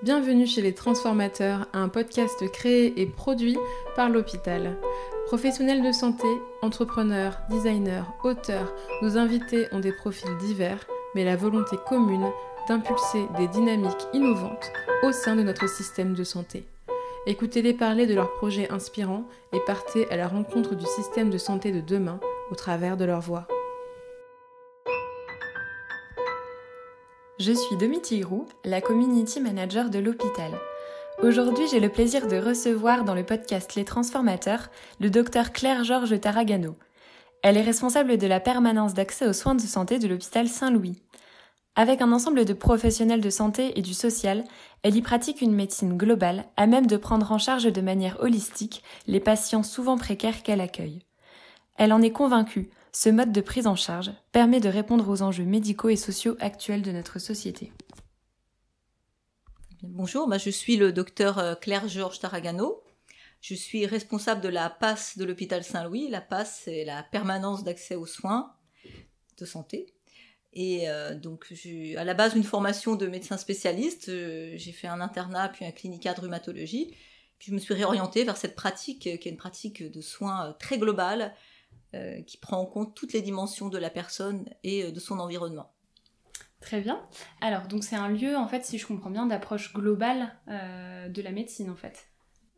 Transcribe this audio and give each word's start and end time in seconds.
Bienvenue 0.00 0.46
chez 0.46 0.62
les 0.62 0.74
Transformateurs, 0.74 1.66
un 1.72 1.88
podcast 1.88 2.48
créé 2.52 3.00
et 3.00 3.06
produit 3.06 3.58
par 3.96 4.08
l'hôpital. 4.08 4.76
Professionnels 5.26 5.84
de 5.84 5.90
santé, 5.90 6.28
entrepreneurs, 6.62 7.36
designers, 7.50 8.04
auteurs, 8.22 8.72
nos 9.02 9.18
invités 9.18 9.66
ont 9.72 9.80
des 9.80 9.90
profils 9.90 10.36
divers, 10.38 10.86
mais 11.16 11.24
la 11.24 11.34
volonté 11.34 11.76
commune 11.88 12.30
d'impulser 12.68 13.26
des 13.38 13.48
dynamiques 13.48 14.06
innovantes 14.12 14.70
au 15.02 15.10
sein 15.10 15.34
de 15.34 15.42
notre 15.42 15.68
système 15.68 16.14
de 16.14 16.22
santé. 16.22 16.64
Écoutez-les 17.26 17.74
parler 17.74 18.06
de 18.06 18.14
leurs 18.14 18.32
projets 18.34 18.70
inspirants 18.70 19.24
et 19.52 19.58
partez 19.66 20.08
à 20.12 20.16
la 20.16 20.28
rencontre 20.28 20.76
du 20.76 20.86
système 20.86 21.28
de 21.28 21.38
santé 21.38 21.72
de 21.72 21.80
demain 21.80 22.20
au 22.52 22.54
travers 22.54 22.96
de 22.96 23.04
leur 23.04 23.20
voix. 23.20 23.48
Je 27.38 27.52
suis 27.52 27.76
Domi 27.76 28.00
Tigrou, 28.00 28.46
la 28.64 28.80
community 28.80 29.40
manager 29.40 29.90
de 29.90 30.00
l'hôpital. 30.00 30.50
Aujourd'hui, 31.22 31.68
j'ai 31.70 31.78
le 31.78 31.88
plaisir 31.88 32.26
de 32.26 32.36
recevoir 32.36 33.04
dans 33.04 33.14
le 33.14 33.22
podcast 33.22 33.76
Les 33.76 33.84
Transformateurs 33.84 34.70
le 34.98 35.08
docteur 35.08 35.52
Claire-Georges 35.52 36.20
Taragano. 36.20 36.74
Elle 37.44 37.56
est 37.56 37.62
responsable 37.62 38.18
de 38.18 38.26
la 38.26 38.40
permanence 38.40 38.92
d'accès 38.92 39.24
aux 39.24 39.32
soins 39.32 39.54
de 39.54 39.60
santé 39.60 40.00
de 40.00 40.08
l'hôpital 40.08 40.48
Saint-Louis. 40.48 41.00
Avec 41.76 42.02
un 42.02 42.10
ensemble 42.10 42.44
de 42.44 42.54
professionnels 42.54 43.20
de 43.20 43.30
santé 43.30 43.78
et 43.78 43.82
du 43.82 43.94
social, 43.94 44.42
elle 44.82 44.96
y 44.96 45.02
pratique 45.02 45.40
une 45.40 45.54
médecine 45.54 45.96
globale 45.96 46.44
à 46.56 46.66
même 46.66 46.88
de 46.88 46.96
prendre 46.96 47.30
en 47.30 47.38
charge 47.38 47.72
de 47.72 47.80
manière 47.80 48.18
holistique 48.20 48.82
les 49.06 49.20
patients 49.20 49.62
souvent 49.62 49.96
précaires 49.96 50.42
qu'elle 50.42 50.60
accueille. 50.60 51.04
Elle 51.76 51.92
en 51.92 52.02
est 52.02 52.10
convaincue, 52.10 52.68
ce 53.00 53.10
mode 53.10 53.30
de 53.30 53.40
prise 53.40 53.68
en 53.68 53.76
charge 53.76 54.10
permet 54.32 54.58
de 54.58 54.68
répondre 54.68 55.08
aux 55.08 55.22
enjeux 55.22 55.44
médicaux 55.44 55.88
et 55.88 55.94
sociaux 55.94 56.36
actuels 56.40 56.82
de 56.82 56.90
notre 56.90 57.20
société. 57.20 57.72
Bonjour, 59.84 60.26
bah, 60.26 60.36
je 60.36 60.50
suis 60.50 60.76
le 60.76 60.90
docteur 60.90 61.38
euh, 61.38 61.54
Claire-Georges 61.54 62.18
Taragano. 62.18 62.82
Je 63.40 63.54
suis 63.54 63.86
responsable 63.86 64.40
de 64.40 64.48
la 64.48 64.68
PASS 64.68 65.16
de 65.16 65.24
l'hôpital 65.24 65.62
Saint-Louis. 65.62 66.08
La 66.08 66.20
PASS, 66.20 66.62
c'est 66.64 66.84
la 66.84 67.04
permanence 67.04 67.62
d'accès 67.62 67.94
aux 67.94 68.04
soins 68.04 68.52
de 69.38 69.44
santé. 69.44 69.94
Et 70.52 70.90
euh, 70.90 71.14
donc, 71.14 71.46
j'ai 71.52 71.96
à 71.96 72.02
la 72.02 72.14
base 72.14 72.34
une 72.34 72.42
formation 72.42 72.96
de 72.96 73.06
médecin 73.06 73.36
spécialiste. 73.36 74.08
Euh, 74.08 74.54
j'ai 74.56 74.72
fait 74.72 74.88
un 74.88 75.00
internat 75.00 75.50
puis 75.50 75.64
un 75.64 75.70
clinicat 75.70 76.14
de 76.14 76.22
rhumatologie. 76.22 76.96
Puis 77.38 77.50
je 77.50 77.54
me 77.54 77.60
suis 77.60 77.74
réorientée 77.74 78.24
vers 78.24 78.36
cette 78.36 78.56
pratique 78.56 79.02
qui 79.02 79.08
est 79.10 79.26
une 79.26 79.36
pratique 79.36 79.88
de 79.88 80.00
soins 80.00 80.56
très 80.58 80.78
globale 80.78 81.32
euh, 81.94 82.22
qui 82.22 82.36
prend 82.36 82.58
en 82.58 82.66
compte 82.66 82.94
toutes 82.94 83.12
les 83.12 83.22
dimensions 83.22 83.68
de 83.68 83.78
la 83.78 83.90
personne 83.90 84.48
et 84.62 84.84
euh, 84.84 84.92
de 84.92 85.00
son 85.00 85.18
environnement. 85.18 85.72
Très 86.60 86.80
bien. 86.80 87.06
Alors, 87.40 87.68
donc 87.68 87.84
c'est 87.84 87.96
un 87.96 88.08
lieu, 88.08 88.36
en 88.36 88.48
fait, 88.48 88.64
si 88.64 88.78
je 88.78 88.86
comprends 88.86 89.10
bien, 89.10 89.26
d'approche 89.26 89.72
globale 89.72 90.36
euh, 90.48 91.08
de 91.08 91.22
la 91.22 91.30
médecine, 91.30 91.70
en 91.70 91.76
fait. 91.76 92.08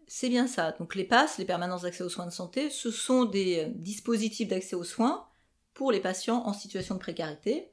C'est 0.06 0.28
bien 0.28 0.46
ça. 0.46 0.72
Donc 0.72 0.94
les 0.94 1.04
PASS, 1.04 1.38
les 1.38 1.44
permanences 1.44 1.82
d'accès 1.82 2.02
aux 2.02 2.08
soins 2.08 2.26
de 2.26 2.32
santé, 2.32 2.70
ce 2.70 2.90
sont 2.90 3.24
des 3.24 3.66
dispositifs 3.76 4.48
d'accès 4.48 4.74
aux 4.74 4.84
soins 4.84 5.28
pour 5.74 5.92
les 5.92 6.00
patients 6.00 6.44
en 6.46 6.52
situation 6.52 6.96
de 6.96 7.00
précarité, 7.00 7.70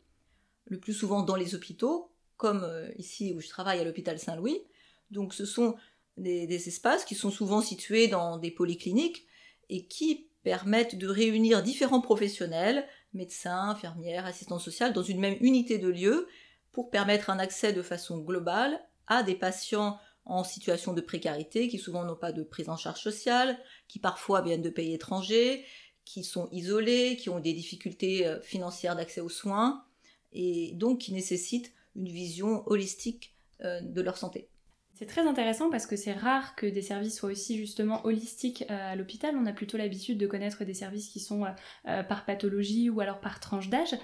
le 0.66 0.80
plus 0.80 0.94
souvent 0.94 1.24
dans 1.24 1.36
les 1.36 1.56
hôpitaux, 1.56 2.12
comme 2.36 2.70
ici 2.98 3.34
où 3.34 3.42
je 3.42 3.48
travaille 3.48 3.80
à 3.80 3.84
l'hôpital 3.84 4.20
Saint-Louis. 4.20 4.62
Donc 5.10 5.34
ce 5.34 5.46
sont 5.46 5.76
des, 6.18 6.68
espaces 6.68 7.06
qui 7.06 7.16
sont 7.16 7.32
souvent 7.32 7.62
situés 7.62 8.08
dans 8.08 8.38
des 8.38 8.52
polycliniques 8.52 9.26
et 9.70 9.86
qui 9.86 10.27
permettent 10.44 10.98
de 10.98 11.08
réunir 11.08 11.64
différents 11.64 12.02
professionnels, 12.02 12.86
médecins, 13.14 13.70
infirmières, 13.70 14.26
assistants 14.26 14.60
sociaux, 14.60 14.90
dans 14.90 15.04
une 15.04 15.20
même 15.20 15.38
unité 15.42 15.78
de 15.78 15.88
lieu 15.88 16.28
pour 16.72 16.90
permettre 16.90 17.30
un 17.30 17.40
accès 17.40 17.74
de 17.74 17.82
façon 17.82 18.20
globale 18.20 18.80
à 19.08 19.24
des 19.24 19.36
patients 19.36 19.98
en 20.26 20.44
situation 20.44 20.94
de 20.94 21.02
précarité, 21.02 21.70
qui 21.70 21.80
souvent 21.80 22.04
n'ont 22.04 22.16
pas 22.16 22.34
de 22.34 22.44
prise 22.44 22.70
en 22.70 22.78
charge 22.78 23.02
sociale, 23.02 23.58
qui 23.88 24.00
parfois 24.00 24.42
viennent 24.42 24.62
de 24.62 24.70
pays 24.70 24.94
étrangers, 24.94 25.66
qui 26.04 26.24
sont 26.24 26.50
isolés, 26.52 27.18
qui 27.18 27.30
ont 27.30 27.40
des 27.40 27.54
difficultés 27.54 28.28
euh, 28.28 28.42
financières 28.42 28.96
d'accès 28.96 29.22
aux 29.22 29.30
soins, 29.30 29.86
et 30.34 30.74
donc 30.74 31.00
qui 31.00 31.14
nécessitent 31.14 31.74
une 31.96 32.10
vision 32.10 32.64
holistique 32.68 33.36
euh, 33.62 33.82
de 33.82 34.02
leur 34.02 34.18
santé. 34.18 34.50
C'est 34.98 35.06
très 35.06 35.28
intéressant 35.28 35.70
parce 35.70 35.86
que 35.86 35.96
c'est 35.96 36.14
rare 36.14 36.56
que 36.56 36.66
des 36.66 36.82
services 36.82 37.20
soient 37.20 37.30
aussi 37.30 37.56
justement 37.56 38.04
holistiques 38.04 38.66
euh, 38.72 38.94
à 38.94 38.96
l'hôpital. 38.96 39.36
On 39.38 39.46
a 39.46 39.52
plutôt 39.52 39.78
l'habitude 39.78 40.18
de 40.18 40.26
connaître 40.26 40.64
des 40.64 40.74
services 40.74 41.10
qui 41.10 41.20
sont 41.20 41.46
euh, 41.46 41.50
euh, 41.88 42.02
par 42.02 42.26
pathologie 42.26 42.90
ou 42.90 43.00
alors 43.00 43.20
par 43.20 43.40
tranche 43.40 43.70
d'âge. 43.70 43.96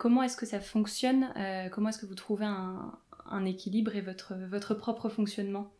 comment 0.00 0.20
est-ce 0.24 0.36
que 0.36 0.46
ça 0.46 0.58
fonctionne 0.58 1.32
Comment 1.70 1.90
est-ce 1.90 1.98
que 1.98 2.06
vous 2.06 2.16
trouvez 2.16 2.44
un, 2.44 3.44
équilibre 3.44 3.94
et 3.94 4.00
votre, 4.00 4.34
votre 4.50 4.74
propre 4.74 5.08
fonctionnement? 5.08 5.70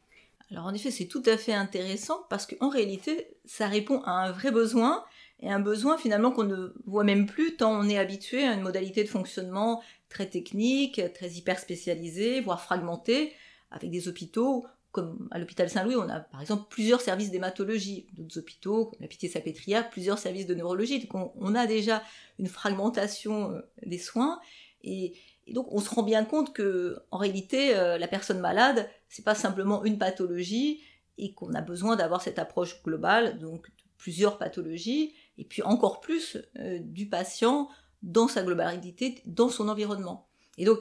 Alors 0.53 0.67
en 0.67 0.75
effet, 0.75 0.93
c'est 0.93 1.07
tout 1.07 1.25
à 1.27 1.37
fait 1.37 1.55
intéressant 1.55 2.25
parce 2.31 2.47
qu'en 2.47 2.69
réalité, 2.69 3.27
ça 3.45 3.67
répond 3.67 4.01
à 4.03 4.13
un 4.13 4.31
vrai 4.31 4.53
besoin 4.53 5.05
et 5.41 5.51
un 5.51 5.61
besoin 5.61 5.99
finalement 5.99 6.31
qu'on 6.31 6.45
ne 6.45 6.73
voit 6.87 7.05
même 7.05 7.27
plus 7.27 7.57
tant 7.57 7.73
on 7.73 7.89
est 7.89 7.99
habitué 7.99 8.45
à 8.45 8.53
une 8.53 8.61
modalité 8.61 9.03
de 9.03 9.09
fonctionnement 9.09 9.83
très 10.09 10.27
technique, 10.27 11.01
très 11.15 11.31
hyper 11.31 11.59
spécialisée, 11.59 12.41
voire 12.41 12.63
fragmentée 12.63 13.33
avec 13.73 13.91
des 13.91 14.09
hôpitaux 14.09 14.65
comme 14.93 15.27
à 15.31 15.39
l'hôpital 15.39 15.69
Saint-Louis, 15.71 15.97
on 15.97 16.09
a 16.09 16.21
par 16.21 16.43
exemple 16.43 16.65
plusieurs 16.69 17.01
services 17.01 17.31
d'hématologie, 17.31 18.07
d'autres 18.13 18.39
hôpitaux, 18.39 18.87
comme 18.87 19.01
la 19.01 19.09
Pitié-Salpêtrière, 19.09 19.89
plusieurs 19.89 20.19
services 20.19 20.47
de 20.47 20.55
neurologie. 20.55 21.05
Donc 21.05 21.33
on, 21.35 21.55
a 21.55 21.67
déjà 21.67 22.03
une 22.39 22.47
fragmentation 22.47 23.53
euh, 23.53 23.61
des 23.85 23.99
soins 23.99 24.39
et, 24.85 25.15
donc 25.49 25.67
on 25.73 25.81
se 25.81 25.91
rend 25.91 26.03
bien 26.03 26.25
compte 26.25 26.53
que 26.53 26.99
en 27.11 27.17
réalité 27.17 27.75
euh, 27.75 27.97
la 27.99 28.07
personne 28.07 28.39
malade, 28.39 28.89
c'est 29.09 29.25
pas 29.25 29.35
simplement 29.35 29.83
une 29.85 29.99
pathologie 29.99 30.83
et 31.17 31.33
qu'on 31.33 31.55
a 31.55 31.63
besoin 31.63 31.97
d'avoir 31.97 32.21
cette 32.21 32.39
approche 32.39 32.83
globale, 32.83 33.39
donc 33.39 33.69
plusieurs 33.97 34.37
pathologies 34.37 35.15
et 35.39 35.45
puis 35.45 35.63
encore 35.63 36.01
plus 36.01 36.37
euh, 36.59 36.79
du 36.81 37.09
patient 37.09 37.69
dans 38.03 38.29
sa 38.29 38.43
globalité, 38.43 39.23
dans 39.25 39.49
son 39.49 39.69
environnement. 39.69 40.29
Et 40.59 40.67
donc 40.67 40.81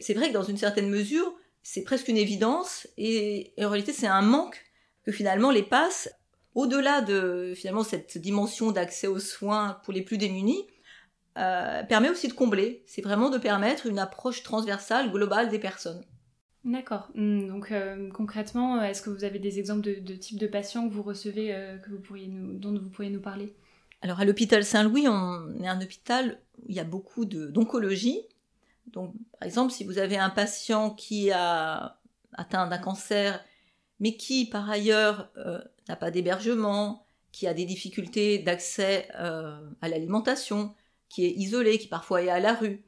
c'est 0.00 0.14
vrai 0.14 0.28
que 0.28 0.32
dans 0.32 0.42
une 0.42 0.56
certaine 0.56 0.88
mesure, 0.88 1.34
c'est 1.62 1.82
presque 1.82 2.08
une 2.08 2.16
évidence 2.16 2.88
et, 2.96 3.52
en 3.58 3.68
réalité 3.68 3.92
c'est 3.92 4.06
un 4.06 4.22
manque 4.22 4.64
que 5.04 5.12
finalement 5.12 5.50
les 5.50 5.62
passes, 5.62 6.10
au-delà 6.54 7.00
de 7.00 7.54
finalement 7.56 7.84
cette 7.84 8.18
dimension 8.18 8.72
d'accès 8.72 9.06
aux 9.06 9.18
soins 9.18 9.80
pour 9.84 9.92
les 9.92 10.02
plus 10.02 10.18
démunis, 10.18 10.66
euh, 11.38 11.82
permet 11.84 12.10
aussi 12.10 12.28
de 12.28 12.34
combler. 12.34 12.82
C'est 12.86 13.02
vraiment 13.02 13.30
de 13.30 13.38
permettre 13.38 13.86
une 13.86 13.98
approche 13.98 14.42
transversale, 14.42 15.10
globale 15.10 15.48
des 15.48 15.58
personnes. 15.58 16.04
D'accord. 16.64 17.08
Hmm, 17.14 17.48
donc 17.48 17.72
euh, 17.72 18.10
concrètement, 18.10 18.80
est-ce 18.82 19.02
que 19.02 19.10
vous 19.10 19.24
avez 19.24 19.38
des 19.38 19.58
exemples 19.58 19.82
de, 19.82 20.14
types 20.14 20.38
de 20.38 20.46
patients 20.46 20.88
que 20.88 20.94
vous 20.94 21.02
recevez, 21.02 21.54
euh, 21.54 21.78
que 21.78 21.90
vous 21.90 21.98
pourriez 21.98 22.28
nous, 22.28 22.58
dont 22.58 22.72
vous 22.78 22.90
pourriez 22.90 23.10
nous 23.10 23.20
parler? 23.20 23.54
Alors 24.02 24.20
à 24.20 24.24
l'hôpital 24.24 24.62
Saint-Louis, 24.62 25.08
on 25.08 25.62
est 25.62 25.68
un 25.68 25.80
hôpital 25.80 26.38
où 26.58 26.66
il 26.68 26.76
y 26.76 26.80
a 26.80 26.84
beaucoup 26.84 27.24
d'oncologie, 27.24 28.20
donc, 28.86 29.14
par 29.38 29.46
exemple, 29.46 29.72
si 29.72 29.84
vous 29.84 29.98
avez 29.98 30.18
un 30.18 30.30
patient 30.30 30.90
qui 30.90 31.30
a 31.30 31.98
atteint 32.34 32.66
d'un 32.66 32.78
cancer, 32.78 33.42
mais 34.00 34.16
qui, 34.16 34.46
par 34.46 34.68
ailleurs, 34.68 35.30
euh, 35.36 35.60
n'a 35.88 35.96
pas 35.96 36.10
d'hébergement, 36.10 37.06
qui 37.30 37.46
a 37.46 37.54
des 37.54 37.64
difficultés 37.64 38.38
d'accès 38.38 39.08
euh, 39.18 39.58
à 39.80 39.88
l'alimentation, 39.88 40.74
qui 41.08 41.24
est 41.24 41.30
isolé, 41.30 41.78
qui 41.78 41.88
parfois 41.88 42.22
est 42.22 42.30
à 42.30 42.40
la 42.40 42.54
rue, 42.54 42.84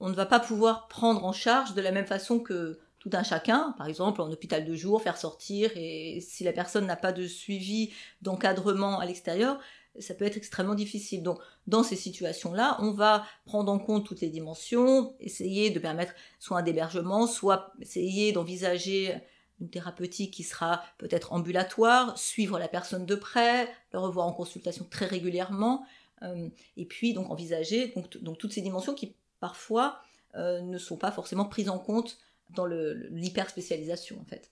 on 0.00 0.08
ne 0.08 0.14
va 0.14 0.26
pas 0.26 0.40
pouvoir 0.40 0.88
prendre 0.88 1.24
en 1.24 1.32
charge 1.32 1.74
de 1.74 1.80
la 1.80 1.92
même 1.92 2.06
façon 2.06 2.38
que 2.40 2.78
tout 2.98 3.10
un 3.12 3.22
chacun, 3.22 3.74
par 3.78 3.86
exemple 3.86 4.20
en 4.20 4.30
hôpital 4.30 4.64
de 4.64 4.74
jour, 4.74 5.00
faire 5.00 5.16
sortir, 5.16 5.70
et 5.76 6.20
si 6.20 6.44
la 6.44 6.52
personne 6.52 6.86
n'a 6.86 6.96
pas 6.96 7.12
de 7.12 7.26
suivi, 7.26 7.92
d'encadrement 8.20 8.98
à 8.98 9.06
l'extérieur, 9.06 9.60
ça 10.00 10.14
peut 10.14 10.24
être 10.24 10.36
extrêmement 10.36 10.74
difficile. 10.74 11.22
Donc, 11.22 11.38
dans 11.66 11.82
ces 11.82 11.96
situations-là, 11.96 12.76
on 12.80 12.92
va 12.92 13.24
prendre 13.44 13.72
en 13.72 13.78
compte 13.78 14.06
toutes 14.06 14.20
les 14.20 14.28
dimensions, 14.28 15.14
essayer 15.20 15.70
de 15.70 15.78
permettre 15.78 16.14
soit 16.38 16.58
un 16.58 16.64
hébergement, 16.64 17.26
soit 17.26 17.72
essayer 17.80 18.32
d'envisager 18.32 19.14
une 19.60 19.70
thérapeutique 19.70 20.32
qui 20.32 20.42
sera 20.42 20.82
peut-être 20.98 21.32
ambulatoire, 21.32 22.18
suivre 22.18 22.58
la 22.58 22.68
personne 22.68 23.06
de 23.06 23.14
près, 23.14 23.68
le 23.92 23.98
revoir 23.98 24.26
en 24.26 24.32
consultation 24.32 24.86
très 24.88 25.06
régulièrement, 25.06 25.84
euh, 26.22 26.48
et 26.76 26.86
puis 26.86 27.12
donc 27.12 27.30
envisager 27.30 27.92
donc, 28.22 28.38
toutes 28.38 28.52
ces 28.52 28.62
dimensions 28.62 28.94
qui 28.94 29.14
parfois 29.40 30.00
euh, 30.34 30.60
ne 30.60 30.78
sont 30.78 30.96
pas 30.96 31.10
forcément 31.10 31.44
prises 31.46 31.68
en 31.68 31.78
compte 31.78 32.18
dans 32.50 32.66
l'hyperspécialisation 32.66 34.18
en 34.20 34.24
fait. 34.24 34.50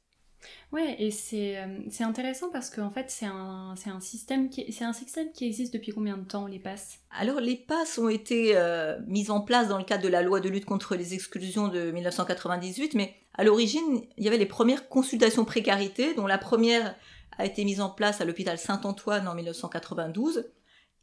Ouais, 0.72 0.96
et 0.98 1.10
c'est 1.10 1.58
euh, 1.58 1.66
intéressant 2.00 2.50
parce 2.50 2.70
qu'en 2.70 2.90
fait, 2.90 3.10
c'est 3.10 3.26
un, 3.26 3.74
un, 3.86 4.00
système 4.00 4.48
qui, 4.48 4.66
un 4.80 4.92
système 4.92 5.30
qui 5.32 5.46
existe 5.46 5.72
depuis 5.72 5.92
combien 5.92 6.16
de 6.16 6.24
temps, 6.24 6.46
les 6.46 6.58
passes? 6.58 6.98
Alors, 7.10 7.40
les 7.40 7.56
passes 7.56 7.98
ont 7.98 8.08
été 8.08 8.56
euh, 8.56 8.98
mises 9.06 9.30
en 9.30 9.40
place 9.40 9.68
dans 9.68 9.78
le 9.78 9.84
cadre 9.84 10.02
de 10.02 10.08
la 10.08 10.22
loi 10.22 10.40
de 10.40 10.48
lutte 10.48 10.64
contre 10.64 10.96
les 10.96 11.14
exclusions 11.14 11.68
de 11.68 11.90
1998, 11.90 12.94
mais 12.94 13.14
à 13.34 13.44
l'origine, 13.44 14.02
il 14.16 14.24
y 14.24 14.28
avait 14.28 14.38
les 14.38 14.46
premières 14.46 14.88
consultations 14.88 15.44
précarité, 15.44 16.14
dont 16.14 16.26
la 16.26 16.38
première 16.38 16.94
a 17.38 17.44
été 17.44 17.64
mise 17.64 17.80
en 17.80 17.90
place 17.90 18.20
à 18.20 18.24
l'hôpital 18.24 18.58
Saint-Antoine 18.58 19.28
en 19.28 19.34
1992, 19.34 20.50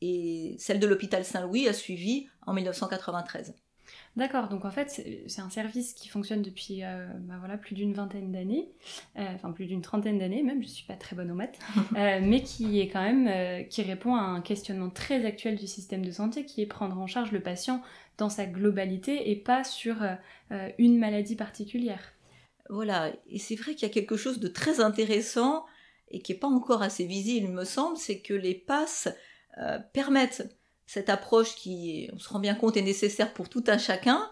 et 0.01 0.55
celle 0.59 0.79
de 0.79 0.87
l'hôpital 0.87 1.23
Saint-Louis 1.23 1.67
a 1.67 1.73
suivi 1.73 2.27
en 2.45 2.53
1993. 2.53 3.53
D'accord, 4.17 4.49
donc 4.49 4.65
en 4.65 4.71
fait 4.71 5.01
c'est 5.27 5.41
un 5.41 5.49
service 5.49 5.93
qui 5.93 6.09
fonctionne 6.09 6.41
depuis 6.41 6.83
euh, 6.83 7.07
bah 7.21 7.35
voilà, 7.39 7.57
plus 7.57 7.75
d'une 7.75 7.93
vingtaine 7.93 8.33
d'années, 8.33 8.69
euh, 9.17 9.25
enfin 9.35 9.51
plus 9.53 9.67
d'une 9.67 9.81
trentaine 9.81 10.19
d'années 10.19 10.43
même, 10.43 10.61
je 10.61 10.67
ne 10.67 10.73
suis 10.73 10.85
pas 10.85 10.95
très 10.95 11.15
bonne 11.15 11.31
au 11.31 11.33
maths, 11.33 11.57
euh, 11.95 12.19
mais 12.21 12.43
qui 12.43 12.81
est 12.81 12.89
quand 12.89 13.01
même, 13.01 13.65
qui 13.69 13.81
répond 13.83 14.15
à 14.15 14.21
un 14.21 14.41
questionnement 14.41 14.89
très 14.89 15.25
actuel 15.25 15.55
du 15.55 15.65
système 15.65 16.05
de 16.05 16.11
santé 16.11 16.43
qui 16.45 16.61
est 16.61 16.65
prendre 16.65 16.97
en 16.97 17.07
charge 17.07 17.31
le 17.31 17.39
patient 17.39 17.81
dans 18.17 18.27
sa 18.27 18.45
globalité 18.45 19.31
et 19.31 19.35
pas 19.37 19.63
sur 19.63 19.95
une 20.77 20.99
maladie 20.99 21.37
particulière. 21.37 22.13
Voilà, 22.69 23.13
et 23.29 23.39
c'est 23.39 23.55
vrai 23.55 23.75
qu'il 23.75 23.87
y 23.87 23.91
a 23.91 23.93
quelque 23.93 24.17
chose 24.17 24.39
de 24.39 24.47
très 24.47 24.81
intéressant 24.81 25.65
et 26.09 26.21
qui 26.21 26.33
n'est 26.33 26.37
pas 26.37 26.47
encore 26.47 26.81
assez 26.81 27.05
visible, 27.05 27.47
il 27.47 27.53
me 27.53 27.63
semble, 27.63 27.97
c'est 27.97 28.19
que 28.19 28.33
les 28.33 28.55
passes 28.55 29.07
permettent 29.93 30.60
cette 30.91 31.07
approche 31.07 31.55
qui, 31.55 32.09
on 32.11 32.19
se 32.19 32.27
rend 32.27 32.39
bien 32.39 32.53
compte, 32.53 32.75
est 32.75 32.81
nécessaire 32.81 33.33
pour 33.33 33.47
tout 33.47 33.63
un 33.67 33.77
chacun, 33.77 34.29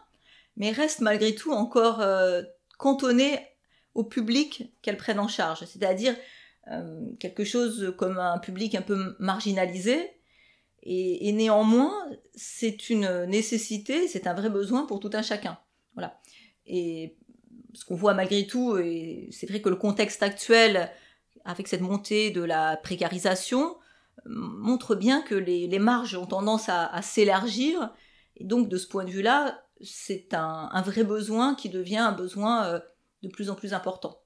mais 0.57 0.71
reste 0.71 0.99
malgré 0.99 1.33
tout 1.33 1.53
encore 1.53 2.01
euh, 2.01 2.41
cantonnée 2.77 3.39
au 3.95 4.03
public 4.03 4.69
qu'elle 4.81 4.97
prenne 4.97 5.21
en 5.21 5.29
charge, 5.29 5.63
c'est-à-dire 5.63 6.17
euh, 6.69 6.99
quelque 7.17 7.45
chose 7.45 7.93
comme 7.97 8.19
un 8.19 8.39
public 8.39 8.75
un 8.75 8.81
peu 8.81 9.15
marginalisé, 9.19 10.11
et, 10.83 11.31
néanmoins, 11.31 11.93
c'est 12.35 12.89
une 12.89 13.25
nécessité, 13.25 14.09
c'est 14.09 14.27
un 14.27 14.33
vrai 14.33 14.49
besoin 14.49 14.85
pour 14.85 14.99
tout 14.99 15.11
un 15.13 15.21
chacun. 15.21 15.57
Voilà. 15.93 16.19
Et 16.65 17.15
ce 17.73 17.85
qu'on 17.85 17.95
voit 17.95 18.13
malgré 18.13 18.47
tout, 18.47 18.77
et 18.77 19.29
c'est 19.31 19.47
vrai 19.47 19.61
que 19.61 19.69
le 19.69 19.75
contexte 19.75 20.23
actuel, 20.23 20.91
avec 21.45 21.69
cette 21.69 21.81
montée 21.81 22.31
de 22.31 22.41
la 22.41 22.75
précarisation, 22.77 23.77
montre 24.25 24.95
bien 24.95 25.21
que 25.21 25.35
les, 25.35 25.79
marges 25.79 26.15
ont 26.15 26.25
tendance 26.25 26.69
à, 26.69 27.01
s'élargir. 27.01 27.93
Et 28.37 28.45
donc, 28.45 28.69
de 28.69 28.77
ce 28.77 28.87
point 28.87 29.03
de 29.03 29.09
vue-là, 29.09 29.63
c'est 29.81 30.33
un, 30.33 30.81
vrai 30.81 31.03
besoin 31.03 31.55
qui 31.55 31.69
devient 31.69 31.97
un 31.97 32.11
besoin 32.11 32.65
euh, 32.65 32.79
de 33.23 33.29
plus 33.29 33.49
en 33.49 33.55
plus 33.55 33.73
important. 33.73 34.21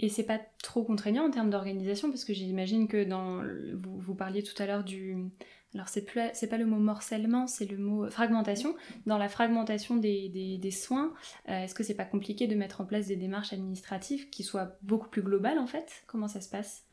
Et 0.00 0.08
c'est 0.08 0.24
pas 0.24 0.40
trop 0.62 0.82
contraignant 0.82 1.26
en 1.26 1.30
termes 1.30 1.50
d'organisation, 1.50 2.10
parce 2.10 2.24
que 2.24 2.34
j'imagine 2.34 2.88
que 2.88 3.04
dans. 3.04 3.42
Vous, 3.74 4.14
parliez 4.14 4.42
tout 4.42 4.60
à 4.60 4.66
l'heure 4.66 4.82
du. 4.82 5.30
Alors, 5.74 5.88
c'est, 5.88 6.06
c'est 6.34 6.48
pas 6.48 6.58
le 6.58 6.66
mot 6.66 6.78
morcellement, 6.78 7.46
c'est 7.46 7.66
le 7.66 7.78
mot 7.78 8.08
fragmentation. 8.10 8.74
Dans 9.06 9.18
la 9.18 9.28
fragmentation 9.28 9.96
des, 9.96 10.70
soins, 10.72 11.12
euh, 11.48 11.64
est-ce 11.64 11.74
que 11.74 11.82
c'est 11.82 11.94
pas 11.94 12.04
compliqué 12.04 12.46
de 12.46 12.54
mettre 12.54 12.80
en 12.80 12.86
place 12.86 13.06
des 13.06 13.16
démarches 13.16 13.52
administratives 13.52 14.30
qui 14.30 14.42
soient 14.42 14.76
beaucoup 14.82 15.08
plus 15.08 15.22
globales 15.22 15.58
en 15.58 15.66
fait? 15.66 16.04
Comment 16.06 16.28
ça 16.28 16.40
se 16.40 16.48
passe? 16.48 16.84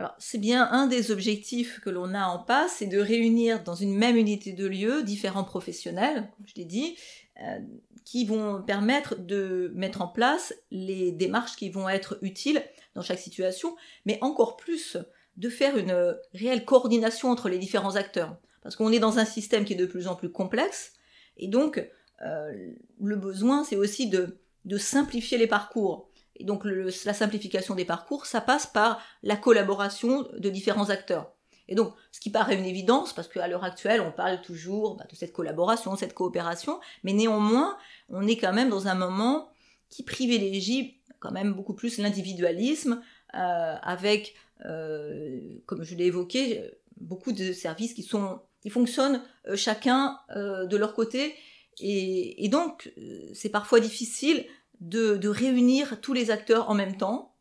Alors, 0.00 0.14
c'est 0.16 0.38
bien 0.38 0.66
un 0.72 0.86
des 0.86 1.10
objectifs 1.10 1.78
que 1.80 1.90
l'on 1.90 2.14
a 2.14 2.24
en 2.24 2.38
passe, 2.38 2.76
c'est 2.78 2.86
de 2.86 2.98
réunir 2.98 3.62
dans 3.62 3.74
une 3.74 3.94
même 3.94 4.16
unité 4.16 4.54
de 4.54 4.66
lieu 4.66 5.02
différents 5.02 5.44
professionnels, 5.44 6.26
comme 6.38 6.46
je 6.46 6.54
l'ai 6.56 6.64
dit, 6.64 6.96
euh, 7.42 7.58
qui 8.06 8.24
vont 8.24 8.62
permettre 8.62 9.16
de 9.16 9.70
mettre 9.74 10.00
en 10.00 10.08
place 10.08 10.54
les 10.70 11.12
démarches 11.12 11.54
qui 11.54 11.68
vont 11.68 11.86
être 11.86 12.16
utiles 12.22 12.62
dans 12.94 13.02
chaque 13.02 13.18
situation, 13.18 13.76
mais 14.06 14.16
encore 14.22 14.56
plus 14.56 14.96
de 15.36 15.50
faire 15.50 15.76
une 15.76 16.16
réelle 16.32 16.64
coordination 16.64 17.30
entre 17.30 17.50
les 17.50 17.58
différents 17.58 17.96
acteurs. 17.96 18.38
Parce 18.62 18.76
qu'on 18.76 18.92
est 18.92 19.00
dans 19.00 19.18
un 19.18 19.26
système 19.26 19.66
qui 19.66 19.74
est 19.74 19.76
de 19.76 19.84
plus 19.84 20.06
en 20.06 20.14
plus 20.14 20.32
complexe, 20.32 20.94
et 21.36 21.46
donc 21.46 21.86
euh, 22.22 22.72
le 23.02 23.16
besoin, 23.16 23.64
c'est 23.64 23.76
aussi 23.76 24.08
de 24.08 24.78
simplifier 24.78 25.36
les 25.36 25.46
parcours. 25.46 26.09
Et 26.40 26.44
donc 26.44 26.64
la 26.64 27.14
simplification 27.14 27.74
des 27.74 27.84
parcours, 27.84 28.26
ça 28.26 28.40
passe 28.40 28.66
par 28.66 29.00
la 29.22 29.36
collaboration 29.36 30.26
de 30.36 30.48
différents 30.48 30.90
acteurs. 30.90 31.32
Et 31.68 31.76
donc, 31.76 31.94
ce 32.10 32.18
qui 32.18 32.30
paraît 32.30 32.56
une 32.56 32.64
évidence, 32.64 33.12
parce 33.12 33.28
qu'à 33.28 33.46
l'heure 33.46 33.62
actuelle, 33.62 34.00
on 34.00 34.10
parle 34.10 34.42
toujours 34.42 34.96
bah, 34.96 35.04
de 35.08 35.14
cette 35.14 35.32
collaboration, 35.32 35.94
cette 35.94 36.14
coopération, 36.14 36.80
mais 37.04 37.12
néanmoins, 37.12 37.78
on 38.08 38.26
est 38.26 38.36
quand 38.36 38.52
même 38.52 38.70
dans 38.70 38.88
un 38.88 38.96
moment 38.96 39.52
qui 39.88 40.02
privilégie 40.02 41.00
quand 41.20 41.30
même 41.30 41.52
beaucoup 41.52 41.74
plus 41.74 41.98
l'individualisme, 41.98 43.02
euh, 43.34 43.76
avec, 43.82 44.34
euh, 44.64 45.38
comme 45.66 45.84
je 45.84 45.94
l'ai 45.94 46.06
évoqué, 46.06 46.64
beaucoup 46.96 47.32
de 47.32 47.52
services 47.52 47.94
qui 47.94 48.02
sont, 48.02 48.40
qui 48.62 48.70
fonctionnent 48.70 49.22
euh, 49.46 49.54
chacun 49.54 50.18
de 50.34 50.76
leur 50.76 50.94
côté, 50.94 51.34
et 51.82 52.48
donc 52.50 52.92
c'est 53.32 53.48
parfois 53.48 53.80
difficile 53.80 54.44
de, 54.80 55.28
réunir 55.28 56.00
tous 56.00 56.12
les 56.12 56.30
acteurs 56.30 56.70
en 56.70 56.74
même 56.74 56.96
temps. 56.96 57.34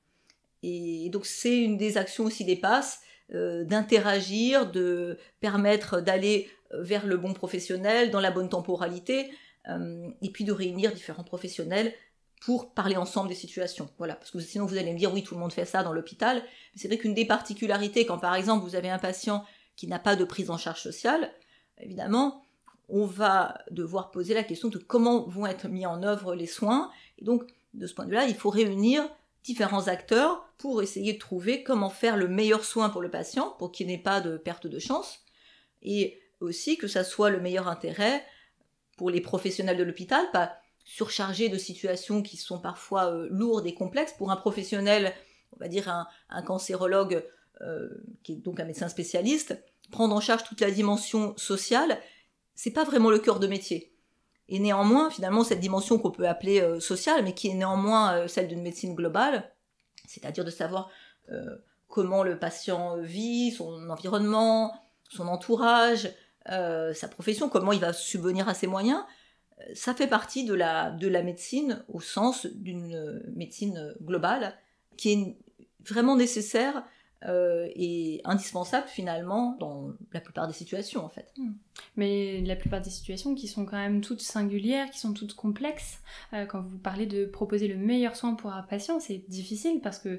Et 0.63 1.09
donc 1.09 1.25
c'est 1.25 1.57
une 1.57 1.77
des 1.77 1.97
actions 1.97 2.25
aussi 2.25 2.43
des 2.43 2.57
passes, 2.57 2.99
euh, 3.33 3.63
d'interagir, 3.63 4.69
de 4.69 5.17
permettre 5.39 6.01
d'aller 6.01 6.49
vers 6.71 7.05
le 7.05 7.17
bon 7.17 7.33
professionnel 7.33 8.11
dans 8.11 8.19
la 8.19 8.31
bonne 8.31 8.49
temporalité, 8.49 9.31
euh, 9.67 10.09
et 10.21 10.29
puis 10.29 10.43
de 10.43 10.51
réunir 10.51 10.93
différents 10.93 11.23
professionnels 11.23 11.93
pour 12.41 12.73
parler 12.73 12.95
ensemble 12.95 13.29
des 13.29 13.35
situations. 13.35 13.89
Voilà, 13.97 14.15
parce 14.15 14.31
que 14.31 14.39
sinon 14.39 14.65
vous 14.65 14.77
allez 14.77 14.93
me 14.93 14.97
dire 14.97 15.13
oui 15.13 15.23
tout 15.23 15.35
le 15.35 15.39
monde 15.39 15.51
fait 15.51 15.65
ça 15.65 15.83
dans 15.83 15.93
l'hôpital, 15.93 16.37
mais 16.37 16.81
c'est 16.81 16.87
vrai 16.87 16.97
qu'une 16.97 17.13
des 17.13 17.25
particularités 17.25 18.05
quand 18.05 18.17
par 18.17 18.35
exemple 18.35 18.63
vous 18.63 18.75
avez 18.75 18.89
un 18.89 18.99
patient 18.99 19.45
qui 19.75 19.87
n'a 19.87 19.99
pas 19.99 20.15
de 20.15 20.23
prise 20.23 20.49
en 20.49 20.57
charge 20.57 20.81
sociale, 20.81 21.31
évidemment 21.79 22.43
on 22.89 23.05
va 23.05 23.59
devoir 23.71 24.11
poser 24.11 24.33
la 24.33 24.43
question 24.43 24.69
de 24.69 24.77
comment 24.77 25.27
vont 25.27 25.45
être 25.45 25.67
mis 25.67 25.85
en 25.85 26.03
œuvre 26.03 26.35
les 26.35 26.47
soins 26.47 26.91
et 27.19 27.25
donc, 27.25 27.43
de 27.73 27.85
ce 27.85 27.93
point 27.93 28.05
de 28.05 28.09
vue-là, 28.09 28.25
il 28.25 28.35
faut 28.35 28.49
réunir 28.49 29.07
différents 29.43 29.87
acteurs 29.87 30.45
pour 30.57 30.81
essayer 30.81 31.13
de 31.13 31.19
trouver 31.19 31.63
comment 31.63 31.89
faire 31.89 32.17
le 32.17 32.27
meilleur 32.27 32.65
soin 32.65 32.89
pour 32.89 33.01
le 33.01 33.11
patient, 33.11 33.55
pour 33.59 33.71
qu'il 33.71 33.87
n'ait 33.87 33.97
pas 33.97 34.21
de 34.21 34.37
perte 34.37 34.67
de 34.67 34.79
chance, 34.79 35.23
et 35.81 36.19
aussi 36.39 36.77
que 36.77 36.87
ça 36.87 37.03
soit 37.03 37.29
le 37.29 37.39
meilleur 37.39 37.67
intérêt 37.67 38.25
pour 38.97 39.09
les 39.09 39.21
professionnels 39.21 39.77
de 39.77 39.83
l'hôpital, 39.83 40.29
pas 40.31 40.57
surchargés 40.83 41.49
de 41.49 41.57
situations 41.57 42.21
qui 42.21 42.37
sont 42.37 42.59
parfois 42.59 43.13
euh, 43.13 43.27
lourdes 43.29 43.67
et 43.67 43.73
complexes. 43.73 44.13
Pour 44.17 44.31
un 44.31 44.35
professionnel, 44.35 45.13
on 45.53 45.59
va 45.59 45.67
dire 45.67 45.87
un, 46.29 46.41
cancérologue, 46.41 47.23
euh, 47.61 47.89
qui 48.23 48.33
est 48.33 48.35
donc 48.37 48.59
un 48.59 48.65
médecin 48.65 48.89
spécialiste, 48.89 49.61
prendre 49.91 50.15
en 50.15 50.19
charge 50.19 50.43
toute 50.43 50.61
la 50.61 50.71
dimension 50.71 51.35
sociale, 51.37 51.99
c'est 52.59 52.71
pas 52.71 52.83
vraiment 52.83 53.09
le 53.09 53.19
cœur 53.19 53.39
de 53.39 53.47
métier. 53.47 53.95
Et 54.49 54.59
néanmoins, 54.59 55.09
finalement, 55.09 55.45
cette 55.45 55.61
dimension 55.61 55.97
qu'on 55.97 56.11
peut 56.11 56.27
appeler 56.27 56.59
euh, 56.59 56.81
sociale, 56.81 57.23
mais 57.23 57.33
qui 57.33 57.47
est 57.47 57.53
néanmoins 57.53 58.15
euh, 58.15 58.27
celle 58.27 58.49
d'une 58.49 58.61
médecine 58.61 58.95
globale, 58.95 59.49
c'est-à-dire 60.05 60.43
de 60.43 60.49
savoir 60.49 60.89
euh, 61.31 61.55
comment 61.87 62.21
le 62.21 62.37
patient 62.37 62.97
vit, 62.97 63.51
son 63.51 63.89
environnement, 63.89 64.73
son 65.09 65.29
entourage, 65.29 66.11
sa 66.45 67.07
profession, 67.07 67.47
comment 67.47 67.71
il 67.71 67.79
va 67.79 67.93
subvenir 67.93 68.49
à 68.49 68.55
ses 68.55 68.67
moyens, 68.67 69.03
ça 69.75 69.93
fait 69.93 70.07
partie 70.07 70.45
de 70.45 70.55
la, 70.55 70.89
de 70.89 71.07
la 71.07 71.21
médecine 71.21 71.85
au 71.87 71.99
sens 71.99 72.47
d'une 72.47 73.21
médecine 73.35 73.93
globale 74.01 74.55
qui 74.97 75.11
est 75.11 75.37
vraiment 75.87 76.15
nécessaire 76.15 76.83
euh, 77.25 77.67
est 77.75 78.21
indispensable 78.23 78.87
finalement 78.87 79.57
dans 79.59 79.91
la 80.13 80.21
plupart 80.21 80.47
des 80.47 80.53
situations 80.53 81.03
en 81.03 81.09
fait. 81.09 81.33
Hmm. 81.37 81.51
Mais 81.97 82.41
la 82.41 82.55
plupart 82.55 82.81
des 82.81 82.89
situations 82.89 83.35
qui 83.35 83.47
sont 83.47 83.65
quand 83.65 83.77
même 83.77 83.99
toutes 83.99 84.21
singulières, 84.21 84.89
qui 84.89 84.99
sont 84.99 85.13
toutes 85.13 85.33
complexes, 85.33 85.99
euh, 86.33 86.45
quand 86.45 86.61
vous 86.61 86.77
parlez 86.77 87.05
de 87.05 87.25
proposer 87.25 87.67
le 87.67 87.75
meilleur 87.75 88.15
soin 88.15 88.35
pour 88.35 88.53
un 88.53 88.63
patient, 88.63 88.99
c'est 89.01 89.23
difficile 89.27 89.81
parce 89.81 89.99
que 89.99 90.17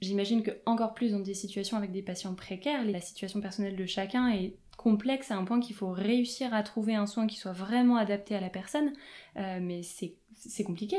j'imagine 0.00 0.42
que 0.42 0.50
encore 0.66 0.94
plus 0.94 1.12
dans 1.12 1.20
des 1.20 1.34
situations 1.34 1.76
avec 1.76 1.92
des 1.92 2.02
patients 2.02 2.34
précaires, 2.34 2.84
la 2.84 3.00
situation 3.00 3.40
personnelle 3.40 3.76
de 3.76 3.86
chacun 3.86 4.28
est 4.30 4.56
complexe 4.76 5.30
à 5.30 5.36
un 5.36 5.44
point 5.44 5.60
qu'il 5.60 5.76
faut 5.76 5.90
réussir 5.90 6.52
à 6.52 6.64
trouver 6.64 6.96
un 6.96 7.06
soin 7.06 7.28
qui 7.28 7.36
soit 7.36 7.52
vraiment 7.52 7.96
adapté 7.96 8.34
à 8.34 8.40
la 8.40 8.50
personne, 8.50 8.92
euh, 9.36 9.58
mais 9.62 9.82
c'est 9.82 10.64
compliqué. 10.64 10.96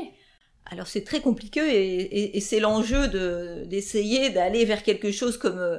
Alors 0.66 0.86
c'est 0.86 1.04
très 1.04 1.20
compliqué 1.20 2.36
et, 2.36 2.40
c'est 2.40 2.60
l'enjeu 2.60 3.08
d'essayer 3.66 4.30
d'aller 4.30 4.64
vers 4.64 4.82
quelque 4.82 5.12
chose 5.12 5.36
comme 5.36 5.58
euh, 5.58 5.78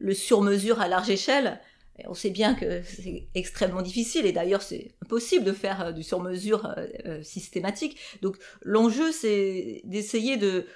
le 0.00 0.14
sur-mesure 0.14 0.80
à 0.80 0.88
large 0.88 1.08
échelle. 1.08 1.60
on 2.06 2.14
sait 2.14 2.30
bien 2.30 2.54
que 2.54 2.82
c'est 2.82 3.28
extrêmement 3.34 3.80
difficile 3.80 4.26
et 4.26 4.32
d'ailleurs 4.32 4.62
c'est 4.62 4.94
impossible 5.02 5.44
de 5.44 5.52
faire 5.52 5.86
euh, 5.86 5.92
du 5.92 6.02
sur-mesure 6.02 6.74
euh, 7.06 7.22
systématique. 7.22 7.98
Donc 8.20 8.36
l'enjeu 8.62 9.12
c'est 9.12 9.80
d'essayer 9.84 10.36
de, 10.36 10.66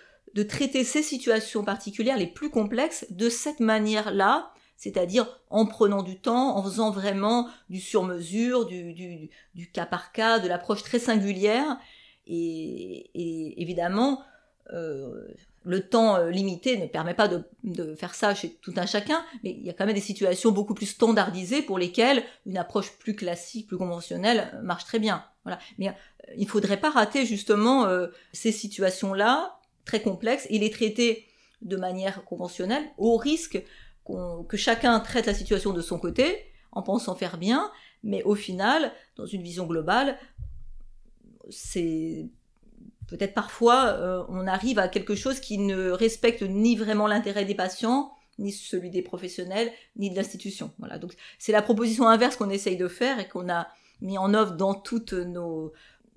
traiter 0.48 0.82
ces 0.82 1.02
situations 1.02 1.62
particulières 1.62 2.16
les 2.16 2.26
plus 2.26 2.48
complexes 2.48 3.04
de 3.10 3.28
cette 3.28 3.60
manière-là, 3.60 4.54
c'est-à-dire 4.78 5.42
en 5.50 5.66
prenant 5.66 6.02
du 6.02 6.18
temps, 6.18 6.56
en 6.56 6.62
faisant 6.62 6.90
vraiment 6.90 7.50
du 7.68 7.80
sur-mesure, 7.80 8.64
du, 8.64 9.30
cas 9.74 9.84
par 9.84 10.10
cas, 10.10 10.38
de 10.38 10.48
l'approche 10.48 10.82
très 10.82 10.98
singulière, 10.98 11.78
et, 12.26 13.60
évidemment, 13.60 14.22
euh, 14.72 15.28
le 15.64 15.88
temps 15.88 16.16
euh, 16.16 16.30
limité 16.30 16.78
ne 16.78 16.86
permet 16.86 17.14
pas 17.14 17.28
de, 17.28 17.94
faire 17.94 18.14
ça 18.14 18.34
chez 18.34 18.54
tout 18.62 18.72
un 18.76 18.86
chacun, 18.86 19.24
mais 19.42 19.50
il 19.50 19.64
y 19.64 19.70
a 19.70 19.72
quand 19.72 19.86
même 19.86 19.94
des 19.94 20.00
situations 20.00 20.50
beaucoup 20.50 20.74
plus 20.74 20.86
standardisées 20.86 21.62
pour 21.62 21.78
lesquelles 21.78 22.22
une 22.46 22.56
approche 22.56 22.92
plus 22.98 23.14
classique, 23.14 23.68
plus 23.68 23.76
conventionnelle 23.76 24.58
marche 24.62 24.84
très 24.84 24.98
bien. 24.98 25.24
Voilà. 25.44 25.58
Mais 25.78 25.88
euh, 25.88 25.92
il 26.36 26.44
ne 26.44 26.48
faudrait 26.48 26.80
pas 26.80 26.90
rater 26.90 27.26
justement 27.26 27.88
ces 28.32 28.52
situations-là, 28.52 29.58
très 29.84 30.00
complexes, 30.00 30.46
et 30.50 30.58
les 30.58 30.70
traiter 30.70 31.26
de 31.60 31.76
manière 31.76 32.24
conventionnelle, 32.24 32.84
au 32.96 33.16
risque 33.16 33.62
que 34.48 34.56
chacun 34.56 34.98
traite 35.00 35.26
la 35.26 35.34
situation 35.34 35.72
de 35.72 35.82
son 35.82 35.98
côté, 35.98 36.52
en 36.72 36.82
pensant 36.82 37.14
faire 37.14 37.38
bien, 37.38 37.70
mais 38.02 38.22
au 38.24 38.34
final, 38.34 38.92
dans 39.16 39.26
une 39.26 39.42
vision 39.42 39.66
globale, 39.66 40.18
c'est 41.50 42.26
peut-être 43.08 43.34
parfois 43.34 44.26
on 44.28 44.46
arrive 44.46 44.78
à 44.78 44.88
quelque 44.88 45.14
chose 45.14 45.40
qui 45.40 45.58
ne 45.58 45.90
respecte 45.90 46.42
ni 46.42 46.76
vraiment 46.76 47.06
l'intérêt 47.06 47.44
des 47.44 47.54
patients, 47.54 48.12
ni 48.38 48.52
celui 48.52 48.90
des 48.90 49.02
professionnels, 49.02 49.70
ni 49.96 50.10
de 50.10 50.16
l'institution. 50.16 50.72
Voilà. 50.78 50.98
Donc 50.98 51.14
c'est 51.38 51.52
la 51.52 51.62
proposition 51.62 52.08
inverse 52.08 52.36
qu'on 52.36 52.50
essaye 52.50 52.76
de 52.76 52.88
faire 52.88 53.18
et 53.18 53.28
qu'on 53.28 53.48
a 53.48 53.68
mis 54.00 54.18
en 54.18 54.34
œuvre 54.34 54.52
dans 54.52 54.74
toutes 54.74 55.12
nos, 55.12 55.72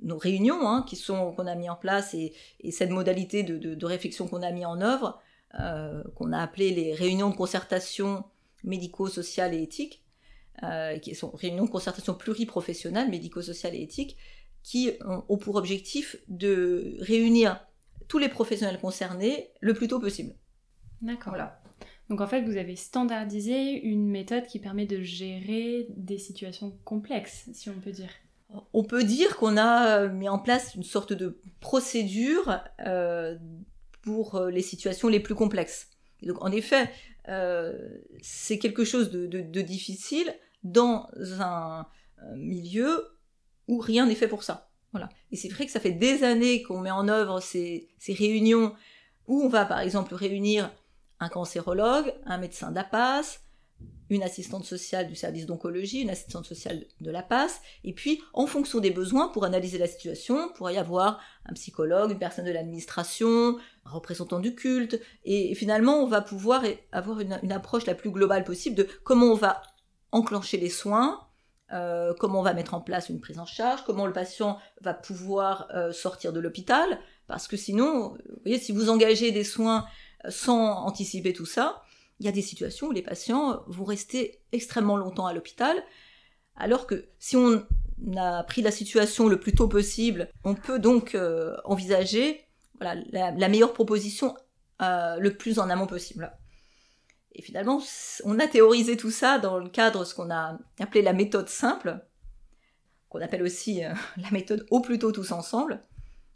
réunions 0.09 0.67
hein, 0.67 0.83
qui 0.87 0.95
sont 0.95 1.31
qu'on 1.33 1.47
a 1.47 1.55
mis 1.55 1.69
en 1.69 1.75
place 1.75 2.13
et, 2.13 2.33
cette 2.71 2.89
modalité 2.89 3.43
de, 3.43 3.85
réflexion 3.85 4.27
qu'on 4.27 4.41
a 4.41 4.51
mis 4.51 4.65
en 4.65 4.81
œuvre, 4.81 5.21
euh, 5.59 6.03
qu'on 6.15 6.33
a 6.33 6.39
appelé 6.39 6.71
les 6.71 6.93
réunions 6.93 7.29
de 7.29 7.35
concertation 7.35 8.25
médico-sociale 8.63 9.53
et 9.53 9.61
éthique, 9.61 10.03
euh, 10.63 10.97
qui 10.99 11.15
sont 11.15 11.31
réunions 11.31 11.65
de 11.65 11.69
concertation 11.69 12.13
pluriprofessionnelle, 12.13 13.09
médico-sociale 13.09 13.75
et 13.75 13.81
éthique, 13.81 14.17
qui 14.65 14.93
ont, 15.05 15.37
pour 15.37 15.55
objectif 15.57 16.17
de 16.27 16.97
réunir 16.99 17.63
tous 18.07 18.17
les 18.17 18.29
professionnels 18.29 18.79
concernés 18.79 19.51
le 19.61 19.75
plus 19.75 19.87
tôt 19.87 19.99
possible. 19.99 20.33
D'accord. 21.03 21.33
Voilà. 21.33 21.61
Donc 22.09 22.19
en 22.19 22.25
fait, 22.25 22.41
vous 22.41 22.57
avez 22.57 22.75
standardisé 22.75 23.73
une 23.73 24.09
méthode 24.09 24.47
qui 24.47 24.57
permet 24.57 24.87
de 24.87 25.03
gérer 25.03 25.87
des 25.95 26.17
situations 26.17 26.75
complexes, 26.83 27.47
si 27.53 27.69
on 27.69 27.79
peut 27.79 27.91
dire. 27.91 28.09
On 28.73 28.83
peut 28.83 29.03
dire 29.03 29.37
qu'on 29.37 29.55
a 29.55 30.07
mis 30.07 30.29
en 30.29 30.39
place 30.39 30.73
une 30.73 30.83
sorte 30.83 31.13
de 31.13 31.39
procédure 31.59 32.59
euh, 32.87 33.37
pour 34.01 34.35
euh, 34.35 34.49
les 34.49 34.61
situations 34.63 35.09
les 35.09 35.19
plus 35.19 35.35
complexes. 35.35 35.89
donc 36.23 36.43
en 36.43 36.51
effet, 36.51 36.89
euh, 37.27 37.77
c'est 38.21 38.57
quelque 38.57 38.83
chose 38.83 39.11
de, 39.11 39.61
difficile 39.61 40.33
dans 40.63 41.07
un, 41.39 41.85
milieu 42.35 43.14
où 43.67 43.79
rien 43.79 44.05
n'est 44.05 44.15
fait 44.15 44.27
pour 44.27 44.43
ça. 44.43 44.69
Voilà. 44.91 45.09
Et 45.31 45.35
c'est 45.35 45.49
vrai 45.49 45.65
que 45.65 45.71
ça 45.71 45.79
fait 45.79 45.91
des 45.91 46.23
années 46.23 46.61
qu'on 46.63 46.79
met 46.79 46.91
en 46.91 47.07
œuvre 47.07 47.41
ces 47.41 47.87
réunions 48.07 48.73
où 49.27 49.41
on 49.41 49.49
va 49.49 49.65
par 49.65 49.79
exemple 49.79 50.15
réunir 50.15 50.71
un 51.19 51.29
cancérologue, 51.29 52.13
un 52.25 52.37
médecin 52.37 52.71
d'APAS, 52.71 53.39
une 54.09 54.23
assistante 54.23 54.65
sociale 54.65 55.07
du 55.07 55.15
service 55.15 55.45
d'oncologie, 55.45 56.01
une 56.01 56.09
assistante 56.09 56.45
sociale 56.45 56.85
de 57.01 57.11
la 57.11 57.23
PAS, 57.23 57.61
et 57.83 57.93
puis 57.93 58.21
en 58.33 58.45
fonction 58.45 58.79
des 58.79 58.91
besoins, 58.91 59.29
pour 59.29 59.45
analyser 59.45 59.77
la 59.77 59.87
situation, 59.87 60.49
pour 60.55 60.69
y 60.69 60.77
avoir 60.77 61.19
un 61.45 61.53
psychologue, 61.53 62.11
une 62.11 62.19
personne 62.19 62.45
de 62.45 62.51
l'administration, 62.51 63.57
un 63.85 63.89
représentant 63.89 64.39
du 64.39 64.53
culte, 64.53 64.99
et, 65.23 65.55
finalement 65.55 66.03
on 66.03 66.07
va 66.07 66.21
pouvoir 66.21 66.63
avoir 66.91 67.19
une, 67.19 67.51
approche 67.51 67.85
la 67.85 67.95
plus 67.95 68.11
globale 68.11 68.43
possible 68.43 68.75
de 68.75 68.87
comment 69.03 69.27
on 69.27 69.35
va 69.35 69.61
enclencher 70.11 70.57
les 70.57 70.69
soins, 70.69 71.24
euh, 71.73 72.13
comment 72.19 72.39
on 72.39 72.43
va 72.43 72.53
mettre 72.53 72.73
en 72.73 72.81
place 72.81 73.09
une 73.09 73.19
prise 73.19 73.39
en 73.39 73.45
charge, 73.45 73.83
comment 73.85 74.05
le 74.05 74.13
patient 74.13 74.59
va 74.81 74.93
pouvoir 74.93 75.67
euh, 75.73 75.91
sortir 75.91 76.33
de 76.33 76.39
l'hôpital, 76.39 76.99
parce 77.27 77.47
que 77.47 77.57
sinon, 77.57 78.09
vous 78.09 78.39
voyez, 78.43 78.59
si 78.59 78.71
vous 78.71 78.89
engagez 78.89 79.31
des 79.31 79.43
soins 79.43 79.85
sans 80.29 80.85
anticiper 80.85 81.33
tout 81.33 81.45
ça, 81.45 81.83
il 82.19 82.25
y 82.25 82.29
a 82.29 82.31
des 82.31 82.41
situations 82.41 82.87
où 82.87 82.91
les 82.91 83.01
patients 83.01 83.63
vont 83.67 83.83
rester 83.83 84.41
extrêmement 84.51 84.97
longtemps 84.97 85.25
à 85.25 85.33
l'hôpital, 85.33 85.75
alors 86.55 86.87
que 86.87 87.05
si 87.19 87.35
on 87.35 87.65
a 88.17 88.43
pris 88.43 88.61
la 88.61 88.71
situation 88.71 89.27
le 89.27 89.39
plus 89.39 89.53
tôt 89.53 89.67
possible, 89.67 90.29
on 90.43 90.55
peut 90.55 90.79
donc 90.79 91.15
euh, 91.15 91.55
envisager 91.65 92.45
voilà, 92.79 93.01
la, 93.11 93.49
meilleure 93.49 93.73
proposition 93.73 94.35
euh, 94.81 95.17
le 95.17 95.35
plus 95.35 95.59
en 95.59 95.69
amont 95.69 95.87
possible. 95.87 96.31
Et 97.35 97.41
finalement, 97.41 97.81
on 98.23 98.39
a 98.39 98.47
théorisé 98.47 98.97
tout 98.97 99.11
ça 99.11 99.39
dans 99.39 99.59
le 99.59 99.69
cadre 99.69 99.99
de 99.99 100.05
ce 100.05 100.15
qu'on 100.15 100.31
a 100.31 100.57
appelé 100.79 101.01
la 101.01 101.13
méthode 101.13 101.49
simple, 101.49 101.99
qu'on 103.09 103.21
appelle 103.21 103.43
aussi 103.43 103.83
euh, 103.83 103.93
la 104.17 104.31
méthode 104.31 104.65
au 104.71 104.79
plus 104.81 104.99
tôt 104.99 105.11
tous 105.11 105.31
ensemble. 105.31 105.81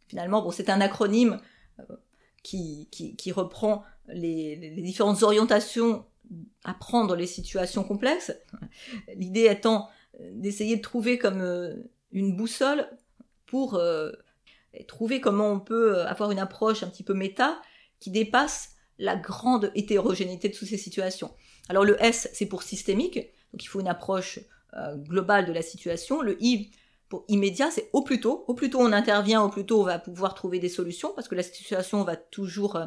Finalement, 0.07 0.41
bon, 0.41 0.51
c'est 0.51 0.69
un 0.69 0.81
acronyme 0.81 1.39
qui, 2.43 2.87
qui, 2.91 3.31
reprend 3.31 3.83
les, 4.07 4.55
différentes 4.81 5.23
orientations 5.23 6.05
à 6.63 6.73
prendre 6.73 7.15
les 7.15 7.27
situations 7.27 7.83
complexes. 7.83 8.33
L'idée 9.15 9.45
étant 9.45 9.89
euh, 10.19 10.29
d'essayer 10.33 10.77
de 10.77 10.81
trouver 10.81 11.17
comme 11.17 11.41
euh, 11.41 11.75
une 12.11 12.35
boussole 12.35 12.87
pour 13.45 13.75
euh, 13.75 14.11
trouver 14.87 15.21
comment 15.21 15.51
on 15.51 15.59
peut 15.59 16.01
avoir 16.01 16.31
une 16.31 16.39
approche 16.39 16.83
un 16.83 16.87
petit 16.87 17.03
peu 17.03 17.13
méta 17.13 17.61
qui 17.99 18.11
dépasse 18.11 18.75
la 18.99 19.15
grande 19.15 19.71
hétérogénéité 19.73 20.49
de 20.49 20.55
toutes 20.55 20.67
ces 20.67 20.77
situations. 20.77 21.31
Alors 21.67 21.83
le 21.83 22.01
S, 22.03 22.29
c'est 22.33 22.45
pour 22.45 22.63
systémique, 22.63 23.15
donc 23.53 23.63
il 23.63 23.67
faut 23.67 23.79
une 23.79 23.87
approche 23.87 24.39
globale 24.97 25.47
de 25.47 25.51
la 25.51 25.63
situation. 25.63 26.21
Le 26.21 26.37
I, 26.43 26.69
pour 27.09 27.25
immédiat, 27.27 27.71
c'est 27.71 27.89
au 27.91 28.03
plus 28.03 28.21
tôt. 28.21 28.45
Au 28.47 28.53
plus 28.53 28.69
tôt 28.69 28.79
on 28.79 28.93
intervient, 28.93 29.41
au 29.41 29.49
plus 29.49 29.65
tôt 29.65 29.81
on 29.81 29.83
va 29.83 29.97
pouvoir 29.97 30.35
trouver 30.35 30.59
des 30.59 30.69
solutions 30.69 31.11
parce 31.15 31.27
que 31.27 31.35
la 31.35 31.43
situation 31.43 32.03
va 32.03 32.15
toujours 32.15 32.75
euh, 32.75 32.85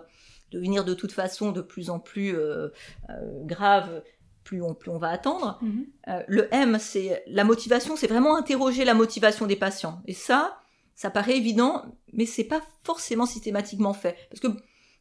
devenir 0.53 0.85
de 0.85 0.95
toute 0.95 1.13
façon 1.13 1.51
de 1.51 1.61
plus 1.61 1.91
en 1.91 1.99
plus 1.99 2.37
euh, 2.37 2.69
euh, 3.11 3.45
grave. 3.45 4.03
Plus 4.45 4.61
on, 4.61 4.75
plus 4.75 4.91
on 4.91 4.99
va 4.99 5.11
attendre. 5.11 5.61
Mhm. 5.63 5.87
le 6.27 6.53
M, 6.53 6.77
c'est 6.81 7.23
la 7.29 7.45
motivation, 7.45 7.95
c'est 7.95 8.09
vraiment 8.09 8.37
interroger 8.37 8.85
la 8.85 8.93
motivation 8.93 9.47
des 9.47 9.55
patients. 9.55 10.03
Et 10.09 10.15
ça, 10.15 10.59
ça 10.97 11.11
paraît 11.11 11.37
évident, 11.37 11.85
mais 12.13 12.27
c'est 12.27 12.43
pas 12.43 12.61
forcément 12.83 13.25
systématiquement 13.25 13.93
fait. 13.93 14.17
Parce 14.31 14.41
que 14.41 14.49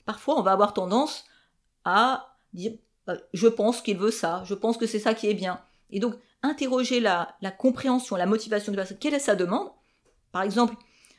parfois, 0.05 0.39
on 0.39 0.41
va 0.41 0.51
avoir 0.51 0.73
tendance 0.73 1.25
à 1.85 2.35
dire, 2.53 2.73
je 3.33 3.47
pense 3.47 3.81
qu'il 3.81 3.97
veut 3.97 4.11
ça, 4.11 4.43
je 4.45 4.53
pense 4.53 4.77
que 4.77 4.87
c'est 4.87 4.99
ça 4.99 5.13
qui 5.13 5.27
est 5.27 5.33
bien. 5.33 5.61
Et 5.89 5.99
donc, 5.99 6.15
interroger 6.43 6.99
la, 6.99 7.35
compréhension, 7.57 8.15
la 8.15 8.25
motivation 8.25 8.71
de 8.71 8.77
la 8.77 8.83
personne. 8.83 8.99
Quelle 8.99 9.13
est 9.13 9.19
sa 9.19 9.35
demande? 9.35 9.69
Par 10.31 10.43
exemple, 10.43 10.75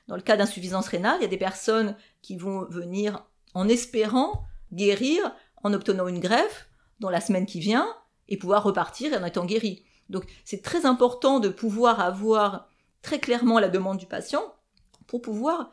dans 0.08 0.16
le 0.16 0.22
cas 0.22 0.36
d'insuffisance 0.36 0.88
rénale, 0.88 1.16
il 1.20 1.22
y 1.22 1.26
a 1.26 1.28
des 1.28 1.36
personnes 1.36 1.96
qui 2.22 2.36
vont 2.36 2.66
venir 2.66 3.24
en 3.54 3.68
espérant 3.68 4.44
guérir 4.72 5.34
en 5.62 5.72
obtenant 5.72 6.08
une 6.08 6.18
greffe 6.18 6.68
dans 7.00 7.10
la 7.10 7.20
semaine 7.20 7.46
qui 7.46 7.60
vient 7.60 7.86
et 8.28 8.36
pouvoir 8.36 8.64
repartir 8.64 9.12
en 9.20 9.24
étant 9.24 9.44
guéri. 9.44 9.84
Donc 10.08 10.24
c'est 10.44 10.62
très 10.62 10.86
important 10.86 11.40
de 11.40 11.48
pouvoir 11.48 12.00
avoir 12.00 12.68
très 13.02 13.20
clairement 13.20 13.58
la 13.58 13.68
demande 13.68 13.98
du 13.98 14.06
patient 14.06 14.42
pour 15.06 15.22
pouvoir 15.22 15.72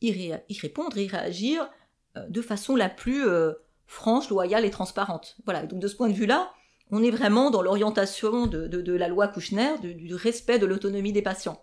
y, 0.00 0.12
répondre, 0.60 0.96
y 0.96 1.08
réagir 1.08 1.62
euh, 1.62 1.66
de 2.16 2.42
façon 2.42 2.76
la 2.76 2.88
plus 2.88 3.26
euh, 3.26 3.52
franche, 3.86 4.30
loyale 4.30 4.64
et 4.64 4.70
transparente. 4.70 5.36
Voilà, 5.44 5.66
donc 5.66 5.80
de 5.80 5.88
ce 5.88 5.96
point 5.96 6.08
de 6.08 6.14
vue-là, 6.14 6.52
on 6.90 7.02
est 7.02 7.10
vraiment 7.10 7.50
dans 7.50 7.62
l'orientation 7.62 8.46
de, 8.46 8.92
la 8.92 9.08
loi 9.08 9.28
Kouchner, 9.28 9.78
du, 9.80 10.14
respect 10.14 10.58
de 10.58 10.66
l'autonomie 10.66 11.12
des 11.12 11.22
patients. 11.22 11.62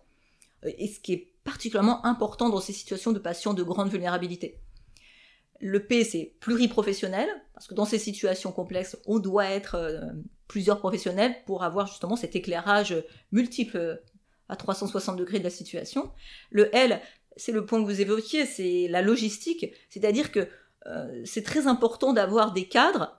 Euh, 0.65 0.71
et 0.77 0.87
ce 0.87 0.99
qui 0.99 1.13
est 1.13 1.33
particulièrement 1.43 2.05
important 2.05 2.49
dans 2.49 2.59
ces 2.59 2.73
situations 2.73 3.11
de 3.11 3.19
patients 3.19 3.53
de 3.53 3.63
grande 3.63 3.89
vulnérabilité. 3.89 4.59
Le 5.59 5.85
P, 5.85 6.03
c'est 6.03 6.35
pluriprofessionnel, 6.39 7.27
parce 7.53 7.67
que 7.67 7.73
dans 7.73 7.85
ces 7.85 7.97
situations 7.97 8.51
complexes, 8.51 8.97
on 9.05 9.19
doit 9.19 9.47
être 9.47 9.75
euh, 9.75 10.01
plusieurs 10.47 10.79
professionnels 10.79 11.35
pour 11.45 11.63
avoir 11.63 11.87
justement 11.87 12.15
cet 12.15 12.35
éclairage 12.35 12.95
multiple 13.31 13.77
euh, 13.77 13.95
à 14.49 14.55
360 14.55 15.17
degrés 15.17 15.39
de 15.39 15.43
la 15.43 15.49
situation. 15.49 16.11
Le 16.51 16.73
L, 16.75 17.01
c'est 17.37 17.51
le 17.51 17.65
point 17.65 17.79
que 17.79 17.85
vous 17.85 18.01
évoquiez, 18.01 18.45
c'est 18.45 18.87
la 18.89 19.01
logistique, 19.01 19.67
c'est-à-dire 19.89 20.31
que 20.31 20.47
c'est 21.25 21.43
très 21.43 21.67
important 21.67 22.13
d'avoir 22.13 22.53
des 22.53 22.69
cadres 22.69 23.17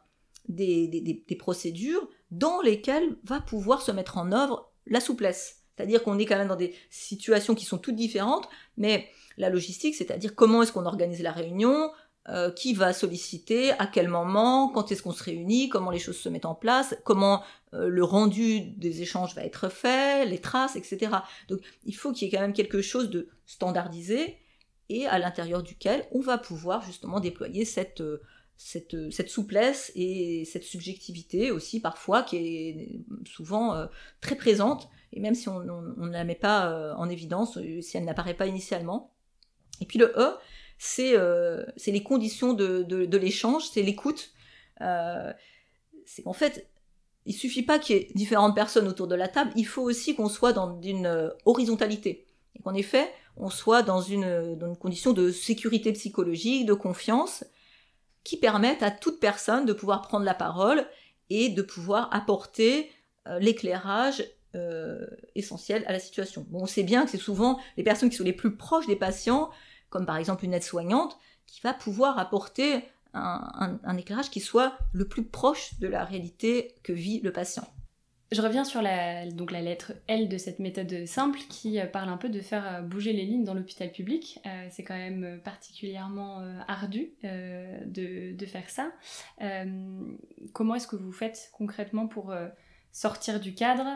des, 0.48 1.36
procédures 1.38 2.08
dans 2.30 2.60
lesquelles 2.60 3.16
va 3.24 3.40
pouvoir 3.40 3.82
se 3.82 3.92
mettre 3.92 4.18
en 4.18 4.32
œuvre 4.32 4.72
la 4.86 5.00
souplesse. 5.00 5.62
C'est-à-dire 5.76 6.02
qu'on 6.02 6.18
est 6.18 6.24
quand 6.24 6.36
même 6.36 6.48
dans 6.48 6.56
des 6.56 6.74
situations 6.90 7.54
qui 7.54 7.64
sont 7.64 7.78
toutes 7.78 7.94
différentes, 7.94 8.48
mais 8.76 9.08
la 9.36 9.48
logistique, 9.50 9.94
c'est-à-dire 9.94 10.34
comment 10.34 10.62
est-ce 10.62 10.72
qu'on 10.72 10.86
organise 10.86 11.22
la 11.22 11.30
réunion, 11.30 11.92
euh, 12.30 12.50
qui 12.50 12.74
va 12.74 12.92
solliciter, 12.92 13.70
à 13.78 13.86
quel 13.86 14.08
moment, 14.08 14.68
quand 14.68 14.92
est-ce 14.92 15.02
qu'on 15.02 15.12
se 15.12 15.24
réunit, 15.24 15.70
comment 15.70 15.90
les 15.90 15.98
choses 15.98 16.18
se 16.18 16.28
mettent 16.28 16.44
en 16.44 16.54
place, 16.54 16.94
comment 17.04 17.42
euh, 17.72 17.88
le 17.88 18.04
rendu 18.04 18.60
des 18.60 19.00
échanges 19.00 19.34
va 19.34 19.44
être 19.44 19.70
fait, 19.70 20.26
les 20.26 20.38
traces, 20.38 20.76
etc. 20.76 21.10
Donc 21.48 21.60
il 21.86 21.96
faut 21.96 22.12
qu'il 22.12 22.28
y 22.28 22.30
ait 22.30 22.34
quand 22.36 22.42
même 22.42 22.52
quelque 22.52 22.82
chose 22.82 23.08
de 23.08 23.30
standardisé 23.46 24.36
et 24.90 25.06
à 25.06 25.18
l'intérieur 25.18 25.62
duquel 25.62 26.04
on 26.12 26.20
va 26.20 26.36
pouvoir 26.36 26.82
justement 26.82 27.18
déployer 27.18 27.64
cette, 27.64 28.02
euh, 28.02 28.20
cette, 28.58 29.10
cette, 29.10 29.30
souplesse 29.30 29.90
et 29.94 30.44
cette 30.44 30.64
subjectivité 30.64 31.50
aussi 31.50 31.80
parfois 31.80 32.22
qui 32.22 32.36
est 32.36 33.00
souvent 33.24 33.88
très 34.20 34.36
présente 34.36 34.90
et 35.14 35.20
même 35.20 35.34
si 35.34 35.48
on, 35.48 35.60
ne 35.60 36.10
la 36.10 36.24
met 36.24 36.34
pas 36.34 36.94
en 36.96 37.08
évidence, 37.08 37.58
si 37.80 37.96
elle 37.96 38.04
n'apparaît 38.04 38.34
pas 38.34 38.46
initialement. 38.46 39.14
Et 39.80 39.86
puis 39.86 39.98
le 39.98 40.12
E, 40.16 40.36
c'est 40.78 41.16
les 41.86 42.02
conditions 42.02 42.52
de, 42.52 42.82
de, 42.82 43.16
l'échange, 43.18 43.68
c'est 43.68 43.82
l'écoute. 43.82 44.32
c'est 44.80 46.22
qu'en 46.22 46.32
fait, 46.32 46.68
il 47.26 47.34
suffit 47.34 47.62
pas 47.62 47.78
qu'il 47.78 47.96
y 47.96 47.98
ait 47.98 48.08
différentes 48.14 48.54
personnes 48.54 48.88
autour 48.88 49.06
de 49.06 49.14
la 49.14 49.28
table, 49.28 49.50
il 49.56 49.66
faut 49.66 49.82
aussi 49.82 50.14
qu'on 50.14 50.28
soit 50.28 50.52
dans 50.52 50.80
une 50.80 51.32
horizontalité. 51.44 52.26
Et 52.56 52.62
qu'en 52.62 52.74
effet, 52.74 53.10
on 53.36 53.50
soit 53.50 53.82
dans 53.82 54.00
une, 54.00 54.56
dans 54.56 54.68
une 54.68 54.76
condition 54.76 55.12
de 55.12 55.30
sécurité 55.30 55.92
psychologique, 55.92 56.66
de 56.66 56.74
confiance, 56.74 57.44
qui 58.24 58.36
permettent 58.36 58.82
à 58.82 58.90
toute 58.90 59.20
personne 59.20 59.64
de 59.64 59.72
pouvoir 59.72 60.02
prendre 60.02 60.24
la 60.24 60.34
parole 60.34 60.86
et 61.30 61.48
de 61.48 61.62
pouvoir 61.62 62.08
apporter 62.12 62.90
euh, 63.26 63.38
l'éclairage 63.38 64.24
euh, 64.54 65.06
essentiel 65.34 65.84
à 65.86 65.92
la 65.92 65.98
situation. 65.98 66.44
Bon, 66.50 66.62
on 66.62 66.66
sait 66.66 66.82
bien 66.82 67.04
que 67.04 67.10
c'est 67.10 67.16
souvent 67.16 67.58
les 67.76 67.82
personnes 67.82 68.10
qui 68.10 68.16
sont 68.16 68.24
les 68.24 68.32
plus 68.32 68.56
proches 68.56 68.86
des 68.86 68.96
patients, 68.96 69.50
comme 69.90 70.06
par 70.06 70.16
exemple 70.16 70.44
une 70.44 70.54
aide-soignante, 70.54 71.18
qui 71.46 71.60
va 71.62 71.72
pouvoir 71.72 72.18
apporter 72.18 72.82
un, 73.14 73.96
éclairage 73.96 74.30
qui 74.30 74.40
soit 74.40 74.78
le 74.92 75.06
plus 75.06 75.24
proche 75.24 75.78
de 75.80 75.88
la 75.88 76.04
réalité 76.04 76.74
que 76.82 76.92
vit 76.92 77.20
le 77.20 77.32
patient. 77.32 77.66
Je 78.30 78.42
reviens 78.42 78.64
sur 78.64 78.82
la, 78.82 79.26
donc 79.30 79.50
la 79.50 79.62
lettre 79.62 79.94
L 80.06 80.28
de 80.28 80.36
cette 80.36 80.58
méthode 80.58 81.06
simple 81.06 81.38
qui 81.48 81.80
euh, 81.80 81.86
parle 81.86 82.10
un 82.10 82.18
peu 82.18 82.28
de 82.28 82.40
faire 82.40 82.66
euh, 82.66 82.80
bouger 82.82 83.14
les 83.14 83.24
lignes 83.24 83.44
dans 83.44 83.54
l'hôpital 83.54 83.90
public. 83.90 84.38
Euh, 84.44 84.66
c'est 84.70 84.84
quand 84.84 84.96
même 84.96 85.40
particulièrement 85.42 86.42
ardu 86.68 87.14
de, 87.22 88.36
de, 88.36 88.46
faire 88.46 88.68
ça. 88.68 88.92
comment 90.52 90.74
est-ce 90.74 90.86
que 90.86 90.96
vous 90.96 91.12
faites 91.12 91.50
concrètement 91.52 92.06
pour 92.06 92.34
sortir 92.92 93.40
du 93.40 93.54
cadre 93.54 93.86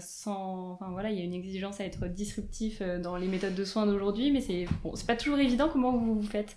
sans... 0.00 0.72
Enfin 0.72 0.90
voilà, 0.90 1.10
il 1.10 1.18
y 1.18 1.20
a 1.20 1.24
une 1.24 1.34
exigence 1.34 1.80
à 1.80 1.84
être 1.84 2.06
disruptif 2.06 2.80
dans 2.80 3.16
les 3.16 3.28
méthodes 3.28 3.54
de 3.54 3.64
soins 3.64 3.86
d'aujourd'hui, 3.86 4.30
mais 4.30 4.40
c'est 4.40 4.66
bon, 4.82 4.94
pas 5.06 5.16
toujours 5.16 5.38
évident. 5.38 5.68
Comment 5.70 5.92
vous 5.92 6.20
vous 6.20 6.26
faites 6.26 6.56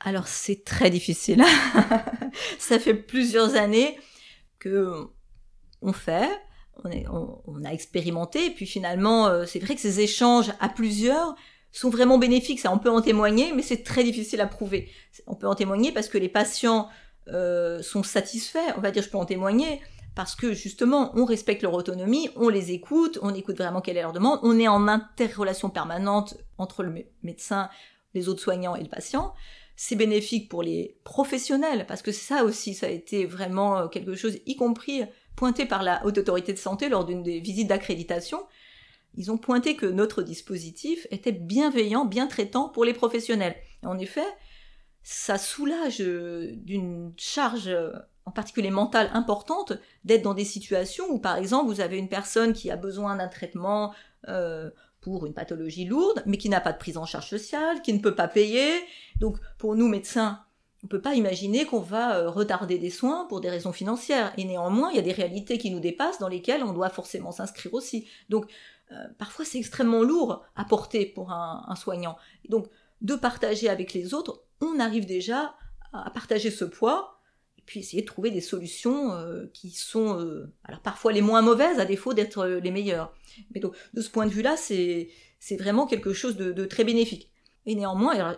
alors 0.00 0.28
c'est 0.28 0.64
très 0.64 0.90
difficile. 0.90 1.42
ça 2.58 2.78
fait 2.78 2.94
plusieurs 2.94 3.56
années 3.56 3.98
que 4.58 5.08
on 5.82 5.92
fait, 5.92 6.28
on, 6.84 7.64
a 7.64 7.72
expérimenté, 7.72 8.46
et 8.46 8.50
puis 8.50 8.66
finalement, 8.66 9.26
euh, 9.26 9.44
c'est 9.46 9.58
vrai 9.58 9.74
que 9.74 9.80
ces 9.80 10.00
échanges 10.00 10.52
à 10.60 10.68
plusieurs 10.68 11.34
sont 11.72 11.90
vraiment 11.90 12.18
bénéfiques. 12.18 12.60
Ça, 12.60 12.72
on 12.72 12.78
peut 12.78 12.90
en 12.90 13.02
témoigner, 13.02 13.52
mais 13.54 13.62
c'est 13.62 13.82
très 13.82 14.04
difficile 14.04 14.40
à 14.40 14.46
prouver. 14.46 14.90
On 15.26 15.34
peut 15.34 15.46
en 15.46 15.54
témoigner 15.54 15.92
parce 15.92 16.08
que 16.08 16.18
les 16.18 16.28
patients 16.28 16.88
euh, 17.28 17.82
sont 17.82 18.02
satisfaits. 18.02 18.74
On 18.76 18.80
va 18.80 18.90
dire, 18.90 19.02
je 19.02 19.10
peux 19.10 19.18
en 19.18 19.26
témoigner 19.26 19.80
parce 20.16 20.34
que 20.34 20.52
justement, 20.52 21.12
on 21.14 21.24
respecte 21.24 21.62
leur 21.62 21.74
autonomie, 21.74 22.30
on 22.34 22.48
les 22.48 22.72
écoute, 22.72 23.20
on 23.22 23.32
écoute 23.32 23.58
vraiment 23.58 23.80
quelle 23.80 23.96
est 23.96 24.02
leur 24.02 24.12
demande, 24.12 24.40
on 24.42 24.58
est 24.58 24.66
en 24.66 24.88
interrelation 24.88 25.70
permanente 25.70 26.34
entre 26.58 26.82
le 26.82 27.06
médecin, 27.22 27.68
les 28.14 28.28
autres 28.28 28.42
soignants 28.42 28.74
et 28.74 28.82
le 28.82 28.88
patient 28.88 29.32
c'est 29.76 29.94
bénéfique 29.94 30.48
pour 30.48 30.62
les 30.62 30.98
professionnels, 31.04 31.84
parce 31.86 32.00
que 32.00 32.10
ça 32.10 32.44
aussi, 32.44 32.74
ça 32.74 32.86
a 32.86 32.90
été 32.90 33.26
vraiment 33.26 33.78
euh, 33.78 33.88
quelque 33.88 34.14
chose, 34.14 34.38
y 34.46 34.56
compris 34.56 35.02
pointé 35.36 35.66
par 35.66 35.82
la 35.82 36.04
Haute 36.06 36.16
Autorité 36.16 36.54
de 36.54 36.58
Santé 36.58 36.88
lors 36.88 37.04
d'une 37.04 37.22
des 37.22 37.40
visites 37.40 37.68
d'accréditation. 37.68 38.40
Ils 39.16 39.30
ont 39.30 39.36
pointé 39.36 39.76
que 39.76 39.84
notre 39.84 40.22
dispositif 40.22 41.06
était 41.10 41.32
bienveillant, 41.32 42.06
bien 42.06 42.26
traitant 42.26 42.70
pour 42.70 42.86
les 42.86 42.94
professionnels. 42.94 43.54
en 43.82 43.98
effet, 43.98 44.26
ça 45.02 45.38
soulage 45.38 46.00
euh, 46.00 46.52
d'une 46.56 47.12
charge, 47.18 47.68
euh, 47.68 47.92
en 48.26 48.32
particulier 48.32 48.70
mentale, 48.70 49.10
importante, 49.14 49.72
d'être 50.04 50.22
dans 50.22 50.34
des 50.34 50.44
situations 50.44 51.06
où, 51.08 51.18
par 51.18 51.36
exemple, 51.36 51.72
vous 51.72 51.80
avez 51.80 51.96
une 51.96 52.08
personne 52.08 52.52
qui 52.52 52.70
a 52.70 52.76
besoin 52.76 53.16
d'un 53.16 53.28
traitement 53.28 53.94
pour 55.06 55.24
une 55.24 55.34
pathologie 55.34 55.84
lourde, 55.84 56.20
mais 56.26 56.36
qui 56.36 56.48
n'a 56.48 56.60
pas 56.60 56.72
de 56.72 56.78
prise 56.78 56.96
en 56.96 57.04
charge 57.04 57.28
sociale, 57.28 57.80
qui 57.80 57.92
ne 57.92 58.00
peut 58.00 58.16
pas 58.16 58.26
payer. 58.26 58.72
Donc 59.20 59.38
pour 59.56 59.76
nous 59.76 59.86
médecins, 59.86 60.40
on 60.82 60.86
ne 60.86 60.88
peut 60.88 61.00
pas 61.00 61.14
imaginer 61.14 61.64
qu'on 61.64 61.78
va 61.78 62.16
euh, 62.16 62.28
retarder 62.28 62.76
des 62.76 62.90
soins 62.90 63.24
pour 63.28 63.40
des 63.40 63.48
raisons 63.48 63.72
financières. 63.72 64.32
Et 64.36 64.44
néanmoins, 64.44 64.90
il 64.90 64.96
y 64.96 64.98
a 64.98 65.02
des 65.02 65.12
réalités 65.12 65.58
qui 65.58 65.70
nous 65.70 65.78
dépassent 65.78 66.18
dans 66.18 66.26
lesquelles 66.26 66.64
on 66.64 66.72
doit 66.72 66.90
forcément 66.90 67.30
s'inscrire 67.30 67.72
aussi. 67.74 68.08
Donc 68.30 68.50
euh, 68.90 68.96
parfois 69.16 69.44
c'est 69.44 69.58
extrêmement 69.58 70.02
lourd 70.02 70.44
à 70.56 70.64
porter 70.64 71.06
pour 71.06 71.30
un, 71.30 71.74
soignant. 71.76 72.16
donc 72.48 72.66
de 73.00 73.14
partager 73.14 73.68
avec 73.68 73.92
les 73.92 74.12
autres, 74.12 74.42
on 74.60 74.80
arrive 74.80 75.06
déjà 75.06 75.54
à 75.92 76.10
partager 76.10 76.50
ce 76.50 76.64
poids 76.64 77.15
puis 77.66 77.80
essayer 77.80 78.02
de 78.02 78.06
trouver 78.06 78.30
des 78.30 78.40
solutions 78.40 79.12
euh, 79.12 79.46
qui 79.52 79.70
sont 79.70 80.18
euh, 80.18 80.52
alors 80.64 80.80
parfois 80.80 81.12
les 81.12 81.20
moins 81.20 81.42
mauvaises 81.42 81.80
à 81.80 81.84
défaut 81.84 82.14
d'être 82.14 82.38
euh, 82.38 82.60
les 82.60 82.70
meilleures. 82.70 83.12
Mais 83.54 83.60
donc 83.60 83.74
de 83.92 84.00
ce 84.00 84.08
point 84.08 84.26
de 84.26 84.30
vue-là, 84.30 84.56
c'est 84.56 85.10
c'est 85.38 85.56
vraiment 85.56 85.86
quelque 85.86 86.12
chose 86.12 86.36
de, 86.36 86.64
très 86.64 86.82
bénéfique. 86.82 87.30
Et 87.66 87.74
néanmoins, 87.74 88.36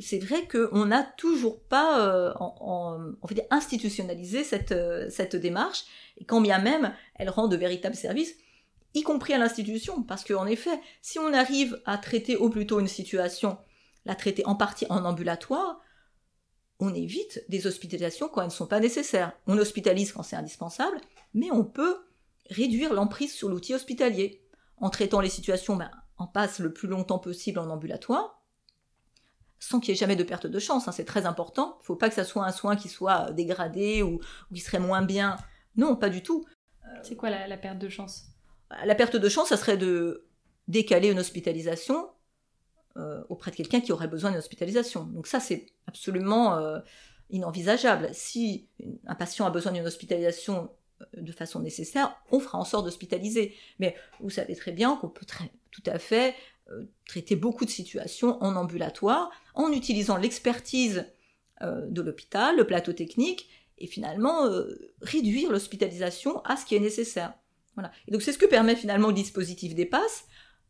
c'est 0.00 0.18
vrai 0.18 0.46
qu'on 0.46 0.86
n'a 0.86 1.02
toujours 1.02 1.60
pas 1.60 2.34
en, 2.38 3.16
en, 3.20 3.26
fait, 3.26 3.46
institutionnalisé 3.50 4.44
cette, 4.44 4.74
cette 5.10 5.34
démarche, 5.34 5.84
et 6.18 6.24
quand 6.24 6.40
bien 6.40 6.58
même 6.60 6.94
elle 7.16 7.28
rend 7.28 7.48
de 7.48 7.56
véritables 7.56 7.96
services, 7.96 8.36
y 8.94 9.02
compris 9.02 9.32
à 9.32 9.38
l'institution, 9.38 10.02
parce 10.02 10.24
qu'en 10.24 10.46
effet, 10.46 10.78
si 11.02 11.18
on 11.18 11.32
arrive 11.32 11.80
à 11.84 11.98
traiter 11.98 12.36
au 12.36 12.48
plus 12.48 12.66
tôt 12.66 12.78
une 12.78 12.86
situation, 12.86 13.58
la 14.04 14.14
traiter 14.14 14.46
en 14.46 14.54
partie 14.54 14.86
en 14.88 15.04
ambulatoire, 15.04 15.80
on 16.78 16.94
évite 16.94 17.44
des 17.48 17.66
hospitalisations 17.66 18.28
quand 18.28 18.42
elles 18.42 18.48
ne 18.48 18.52
sont 18.52 18.66
pas 18.66 18.80
nécessaires. 18.80 19.32
On 19.46 19.58
hospitalise 19.58 20.12
quand 20.12 20.22
c'est 20.22 20.36
indispensable, 20.36 21.00
mais 21.34 21.50
on 21.50 21.64
peut 21.64 21.98
réduire 22.50 22.92
l'emprise 22.92 23.32
sur 23.32 23.48
l'outil 23.48 23.74
hospitalier. 23.74 24.42
En 24.78 24.90
traitant 24.90 25.20
les 25.20 25.30
situations, 25.30 25.76
ben, 25.76 25.90
on 26.18 26.26
passe 26.26 26.58
le 26.58 26.72
plus 26.72 26.88
longtemps 26.88 27.18
possible 27.18 27.58
en 27.58 27.70
ambulatoire, 27.70 28.42
sans 29.58 29.80
qu'il 29.80 29.90
y 29.90 29.96
ait 29.96 29.98
jamais 29.98 30.16
de 30.16 30.22
perte 30.22 30.46
de 30.46 30.58
chance. 30.58 30.86
Hein, 30.86 30.92
c'est 30.92 31.04
très 31.04 31.24
important. 31.24 31.76
Il 31.78 31.82
ne 31.82 31.86
faut 31.86 31.96
pas 31.96 32.08
que 32.08 32.14
ça 32.14 32.24
soit 32.24 32.44
un 32.44 32.52
soin 32.52 32.76
qui 32.76 32.88
soit 32.88 33.32
dégradé 33.32 34.02
ou, 34.02 34.20
qui 34.52 34.60
serait 34.60 34.78
moins 34.78 35.02
bien. 35.02 35.36
Non, 35.76 35.96
pas 35.96 36.10
du 36.10 36.22
tout. 36.22 36.44
C'est 37.02 37.16
quoi 37.16 37.30
la 37.30 37.56
perte 37.56 37.78
de 37.78 37.88
chance? 37.88 38.26
La 38.84 38.94
perte 38.94 39.16
de 39.16 39.28
chance, 39.28 39.48
ça 39.48 39.56
serait 39.56 39.76
de 39.76 40.26
décaler 40.68 41.08
une 41.08 41.18
hospitalisation 41.18 41.96
euh, 41.96 42.08
auprès 43.28 43.50
de 43.50 43.56
quelqu'un 43.56 43.80
qui 43.80 43.92
aurait 43.92 44.08
besoin 44.08 44.30
d'une 44.30 44.38
hospitalisation. 44.38 45.04
Donc 45.04 45.26
ça, 45.26 45.40
c'est 45.40 45.66
absolument 45.86 46.56
euh, 46.56 46.80
inenvisageable. 47.30 48.08
Si 48.12 48.66
un 49.06 49.14
patient 49.14 49.46
a 49.46 49.50
besoin 49.50 49.72
d'une 49.72 49.86
hospitalisation 49.86 50.70
euh, 51.02 51.04
de 51.20 51.32
façon 51.32 51.60
nécessaire, 51.60 52.16
on 52.30 52.40
fera 52.40 52.58
en 52.58 52.64
sorte 52.64 52.84
d'hospitaliser. 52.84 53.54
Mais 53.78 53.96
vous 54.20 54.30
savez 54.30 54.54
très 54.56 54.72
bien 54.72 54.96
qu'on 54.96 55.08
peut 55.08 55.26
tout 55.70 55.82
à 55.86 55.98
fait 55.98 56.34
traiter 57.06 57.36
beaucoup 57.36 57.64
de 57.64 57.70
situations 57.70 58.42
en 58.42 58.56
ambulatoire 58.56 59.30
en 59.54 59.70
utilisant 59.70 60.16
l'expertise 60.16 61.06
de 61.62 62.02
l'hôpital, 62.02 62.56
le 62.56 62.66
plateau 62.66 62.92
technique, 62.92 63.48
et 63.78 63.86
finalement 63.86 64.50
réduire 65.00 65.52
l'hospitalisation 65.52 66.40
à 66.40 66.56
ce 66.56 66.66
qui 66.66 66.74
est 66.74 66.80
nécessaire. 66.80 67.34
Voilà. 67.76 67.92
Et 68.08 68.10
donc 68.10 68.22
c'est 68.22 68.32
ce 68.32 68.38
que 68.38 68.46
permet 68.46 68.74
finalement 68.74 69.08
le 69.08 69.14
dispositif 69.14 69.76
des 69.76 69.86
passes, 69.86 70.24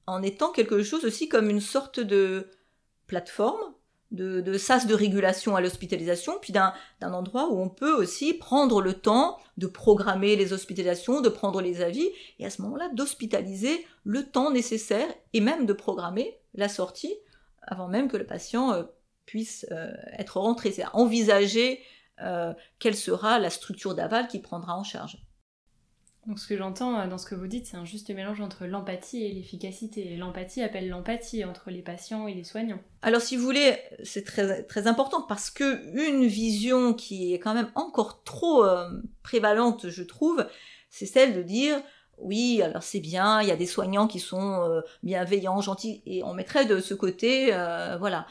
en 0.06 0.22
étant 0.22 0.50
quelque 0.52 0.82
chose 0.82 1.04
aussi 1.04 1.28
comme 1.28 1.50
une 1.50 1.60
sorte 1.60 2.00
de 2.00 2.50
plateforme, 3.06 3.60
de, 4.12 4.56
sas 4.56 4.86
de 4.86 4.94
régulation 4.94 5.56
à 5.56 5.60
l'hospitalisation, 5.60 6.38
puis 6.40 6.52
d'un 6.52 6.72
endroit 7.00 7.50
où 7.50 7.60
on 7.60 7.68
peut 7.68 7.92
aussi 7.92 8.34
prendre 8.34 8.80
le 8.80 8.94
temps 8.94 9.38
de 9.56 9.66
programmer 9.66 10.36
les 10.36 10.52
hospitalisations, 10.52 11.20
de 11.20 11.28
prendre 11.28 11.60
les 11.60 11.82
avis, 11.82 12.08
et 12.38 12.46
à 12.46 12.50
ce 12.50 12.62
moment-là 12.62 12.88
d'hospitaliser 12.94 13.84
le 14.04 14.24
temps 14.24 14.50
nécessaire, 14.50 15.08
et 15.32 15.40
même 15.40 15.66
de 15.66 15.72
programmer 15.72 16.38
la 16.54 16.68
sortie 16.68 17.14
avant 17.66 17.88
même 17.88 18.08
que 18.08 18.16
le 18.16 18.26
patient 18.26 18.72
euh, 18.72 18.84
puisse 19.26 19.66
euh, 19.72 19.92
être 20.16 20.38
rentré. 20.38 20.70
C'est 20.70 20.84
à 20.84 20.94
envisager 20.96 21.82
euh, 22.22 22.54
quelle 22.78 22.96
sera 22.96 23.38
la 23.38 23.50
structure 23.50 23.94
d'aval 23.94 24.28
qui 24.28 24.38
prendra 24.38 24.76
en 24.76 24.84
charge. 24.84 25.18
Donc 26.26 26.40
ce 26.40 26.48
que 26.48 26.56
j'entends 26.56 26.98
euh, 26.98 27.06
dans 27.06 27.18
ce 27.18 27.26
que 27.26 27.34
vous 27.34 27.46
dites, 27.46 27.66
c'est 27.66 27.76
un 27.76 27.84
juste 27.84 28.10
mélange 28.10 28.40
entre 28.40 28.66
l'empathie 28.66 29.24
et 29.24 29.32
l'efficacité. 29.32 30.16
l'empathie 30.16 30.62
appelle 30.62 30.88
l'empathie 30.88 31.44
entre 31.44 31.70
les 31.70 31.82
patients 31.82 32.26
et 32.26 32.34
les 32.34 32.42
soignants. 32.42 32.80
Alors 33.02 33.20
si 33.20 33.36
vous 33.36 33.44
voulez, 33.44 33.76
c'est 34.02 34.24
très, 34.24 34.64
très 34.64 34.88
important 34.88 35.22
parce 35.22 35.50
que 35.50 35.94
une 35.94 36.26
vision 36.26 36.94
qui 36.94 37.32
est 37.32 37.38
quand 37.38 37.54
même 37.54 37.70
encore 37.76 38.24
trop 38.24 38.64
euh, 38.64 38.88
prévalente, 39.22 39.88
je 39.88 40.02
trouve, 40.02 40.46
c'est 40.90 41.06
celle 41.06 41.34
de 41.34 41.42
dire 41.42 41.80
oui, 42.18 42.62
alors 42.62 42.82
c'est 42.82 43.00
bien, 43.00 43.42
il 43.42 43.48
y 43.48 43.52
a 43.52 43.56
des 43.56 43.66
soignants 43.66 44.08
qui 44.08 44.20
sont 44.20 44.62
euh, 44.62 44.80
bienveillants, 45.02 45.60
gentils, 45.60 46.02
et 46.06 46.24
on 46.24 46.32
mettrait 46.32 46.64
de 46.64 46.80
ce 46.80 46.94
côté, 46.94 47.50
voilà. 47.98 48.26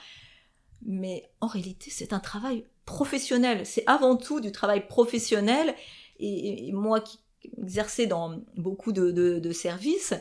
Mais 0.88 1.30
en 1.40 1.48
réalité, 1.48 1.92
c'est 1.92 2.12
un 2.12 2.20
travail 2.20 2.66
professionnel. 2.86 3.66
C'est 3.66 3.84
avant 3.86 4.18
tout 4.18 4.40
du 4.40 4.52
travail 4.52 4.88
professionnel. 4.88 5.76
et 6.20 6.72
moi 6.74 7.00
qui 7.00 7.20
exercer 7.62 8.08
dans 8.08 8.40
beaucoup 8.58 8.92
de, 8.92 9.52
services, 9.52 10.14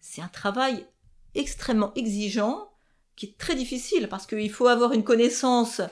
c'est 0.00 0.22
un 0.22 0.28
travail 0.28 0.86
extrêmement 1.34 1.92
exigeant 1.94 2.70
qui 3.16 3.26
est 3.26 3.38
très 3.38 3.54
difficile 3.54 4.08
parce 4.08 4.26
qu'il 4.26 4.50
faut 4.50 4.66
avoir 4.66 4.92
une 4.92 5.04
connaissance 5.04 5.82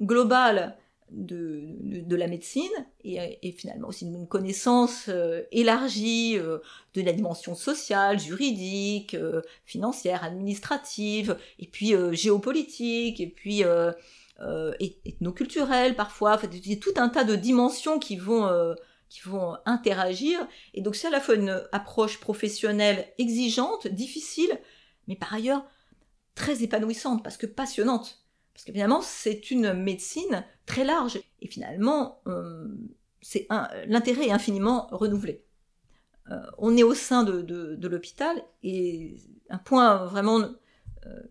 globale 0.00 0.76
de, 1.10 2.16
la 2.16 2.28
médecine 2.28 2.70
et, 3.04 3.52
finalement 3.52 3.88
aussi 3.88 4.04
une 4.06 4.26
connaissance 4.26 5.06
euh, 5.08 5.42
élargie 5.52 6.38
euh, 6.38 6.58
de 6.94 7.02
la 7.02 7.12
dimension 7.12 7.54
sociale, 7.54 8.18
juridique, 8.20 9.14
euh, 9.14 9.42
financière, 9.64 10.24
administrative, 10.24 11.36
et 11.58 11.66
puis 11.66 11.94
géopolitique, 12.12 13.20
et 13.20 13.28
puis 13.28 13.62
ethnoculturelle 15.04 15.96
parfois. 15.96 16.38
il 16.52 16.68
y 16.68 16.74
a 16.74 16.76
tout 16.76 16.94
un 16.96 17.08
tas 17.08 17.24
de 17.24 17.36
dimensions 17.36 17.98
qui 17.98 18.16
vont 18.16 18.48
qui 19.10 19.20
vont 19.28 19.58
interagir. 19.66 20.38
Et 20.72 20.80
donc 20.80 20.94
c'est 20.94 21.08
à 21.08 21.10
la 21.10 21.20
fois 21.20 21.34
une 21.34 21.62
approche 21.72 22.20
professionnelle 22.20 23.12
exigeante, 23.18 23.88
difficile, 23.88 24.58
mais 25.08 25.16
par 25.16 25.34
ailleurs 25.34 25.66
très 26.34 26.62
épanouissante, 26.62 27.22
parce 27.22 27.36
que 27.36 27.46
passionnante. 27.46 28.24
Parce 28.54 28.64
qu'évidemment, 28.64 29.02
c'est 29.02 29.50
une 29.50 29.74
médecine 29.74 30.44
très 30.64 30.84
large. 30.84 31.20
Et 31.40 31.48
finalement, 31.48 32.22
euh, 32.26 32.68
l'intérêt 33.86 34.28
est 34.28 34.32
infiniment 34.32 34.88
renouvelé. 34.92 35.44
on 36.58 36.76
est 36.76 36.82
au 36.82 36.94
sein 36.94 37.24
de, 37.24 37.76
l'hôpital 37.86 38.42
et 38.62 39.16
un 39.50 39.58
point 39.58 40.06
vraiment 40.06 40.48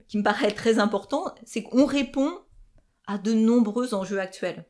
qui 0.08 0.18
me 0.18 0.24
paraît 0.24 0.52
très 0.52 0.80
important, 0.80 1.34
c'est 1.46 1.64
qu'on 1.64 1.86
répond 1.86 2.32
à 3.08 3.18
de 3.18 3.34
nombreux 3.34 3.94
enjeux 3.94 4.20
actuels. 4.20 4.66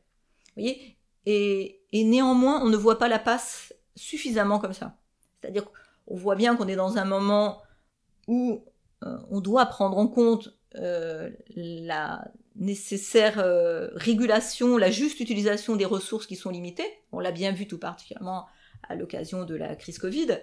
Vous 0.46 0.62
voyez 0.62 0.99
et, 1.30 2.04
néanmoins, 2.04 2.62
on 2.62 2.68
ne 2.68 2.76
voit 2.76 2.98
pas 2.98 3.08
la 3.08 3.18
passe 3.18 3.74
suffisamment 3.94 4.58
comme 4.58 4.72
ça. 4.72 4.96
C'est-à-dire 5.40 5.64
qu'on 5.64 6.16
voit 6.16 6.36
bien 6.36 6.56
qu'on 6.56 6.68
est 6.68 6.76
dans 6.76 6.96
un 6.96 7.04
moment 7.04 7.62
où 8.26 8.64
euh, 9.04 9.18
on 9.30 9.40
doit 9.40 9.66
prendre 9.66 9.98
en 9.98 10.08
compte 10.08 10.56
euh, 10.76 11.30
la 11.54 12.24
nécessaire 12.56 13.38
euh, 13.38 13.88
régulation, 13.94 14.76
la 14.76 14.90
juste 14.90 15.20
utilisation 15.20 15.76
des 15.76 15.84
ressources 15.84 16.26
qui 16.26 16.36
sont 16.36 16.50
limitées. 16.50 16.90
On 17.12 17.20
l'a 17.20 17.32
bien 17.32 17.52
vu 17.52 17.66
tout 17.66 17.78
particulièrement 17.78 18.46
à 18.88 18.94
l'occasion 18.94 19.44
de 19.44 19.54
la 19.54 19.76
crise 19.76 19.98
Covid. 19.98 20.38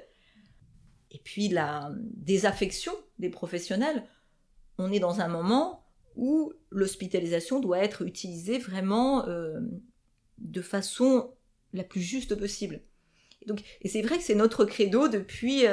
Et 1.12 1.19
puis 1.23 1.47
la 1.50 1.91
désaffection 2.13 2.93
des 3.19 3.30
professionnels. 3.30 4.04
On 4.78 4.91
est 4.91 5.00
dans 5.00 5.21
un 5.21 5.28
moment 5.28 5.86
où 6.15 6.54
l'hospitalisation 6.69 7.60
doit 7.60 7.80
être 7.80 8.02
utilisée 8.04 8.58
vraiment 8.58 9.26
de 10.39 10.62
façon 10.62 11.32
la 11.73 11.84
plus 11.84 12.02
juste 12.02 12.36
possible. 12.36 12.82
Et, 13.41 13.45
donc, 13.45 13.62
et 13.82 13.89
c'est 13.89 14.02
vrai 14.02 14.17
que 14.17 14.23
c'est 14.23 14.36
notre 14.36 14.65
credo 14.65 15.08
depuis, 15.08 15.63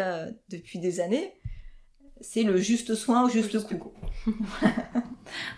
depuis 0.49 0.79
des 0.79 1.01
années 1.01 1.35
c'est 2.25 2.43
le 2.43 2.57
juste 2.57 2.95
soin 2.95 3.25
au 3.25 3.29
juste, 3.29 3.79
coup. 3.79 3.93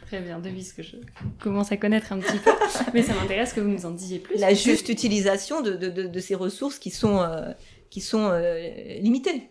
Très 0.07 0.21
bien, 0.21 0.41
devise 0.41 0.73
que 0.73 0.83
je 0.83 0.97
commence 1.41 1.71
à 1.73 1.77
connaître 1.77 2.13
un 2.13 2.19
petit 2.19 2.39
peu, 2.39 2.51
mais 2.95 3.03
ça 3.03 3.15
m'intéresse 3.15 3.53
que 3.53 3.61
vous 3.61 3.69
nous 3.69 3.87
en 3.87 3.91
disiez 3.91 4.19
plus. 4.19 4.37
La 4.37 4.55
juste 4.55 4.89
utilisation 4.89 5.61
de, 5.63 6.21
ces 6.21 6.35
ressources 6.35 6.79
qui 6.79 6.91
sont, 6.91 7.21
euh, 7.21 7.53
qui 7.91 8.01
sont 8.01 8.29
euh, 8.31 8.69
limitées. 9.01 9.51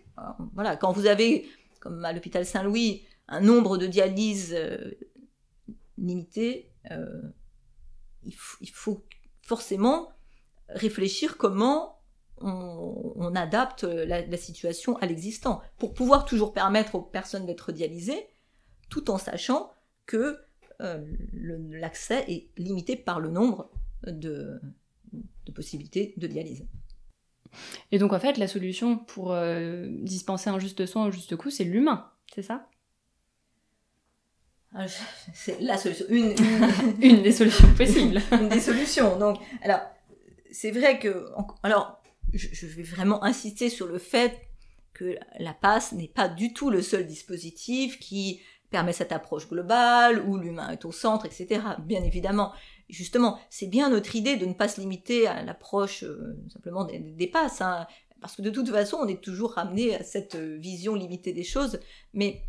voilà, 0.54 0.76
quand 0.76 0.92
vous 0.92 1.06
avez, 1.06 1.48
comme 1.80 2.04
à 2.04 2.12
l'hôpital 2.12 2.46
Saint-Louis, 2.46 3.06
un 3.28 3.42
nombre 3.42 3.78
de 3.78 3.88
dialyses 3.88 4.54
euh, 4.54 4.92
limité, 5.98 6.72
il, 6.92 8.34
il, 8.62 8.70
faut 8.72 9.04
forcément 9.46 10.10
réfléchir 10.70 11.38
comment 11.38 12.02
on, 12.42 13.34
adapte 13.36 13.84
la, 13.84 14.38
situation 14.38 14.98
à 14.98 15.06
l'existant 15.06 15.62
pour 15.78 15.94
pouvoir 15.94 16.26
toujours 16.26 16.54
permettre 16.54 16.96
aux 16.96 17.02
personnes 17.02 17.46
d'être 17.46 17.72
dialysées, 17.72 18.28
tout 18.90 19.10
en 19.10 19.18
sachant 19.18 19.72
que 20.06 20.38
euh, 20.82 21.06
l'accès 21.32 22.26
est 22.28 22.50
limité 22.58 22.98
par 22.98 23.22
le 23.22 23.30
nombre 23.30 23.72
de, 24.06 24.60
possibilités 25.54 26.14
de 26.18 26.28
dialyse. 26.28 26.66
Et 27.94 28.00
donc 28.00 28.12
en 28.12 28.20
fait, 28.20 28.38
la 28.38 28.48
solution 28.48 28.98
pour 28.98 29.32
euh, 29.32 29.88
dispenser 30.02 30.50
un 30.50 30.60
juste 30.60 30.86
soin 30.86 31.06
au 31.06 31.12
juste 31.12 31.38
coût, 31.38 31.50
c'est 31.50 31.64
l'humain, 31.64 32.12
c'est 32.34 32.42
ça? 32.42 32.68
C'est 35.34 35.60
la 35.62 35.78
solution, 35.78 36.06
une, 36.10 36.36
une, 37.02 37.22
des 37.24 37.32
solutions 37.32 37.74
possibles. 37.76 38.22
une 38.32 38.50
des 38.50 38.60
solutions. 38.60 39.18
Donc, 39.18 39.38
alors, 39.62 39.82
c'est 40.52 40.72
vrai 40.72 41.00
que, 41.00 41.28
alors, 41.64 42.02
je, 42.34 42.66
vais 42.66 42.84
vraiment 42.84 43.24
insister 43.24 43.70
sur 43.70 43.88
le 43.88 43.98
fait 43.98 44.42
que 44.94 45.18
la 45.40 45.54
passe 45.54 45.92
n'est 45.92 46.08
pas 46.08 46.30
du 46.30 46.54
tout 46.54 46.70
le 46.70 46.82
seul 46.82 47.06
dispositif 47.06 48.00
qui 48.00 48.42
permet 48.70 48.94
cette 48.94 49.12
approche 49.12 49.48
globale, 49.48 50.22
où 50.28 50.38
l'humain 50.38 50.70
est 50.70 50.86
au 50.86 50.92
centre, 50.92 51.26
etc. 51.26 51.62
Bien 51.80 52.04
évidemment. 52.04 52.54
Justement, 52.90 53.40
c'est 53.50 53.68
bien 53.68 53.90
notre 53.90 54.16
idée 54.16 54.38
de 54.38 54.46
ne 54.46 54.54
pas 54.54 54.68
se 54.68 54.80
limiter 54.80 55.28
à 55.28 55.44
l'approche 55.44 56.04
euh, 56.04 56.38
simplement 56.52 56.86
des, 56.86 57.28
passes, 57.28 57.62
hein. 57.62 57.88
parce 58.22 58.36
que 58.36 58.42
de 58.42 58.52
toute 58.52 58.70
façon, 58.70 58.98
on 59.02 59.08
est 59.08 59.22
toujours 59.22 59.54
ramené 59.54 59.96
à 59.96 60.04
cette 60.04 60.36
vision 60.36 60.94
limitée 60.94 61.34
des 61.34 61.44
choses, 61.44 61.80
mais 62.14 62.44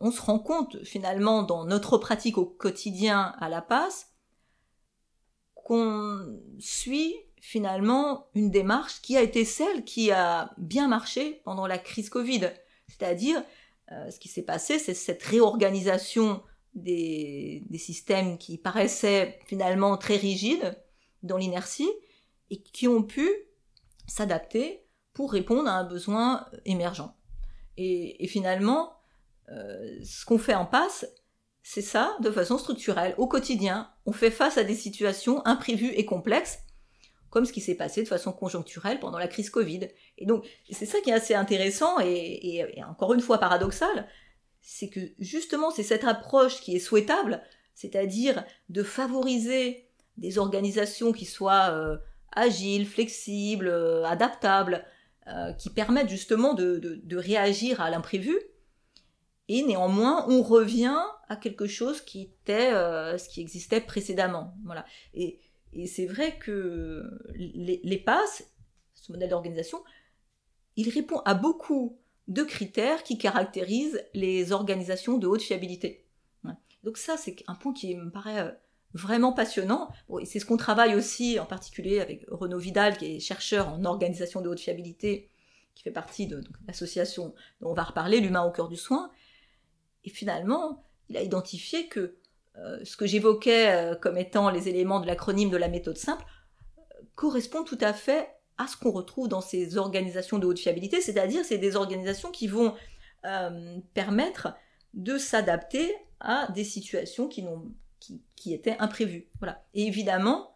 on 0.00 0.10
se 0.10 0.20
rend 0.20 0.38
compte 0.38 0.82
finalement 0.84 1.42
dans 1.42 1.64
notre 1.64 1.98
pratique 1.98 2.38
au 2.38 2.46
quotidien 2.46 3.34
à 3.38 3.48
la 3.48 3.62
passe 3.62 4.08
qu'on 5.54 6.40
suit 6.58 7.14
finalement 7.40 8.26
une 8.34 8.50
démarche 8.50 9.00
qui 9.00 9.16
a 9.16 9.22
été 9.22 9.44
celle 9.44 9.84
qui 9.84 10.10
a 10.10 10.52
bien 10.58 10.88
marché 10.88 11.40
pendant 11.44 11.66
la 11.66 11.78
crise 11.78 12.10
Covid. 12.10 12.50
C'est-à-dire, 12.88 13.42
euh, 13.92 14.10
ce 14.10 14.18
qui 14.18 14.28
s'est 14.28 14.42
passé, 14.42 14.78
c'est 14.78 14.94
cette 14.94 15.22
réorganisation 15.22 16.42
des, 16.74 17.64
systèmes 17.78 18.38
qui 18.38 18.58
paraissaient 18.58 19.38
finalement 19.46 19.96
très 19.96 20.16
rigides 20.16 20.78
dans 21.22 21.36
l'inertie 21.36 21.90
et 22.50 22.60
qui 22.60 22.88
ont 22.88 23.02
pu 23.02 23.28
s'adapter 24.06 24.84
pour 25.12 25.32
répondre 25.32 25.68
à 25.68 25.78
un 25.78 25.84
besoin 25.84 26.46
émergent. 26.64 27.14
Et, 27.76 28.26
finalement, 28.28 28.99
ce 29.50 30.24
qu'on 30.24 30.38
fait 30.38 30.54
en 30.54 30.66
passe, 30.66 31.06
c'est 31.62 31.82
ça 31.82 32.16
de 32.20 32.30
façon 32.30 32.58
structurelle, 32.58 33.14
au 33.18 33.26
quotidien. 33.26 33.90
On 34.06 34.12
fait 34.12 34.30
face 34.30 34.58
à 34.58 34.64
des 34.64 34.74
situations 34.74 35.44
imprévues 35.46 35.92
et 35.94 36.04
complexes 36.04 36.58
comme 37.30 37.44
ce 37.44 37.52
qui 37.52 37.60
s'est 37.60 37.76
passé 37.76 38.02
de 38.02 38.08
façon 38.08 38.32
conjoncturelle 38.32 38.98
pendant 38.98 39.18
la 39.18 39.28
crise 39.28 39.50
Covid. 39.50 39.88
Et 40.18 40.26
donc, 40.26 40.44
c'est 40.70 40.86
ça 40.86 41.00
qui 41.00 41.10
est 41.10 41.14
assez 41.14 41.34
intéressant 41.34 41.98
et, 42.00 42.66
encore 42.88 43.14
une 43.14 43.20
fois 43.20 43.38
paradoxal, 43.38 44.08
c'est 44.60 44.90
que 44.90 45.00
justement, 45.18 45.70
c'est 45.70 45.84
cette 45.84 46.04
approche 46.04 46.60
qui 46.60 46.76
est 46.76 46.80
souhaitable, 46.80 47.42
c'est-à-dire 47.74 48.44
de 48.68 48.82
favoriser 48.82 49.88
des 50.16 50.38
organisations 50.38 51.12
qui 51.12 51.24
soient 51.24 51.70
euh, 51.70 51.96
agiles, 52.32 52.86
flexibles, 52.86 53.68
euh, 53.68 54.04
adaptables, 54.04 54.84
euh, 55.28 55.52
qui 55.54 55.70
permettent 55.70 56.10
justement 56.10 56.52
de, 56.52 57.16
réagir 57.16 57.80
à 57.80 57.90
l'imprévu. 57.90 58.36
Et 59.52 59.62
néanmoins, 59.62 60.26
on 60.28 60.42
revient 60.42 61.00
à 61.28 61.36
quelque 61.36 61.66
chose 61.66 62.00
qui 62.00 62.22
était 62.22 62.70
ce 62.70 63.28
qui 63.28 63.40
existait 63.40 63.80
précédemment. 63.80 64.54
Voilà. 64.64 64.84
Et 65.12 65.40
et 65.72 65.86
c'est 65.86 66.06
vrai 66.06 66.36
que 66.38 67.08
les, 67.34 67.98
passes, 67.98 68.44
ce 68.94 69.12
modèle 69.12 69.30
d'organisation, 69.30 69.82
il 70.76 70.88
répond 70.88 71.20
à 71.20 71.34
beaucoup 71.34 71.98
de 72.28 72.42
critères 72.42 73.02
qui 73.02 73.18
caractérisent 73.18 74.02
les 74.14 74.52
organisations 74.52 75.18
de 75.18 75.26
haute 75.26 75.42
fiabilité. 75.42 76.06
Donc 76.82 76.96
ça, 76.96 77.18
c'est 77.18 77.36
un 77.46 77.54
point 77.54 77.74
qui 77.74 77.94
me 77.94 78.10
paraît 78.10 78.40
euh, 78.40 78.50
vraiment 78.94 79.34
passionnant. 79.34 79.90
c'est 80.24 80.38
ce 80.38 80.46
qu'on 80.46 80.56
travaille 80.56 80.94
aussi 80.94 81.38
en 81.38 81.44
particulier 81.44 82.00
avec 82.00 82.24
Renaud 82.30 82.58
Vidal, 82.58 82.96
qui 82.96 83.16
est 83.16 83.20
chercheur 83.20 83.68
en 83.68 83.84
organisation 83.84 84.40
de 84.40 84.48
haute 84.48 84.60
fiabilité, 84.60 85.28
qui 85.74 85.82
fait 85.82 85.90
partie 85.90 86.26
de, 86.26 86.42
l'association 86.66 87.34
dont 87.60 87.72
on 87.72 87.74
va 87.74 87.82
reparler, 87.82 88.20
l'humain 88.20 88.44
au 88.44 88.50
cœur 88.50 88.68
du 88.68 88.76
soin. 88.76 89.10
Et 90.04 90.10
finalement, 90.10 90.84
il 91.08 91.16
a 91.16 91.22
identifié 91.22 91.88
que 91.88 92.16
euh, 92.56 92.84
ce 92.84 92.96
que 92.96 93.06
j'évoquais 93.06 93.70
euh, 93.70 93.94
comme 93.94 94.18
étant 94.18 94.50
les 94.50 94.68
éléments 94.68 95.00
de 95.00 95.06
l'acronyme 95.06 95.50
de 95.50 95.56
la 95.56 95.68
méthode 95.68 95.96
simple 95.96 96.24
correspond 97.14 97.64
tout 97.64 97.78
à 97.80 97.92
fait 97.92 98.28
à 98.58 98.66
ce 98.66 98.76
qu'on 98.76 98.90
retrouve 98.90 99.28
dans 99.28 99.40
ces 99.40 99.76
organisations 99.76 100.38
de 100.38 100.46
haute 100.46 100.58
fiabilité, 100.58 101.00
c'est-à-dire 101.00 101.44
c'est 101.44 101.58
des 101.58 101.76
organisations 101.76 102.30
qui 102.30 102.46
vont 102.46 102.74
euh, 103.24 103.78
permettre 103.94 104.54
de 104.92 105.16
s'adapter 105.16 105.94
à 106.20 106.50
des 106.52 106.64
situations 106.64 107.28
qui, 107.28 107.44
qui, 108.36 108.52
étaient 108.52 108.76
imprévues. 108.78 109.28
Voilà. 109.38 109.64
Et 109.72 109.86
évidemment, 109.86 110.54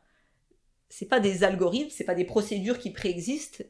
c'est 0.89 1.07
pas 1.07 1.21
des 1.21 1.45
algorithmes, 1.45 1.91
c'est 1.91 2.05
pas 2.05 2.15
des 2.15 2.25
procédures 2.25 2.79
qui 2.79 2.91
préexistent 2.91 3.65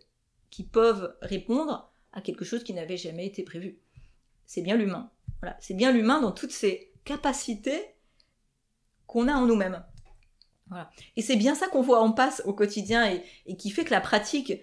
qui 0.51 0.63
peuvent 0.63 1.17
répondre 1.21 1.93
à 2.13 2.21
quelque 2.21 2.45
chose 2.45 2.63
qui 2.63 2.75
n'avait 2.75 2.97
jamais 2.97 3.27
été 3.27 3.43
prévu. 3.43 3.81
C'est 4.47 4.63
bien 4.63 4.77
l'humain. 4.77 5.11
C'est 5.61 5.75
bien 5.75 5.93
l'humain 5.93 6.21
dans 6.21 6.33
toutes 6.33 6.53
ses 6.53 6.93
capacités 7.05 7.95
qu'on 9.07 9.29
a 9.29 9.35
en 9.35 9.47
nous-mêmes. 9.47 9.85
Et 11.17 11.23
c'est 11.23 11.37
bien 11.37 11.55
ça 11.55 11.69
qu'on 11.69 11.83
voit 11.83 12.01
en 12.01 12.13
passe 12.13 12.43
au 12.47 12.53
quotidien 12.53 13.21
et, 13.47 13.57
qui 13.57 13.71
fait 13.71 13.85
que 13.85 13.91
la 13.91 14.01
pratique, 14.01 14.55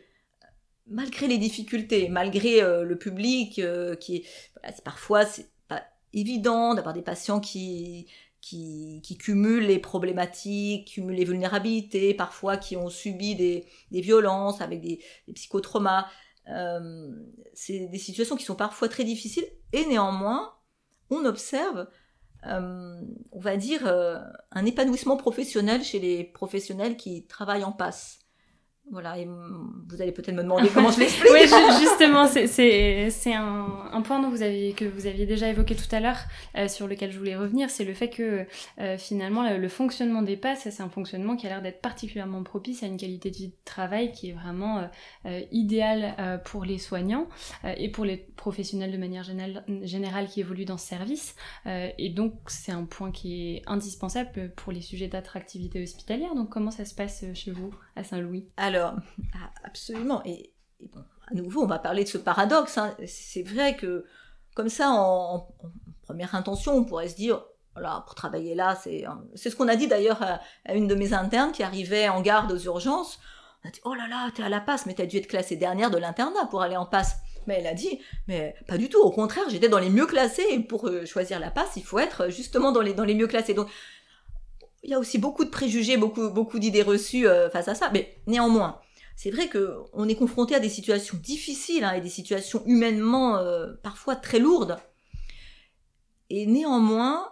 malgré 0.88 1.28
les 1.28 1.38
difficultés, 1.38 2.10
malgré 2.10 2.62
euh, 2.62 2.84
le 2.84 2.98
public 2.98 3.60
euh, 3.60 3.96
qui 3.96 4.18
est, 4.18 4.82
parfois 4.84 5.26
pas 5.68 5.84
évident 6.12 6.74
d'avoir 6.74 6.94
des 6.94 7.02
patients 7.02 7.40
qui, 7.40 8.08
qui, 8.42 9.18
cumulent 9.20 9.68
les 9.68 9.80
problématiques, 9.80 10.94
cumulent 10.94 11.16
les 11.16 11.26
vulnérabilités, 11.26 12.14
parfois 12.14 12.58
qui 12.58 12.76
ont 12.76 12.90
subi 12.90 13.36
des, 13.36 13.68
violences 13.92 14.62
avec 14.62 14.82
des, 14.82 15.00
psychotraumas. 15.34 16.08
Euh, 16.50 17.10
c'est 17.54 17.88
des 17.88 18.00
situations 18.00 18.36
qui 18.36 18.46
sont 18.46 18.56
parfois 18.56 18.90
très 18.90 19.04
difficiles 19.04 19.46
et 19.74 19.86
néanmoins, 19.86 20.54
on 21.12 21.26
observe 21.26 21.88
euh, 22.48 23.02
on 23.32 23.40
va 23.40 23.58
dire, 23.58 23.86
euh, 23.86 24.20
un 24.52 24.66
épanouissement 24.66 25.18
professionnel 25.18 25.84
chez 25.84 26.00
les 26.00 26.24
professionnels 26.24 26.98
qui 26.98 27.26
travaillent 27.28 27.64
en 27.64 27.72
passe. 27.72 28.20
Voilà, 28.92 29.18
et 29.18 29.26
vous 29.26 30.02
allez 30.02 30.12
peut-être 30.12 30.36
me 30.36 30.44
demander 30.44 30.68
comment 30.68 30.92
je 30.92 31.00
l'explique. 31.02 31.32
oui, 31.32 31.48
justement, 31.80 32.28
c'est 32.28 33.34
un, 33.34 33.90
un, 33.94 34.02
point 34.02 34.22
dont 34.22 34.30
vous 34.30 34.42
aviez, 34.42 34.74
que 34.74 34.84
vous 34.84 35.08
aviez 35.08 35.26
déjà 35.26 35.48
évoqué 35.48 35.76
tout 35.76 35.96
à 35.96 36.02
l'heure, 36.02 36.18
euh, 36.58 36.68
sur 36.68 36.88
lequel 36.90 37.10
je 37.10 37.18
voulais 37.18 37.38
revenir, 37.38 37.70
c'est 37.70 37.86
le 37.86 37.94
fait 37.94 38.10
que 38.10 38.46
euh, 38.80 38.98
finalement 38.98 39.50
le, 39.50 39.70
fonctionnement 39.70 40.22
des 40.22 40.36
passes, 40.36 40.68
c'est 40.70 40.84
un 40.84 40.90
fonctionnement 40.90 41.38
qui 41.38 41.48
a 41.48 41.50
l'air 41.50 41.62
d'être 41.62 41.80
particulièrement 41.80 42.44
propice 42.44 42.84
à 42.84 42.88
une 42.88 42.98
qualité 42.98 43.32
de 43.32 43.36
vie 43.38 43.48
de 43.48 43.56
travail 43.64 44.12
qui 44.12 44.30
est 44.30 44.34
vraiment 44.34 44.90
euh, 45.26 45.42
idéale 45.52 46.42
pour 46.44 46.66
les 46.66 46.78
soignants 46.78 47.28
et 47.78 47.90
pour 47.90 48.04
les 48.04 48.18
professionnels 48.18 48.92
de 48.92 48.98
manière 48.98 49.24
générale, 49.24 49.64
générale 49.84 50.28
qui 50.28 50.42
évoluent 50.42 50.66
dans 50.66 50.78
ce 50.78 50.88
service. 50.88 51.36
et 51.66 52.10
donc 52.10 52.34
c'est 52.48 52.72
un 52.72 52.84
point 52.84 53.12
qui 53.12 53.56
est 53.56 53.62
indispensable 53.68 54.52
pour 54.56 54.74
les 54.74 54.82
sujets 54.82 55.08
d'attractivité 55.08 55.82
hospitalière. 55.82 56.36
Donc 56.36 56.50
comment 56.50 56.72
ça 56.72 56.86
se 56.86 56.94
passe 56.94 57.24
chez 57.34 57.52
vous? 57.52 57.74
À 57.96 58.04
Saint-Louis 58.04 58.48
Alors, 58.58 58.96
absolument. 59.64 60.22
Et, 60.26 60.54
bon, 60.94 61.04
à 61.30 61.34
nouveau, 61.34 61.64
on 61.64 61.68
va 61.68 61.80
parler 61.80 62.04
de 62.04 62.10
ce 62.10 62.18
paradoxe. 62.18 62.78
Hein. 62.78 62.96
C'est 63.06 63.44
vrai 63.44 63.76
que, 63.76 64.06
comme 64.56 64.70
ça, 64.70 64.90
en, 64.90 65.48
première 66.02 66.36
intention, 66.36 66.76
on 66.76 66.84
pourrait 66.84 67.10
se 67.10 67.16
dire, 67.16 67.44
voilà, 67.74 68.04
pour 68.06 68.16
travailler 68.16 68.54
là, 68.54 68.76
c'est 68.76 69.06
c'est 69.36 69.50
ce 69.50 69.56
qu'on 69.56 69.70
a 69.70 69.76
dit 69.76 69.88
d'ailleurs 69.88 70.22
à, 70.22 70.74
une 70.74 70.88
de 70.88 70.96
mes 70.96 71.14
internes 71.14 71.52
qui 71.52 71.64
arrivait 71.64 72.10
en 72.10 72.22
garde 72.22 72.52
aux 72.52 72.60
urgences. 72.60 73.20
On 73.64 73.70
a 73.70 73.72
dit, 73.72 73.80
oh 73.86 73.94
là 73.94 74.08
là, 74.08 74.30
t'es 74.36 74.44
à 74.44 74.50
la 74.50 74.60
passe, 74.60 74.86
mais 74.86 74.94
t'as 74.94 75.06
dû 75.06 75.18
être 75.18 75.28
classée 75.28 75.56
dernière 75.56 75.92
de 75.92 75.98
l'internat 75.98 76.48
pour 76.50 76.62
aller 76.62 76.76
en 76.76 76.86
passe. 76.86 77.18
Mais 77.48 77.56
elle 77.60 77.68
a 77.68 77.74
dit, 77.74 78.02
mais 78.28 78.56
pas 78.68 78.78
du 78.78 78.90
tout, 78.90 79.00
au 79.00 79.12
contraire, 79.12 79.46
j'étais 79.50 79.70
dans 79.70 79.80
les 79.80 79.90
mieux 79.90 80.06
classés, 80.06 80.46
et 80.50 80.60
pour 80.60 80.88
euh, 80.88 81.06
choisir 81.06 81.40
la 81.40 81.50
passe, 81.50 81.76
il 81.76 81.84
faut 81.84 82.00
être 82.00 82.30
justement 82.30 82.72
dans 82.72 82.82
les, 82.82 82.94
dans 82.94 83.04
les 83.04 83.16
mieux 83.16 83.28
classés. 83.28 83.54
Donc, 83.54 83.70
il 84.84 84.90
y 84.90 84.94
a 84.94 85.00
aussi 85.00 85.18
beaucoup 85.18 85.46
de 85.46 85.50
préjugés, 85.50 85.98
beaucoup, 85.98 86.30
beaucoup 86.30 86.60
d'idées 86.60 86.82
reçues 86.82 87.28
euh, 87.28 87.50
face 87.50 87.68
à 87.68 87.76
ça, 87.76 87.90
mais 87.94 88.18
néanmoins, 88.28 88.80
c'est 89.16 89.30
vrai 89.30 89.50
qu'on 89.50 90.08
est 90.08 90.16
confronté 90.16 90.56
à 90.56 90.60
des 90.60 90.70
situations 90.70 91.18
difficiles 91.22 91.84
hein, 91.84 91.94
et 91.94 92.02
des 92.02 92.10
situations 92.10 92.64
humainement 92.66 93.38
euh, 93.38 93.74
parfois 93.84 94.16
très 94.16 94.40
lourdes. 94.40 94.78
Et 96.30 96.46
néanmoins, 96.46 97.32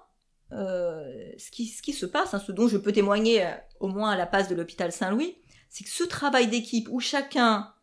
euh, 0.51 1.31
ce, 1.37 1.49
qui, 1.49 1.67
ce, 1.67 1.81
qui, 1.81 1.93
se 1.93 2.05
passe, 2.05 2.33
hein, 2.33 2.39
ce 2.39 2.51
dont 2.51 2.67
je 2.67 2.77
peux 2.77 2.91
témoigner 2.91 3.47
au 3.79 3.87
moins 3.87 4.11
à 4.11 4.17
la 4.17 4.27
passe 4.27 4.49
de 4.49 4.55
l'hôpital 4.55 4.91
Saint-Louis, 4.91 5.37
c'est 5.69 5.83
que 5.83 5.89
ce 5.89 6.03
travail 6.03 6.47
d'équipe 6.47 6.87
où 6.91 6.99
chacun 6.99 7.73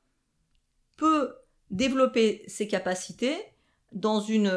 peut 0.96 1.34
développer 1.70 2.44
ses 2.46 2.68
capacités 2.68 3.36
dans 3.92 4.20
une 4.20 4.52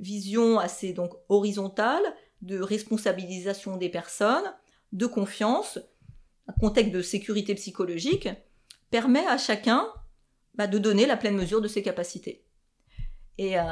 vision 0.00 0.58
assez 0.58 0.92
donc 0.92 1.12
horizontale, 1.28 2.02
de 2.44 2.60
responsabilisation 2.60 3.76
des 3.76 3.88
personnes, 3.88 4.54
de 4.92 5.06
confiance, 5.06 5.78
un 6.46 6.52
contexte 6.60 6.92
de 6.92 7.00
sécurité 7.00 7.54
psychologique, 7.54 8.28
permet 8.90 9.26
à 9.26 9.38
chacun 9.38 9.88
bah, 10.54 10.66
de 10.66 10.78
donner 10.78 11.06
la 11.06 11.16
pleine 11.16 11.36
mesure 11.36 11.62
de 11.62 11.68
ses 11.68 11.82
capacités. 11.82 12.44
Et 13.38 13.58
euh, 13.58 13.62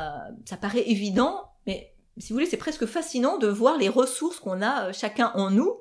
ça 0.46 0.56
paraît 0.56 0.88
évident, 0.88 1.44
mais 1.66 1.94
si 2.16 2.32
vous 2.32 2.36
voulez, 2.36 2.50
c'est 2.50 2.56
presque 2.56 2.86
fascinant 2.86 3.38
de 3.38 3.46
voir 3.46 3.76
les 3.76 3.88
ressources 3.88 4.40
qu'on 4.40 4.62
a 4.62 4.88
euh, 4.88 4.92
chacun 4.92 5.30
en 5.34 5.50
nous 5.50 5.78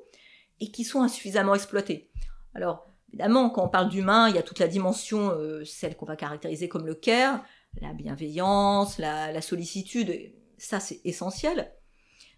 et 0.60 0.70
qui 0.70 0.84
sont 0.84 1.02
insuffisamment 1.02 1.54
exploitées. 1.54 2.10
Alors, 2.54 2.86
évidemment, 3.08 3.48
quand 3.48 3.64
on 3.64 3.68
parle 3.68 3.88
d'humain, 3.88 4.28
il 4.28 4.36
y 4.36 4.38
a 4.38 4.42
toute 4.42 4.58
la 4.58 4.68
dimension, 4.68 5.30
euh, 5.30 5.64
celle 5.64 5.96
qu'on 5.96 6.06
va 6.06 6.16
caractériser 6.16 6.68
comme 6.68 6.86
le 6.86 6.94
care, 6.94 7.42
la 7.80 7.94
bienveillance, 7.94 8.98
la 8.98 9.40
sollicitude, 9.40 10.34
ça 10.58 10.78
c'est 10.78 11.00
essentiel 11.04 11.72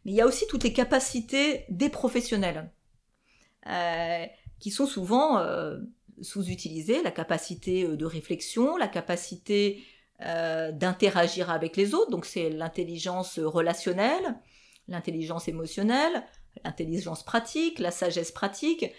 mais 0.05 0.13
il 0.13 0.15
y 0.15 0.21
a 0.21 0.27
aussi 0.27 0.47
toutes 0.47 0.65
les 0.65 0.73
capacités 0.73 1.65
des 1.69 1.89
professionnels, 1.89 2.71
euh, 3.67 4.27
qui 4.61 4.71
sont 4.71 4.87
souvent 4.87 5.39
euh, 5.39 5.79
sous-utilisées, 6.21 7.03
la 7.03 7.11
capacité 7.11 7.85
euh, 7.85 7.97
de 7.97 8.05
réflexion, 8.05 8.77
la 8.77 8.89
capacité 8.89 9.85
d'interagir 10.21 11.51
avec 11.51 11.77
les 11.77 11.93
autres, 11.93 12.11
donc 12.11 12.25
c'est 12.25 12.49
l'intelligence 12.49 13.39
relationnelle, 13.41 14.37
l'intelligence 14.87 15.49
émotionnelle, 15.49 16.23
l'intelligence 16.65 17.25
pratique, 17.25 17.81
la 17.81 17.91
sagesse 17.91 18.31
pratique, 18.31 18.93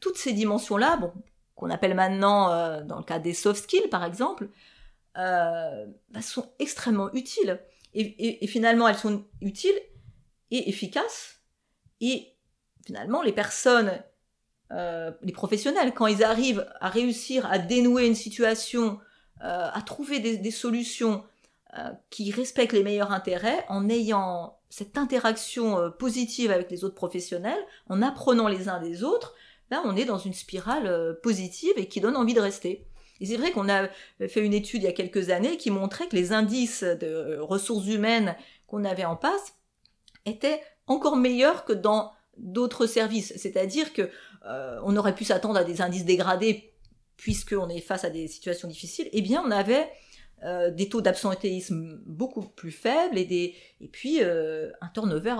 toutes 0.00 0.18
ces 0.18 0.32
dimensions-là, 0.32 0.98
bon, 0.98 1.12
qu'on 1.56 1.70
appelle 1.70 1.94
maintenant, 1.94 2.82
dans 2.84 2.98
le 2.98 3.04
cas 3.04 3.18
des 3.18 3.32
soft 3.32 3.64
skills 3.64 3.88
par 3.88 4.04
exemple, 4.04 4.50
bah, 5.14 6.22
sont 6.22 6.52
extrêmement 6.58 7.10
utiles. 7.14 7.58
et, 7.94 8.46
finalement, 8.46 8.86
elles 8.86 8.98
sont 8.98 9.24
utiles 9.40 9.80
et 10.50 10.68
efficace. 10.68 11.40
Et 12.00 12.34
finalement, 12.84 13.22
les 13.22 13.32
personnes, 13.32 14.02
euh, 14.72 15.10
les 15.22 15.32
professionnels, 15.32 15.92
quand 15.94 16.06
ils 16.06 16.24
arrivent 16.24 16.66
à 16.80 16.88
réussir 16.88 17.46
à 17.46 17.58
dénouer 17.58 18.06
une 18.06 18.14
situation, 18.14 18.98
euh, 19.42 19.68
à 19.72 19.82
trouver 19.82 20.20
des, 20.20 20.50
solutions 20.50 21.24
euh, 21.78 21.90
qui 22.10 22.30
respectent 22.30 22.72
les 22.72 22.82
meilleurs 22.82 23.12
intérêts, 23.12 23.64
en 23.68 23.88
ayant 23.88 24.58
cette 24.68 24.98
interaction 24.98 25.90
positive 25.98 26.50
avec 26.50 26.70
les 26.70 26.84
autres 26.84 26.94
professionnels, 26.94 27.58
en 27.88 28.02
apprenant 28.02 28.46
les 28.48 28.68
uns 28.68 28.80
des 28.80 29.02
autres, 29.02 29.34
ben 29.68 29.82
on 29.84 29.96
est 29.96 30.04
dans 30.04 30.18
une 30.18 30.34
spirale 30.34 31.18
positive 31.22 31.72
et 31.76 31.86
qui 31.86 32.00
donne 32.00 32.16
envie 32.16 32.34
de 32.34 32.40
rester. 32.40 32.86
Et 33.20 33.26
c'est 33.26 33.36
vrai 33.36 33.50
qu'on 33.50 33.68
a 33.68 33.88
fait 34.28 34.44
une 34.44 34.54
étude 34.54 34.82
il 34.82 34.86
y 34.86 34.88
a 34.88 34.92
quelques 34.92 35.30
années 35.30 35.56
qui 35.56 35.70
montrait 35.70 36.08
que 36.08 36.16
les 36.16 36.32
indices 36.32 36.82
de 36.82 37.38
ressources 37.38 37.86
humaines 37.86 38.36
qu'on 38.66 38.84
avait 38.84 39.04
en 39.04 39.16
passe 39.16 39.54
était 40.26 40.60
encore 40.86 41.16
meilleur 41.16 41.64
que 41.64 41.72
dans 41.72 42.12
d'autres 42.36 42.86
services. 42.86 43.32
C'est-à-dire 43.36 43.92
que 43.92 44.10
euh, 44.46 44.80
on 44.84 44.96
aurait 44.96 45.14
pu 45.14 45.24
s'attendre 45.24 45.58
à 45.58 45.64
des 45.64 45.82
indices 45.82 46.04
dégradés 46.04 46.74
puisqu'on 47.16 47.68
est 47.68 47.80
face 47.80 48.04
à 48.04 48.10
des 48.10 48.28
situations 48.28 48.68
difficiles. 48.68 49.08
Eh 49.12 49.20
bien, 49.20 49.42
on 49.44 49.50
avait 49.50 49.90
euh, 50.44 50.70
des 50.70 50.88
taux 50.88 51.02
d'absentéisme 51.02 52.00
beaucoup 52.06 52.42
plus 52.42 52.70
faibles 52.70 53.18
et, 53.18 53.26
des, 53.26 53.54
et 53.80 53.88
puis 53.88 54.22
euh, 54.22 54.70
un 54.80 54.88
turnover 54.88 55.36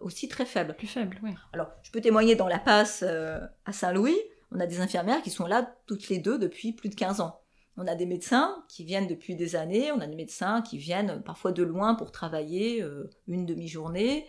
aussi 0.00 0.28
très 0.28 0.44
faible. 0.44 0.74
Plus 0.74 0.86
faible, 0.86 1.18
oui. 1.24 1.30
Alors, 1.52 1.68
je 1.82 1.90
peux 1.90 2.00
témoigner 2.00 2.36
dans 2.36 2.46
la 2.46 2.60
passe 2.60 3.02
à 3.02 3.72
Saint-Louis, 3.72 4.16
on 4.52 4.60
a 4.60 4.66
des 4.66 4.80
infirmières 4.80 5.22
qui 5.22 5.30
sont 5.30 5.46
là 5.46 5.74
toutes 5.86 6.08
les 6.08 6.18
deux 6.18 6.38
depuis 6.38 6.72
plus 6.72 6.88
de 6.88 6.94
15 6.94 7.20
ans. 7.20 7.41
On 7.76 7.86
a 7.86 7.94
des 7.94 8.06
médecins 8.06 8.64
qui 8.68 8.84
viennent 8.84 9.06
depuis 9.06 9.34
des 9.34 9.56
années, 9.56 9.92
on 9.92 10.00
a 10.00 10.06
des 10.06 10.16
médecins 10.16 10.60
qui 10.60 10.76
viennent 10.76 11.22
parfois 11.22 11.52
de 11.52 11.62
loin 11.62 11.94
pour 11.94 12.12
travailler 12.12 12.82
euh, 12.82 13.10
une 13.28 13.46
demi-journée, 13.46 14.26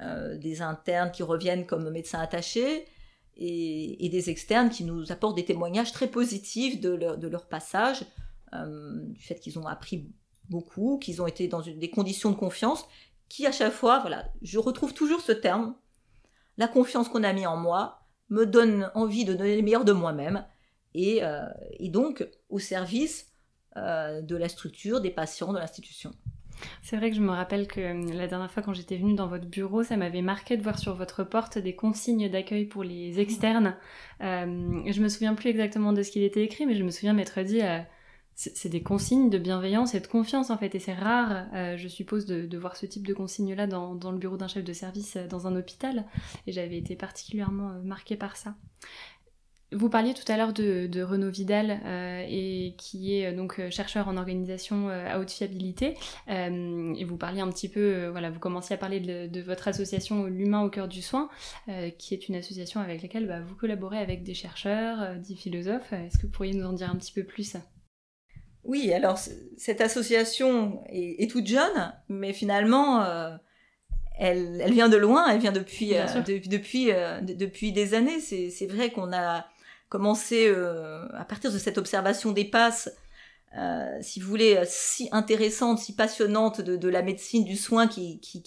euh, 0.00 0.38
des 0.38 0.62
internes 0.62 1.10
qui 1.10 1.22
reviennent 1.22 1.66
comme 1.66 1.90
médecins 1.90 2.20
attachés, 2.20 2.86
et, 3.36 4.08
des 4.08 4.30
externes 4.30 4.70
qui 4.70 4.84
nous 4.84 5.12
apportent 5.12 5.36
des 5.36 5.44
témoignages 5.44 5.92
très 5.92 6.08
positifs 6.08 6.80
de 6.80 6.90
leur, 6.90 7.46
passage, 7.46 8.04
euh, 8.52 9.04
du 9.04 9.20
fait 9.20 9.38
qu'ils 9.38 9.58
ont 9.58 9.66
appris 9.66 10.10
beaucoup, 10.48 10.98
qu'ils 10.98 11.22
ont 11.22 11.26
été 11.26 11.46
dans 11.46 11.60
des 11.60 11.90
conditions 11.90 12.30
de 12.30 12.36
confiance, 12.36 12.84
qui 13.28 13.46
à 13.46 13.52
chaque 13.52 13.72
fois, 13.72 14.00
voilà, 14.00 14.32
je 14.42 14.58
retrouve 14.58 14.94
toujours 14.94 15.20
ce 15.20 15.32
terme, 15.32 15.76
la 16.56 16.68
confiance 16.68 17.08
qu'on 17.08 17.22
a 17.22 17.32
mis 17.32 17.46
en 17.46 17.56
moi 17.56 18.00
me 18.30 18.44
donne 18.44 18.90
envie 18.94 19.24
de 19.24 19.34
donner 19.34 19.56
le 19.56 19.62
meilleur 19.62 19.84
de 19.84 19.92
moi-même, 19.92 20.44
euh, 21.22 21.46
et, 21.78 21.88
donc 21.88 22.26
au 22.48 22.58
service 22.58 23.28
euh, 23.76 24.22
de 24.22 24.34
la 24.34 24.48
structure, 24.48 25.00
des 25.00 25.10
patients, 25.10 25.52
de 25.52 25.58
l'institution. 25.58 26.10
C'est 26.82 26.96
vrai 26.96 27.10
que 27.10 27.16
je 27.16 27.20
me 27.20 27.30
rappelle 27.30 27.68
que 27.68 27.80
euh, 27.80 28.14
la 28.14 28.26
dernière 28.26 28.50
fois 28.50 28.62
quand 28.62 28.72
j'étais 28.72 28.96
venue 28.96 29.14
dans 29.14 29.28
votre 29.28 29.46
bureau, 29.46 29.84
ça 29.84 29.96
m'avait 29.96 30.22
marqué 30.22 30.56
de 30.56 30.62
voir 30.62 30.78
sur 30.78 30.94
votre 30.94 31.22
porte 31.22 31.58
des 31.58 31.76
consignes 31.76 32.28
d'accueil 32.28 32.64
pour 32.64 32.82
les 32.82 33.20
externes. 33.20 33.76
Euh, 34.22 34.82
je 34.90 35.00
me 35.00 35.08
souviens 35.08 35.34
plus 35.34 35.50
exactement 35.50 35.92
de 35.92 36.02
ce 36.02 36.10
qu'il 36.10 36.22
était 36.22 36.42
écrit, 36.42 36.66
mais 36.66 36.74
je 36.74 36.82
me 36.82 36.90
souviens 36.90 37.12
m'être 37.12 37.40
dit, 37.42 37.60
c'est 38.34 38.68
des 38.68 38.82
consignes 38.82 39.30
de 39.30 39.38
bienveillance 39.38 39.94
et 39.94 40.00
de 40.00 40.06
confiance 40.06 40.50
en 40.50 40.58
fait, 40.58 40.74
et 40.74 40.78
c'est 40.78 40.94
rare, 40.94 41.46
je 41.76 41.88
suppose, 41.88 42.24
de, 42.26 42.56
voir 42.56 42.76
ce 42.76 42.86
type 42.86 43.06
de 43.06 43.14
consignes-là 43.14 43.66
dans, 43.66 44.10
le 44.10 44.18
bureau 44.18 44.36
d'un 44.36 44.48
chef 44.48 44.64
de 44.64 44.72
service 44.72 45.16
dans 45.28 45.46
un 45.46 45.56
hôpital, 45.56 46.04
et 46.46 46.52
j'avais 46.52 46.78
été 46.78 46.96
particulièrement 46.96 47.80
marquée 47.84 48.16
par 48.16 48.36
ça. 48.36 48.54
Vous 49.70 49.90
parliez 49.90 50.14
tout 50.14 50.24
à 50.32 50.38
l'heure 50.38 50.54
de, 50.54 51.02
Renaud 51.02 51.28
Vidal, 51.28 51.80
euh, 51.84 52.24
et 52.26 52.74
qui 52.78 53.18
est 53.18 53.26
euh, 53.26 53.36
donc 53.36 53.60
euh, 53.60 53.70
chercheur 53.70 54.08
en 54.08 54.16
organisation 54.16 54.88
à 54.88 55.18
haute 55.18 55.30
fiabilité. 55.30 55.94
et 56.26 57.04
vous 57.04 57.16
parliez 57.18 57.42
un 57.42 57.50
petit 57.50 57.68
peu, 57.68 58.06
voilà, 58.08 58.30
vous 58.30 58.38
commenciez 58.38 58.74
à 58.74 58.78
parler 58.78 59.00
de, 59.00 59.40
votre 59.40 59.68
association 59.68 60.24
L'humain 60.24 60.62
au 60.62 60.70
cœur 60.70 60.88
du 60.88 61.02
soin, 61.02 61.28
qui 61.98 62.14
est 62.14 62.28
une 62.28 62.36
association 62.36 62.80
avec 62.80 63.02
laquelle 63.02 63.26
bah, 63.26 63.40
vous 63.40 63.54
collaborez 63.54 63.98
avec 63.98 64.24
des 64.24 64.34
chercheurs, 64.34 65.16
des 65.16 65.34
philosophes. 65.34 65.92
Est-ce 65.92 66.18
que 66.18 66.26
vous 66.26 66.32
pourriez 66.32 66.54
nous 66.54 66.66
en 66.66 66.72
dire 66.72 66.90
un 66.90 66.96
petit 66.96 67.12
peu 67.12 67.24
plus? 67.24 67.56
Oui, 68.64 68.92
alors 68.92 69.18
cette 69.56 69.80
association 69.80 70.82
est, 70.88 71.30
toute 71.30 71.46
jeune, 71.46 71.92
mais 72.08 72.32
finalement 72.32 73.02
elle, 74.18 74.60
elle, 74.60 74.72
vient 74.72 74.88
de 74.88 74.96
loin, 74.96 75.26
elle 75.30 75.40
vient 75.40 75.52
depuis, 75.52 75.92
depuis, 76.46 76.90
depuis 77.22 77.72
des 77.72 77.94
années. 77.94 78.20
C'est 78.20 78.66
vrai 78.66 78.90
qu'on 78.90 79.12
a 79.12 79.46
commencé 79.88 80.48
euh, 80.48 81.06
à 81.14 81.24
partir 81.24 81.52
de 81.52 81.58
cette 81.58 81.78
observation 81.78 82.32
des 82.32 82.44
passes, 82.44 82.90
euh, 83.56 83.98
si 84.02 84.20
vous 84.20 84.28
voulez, 84.28 84.62
si 84.66 85.08
intéressante, 85.12 85.78
si 85.78 85.94
passionnante 85.94 86.60
de, 86.60 86.88
la 86.88 87.02
médecine 87.02 87.44
du 87.44 87.56
soin 87.56 87.88
qui, 87.88 88.20
qui, 88.20 88.42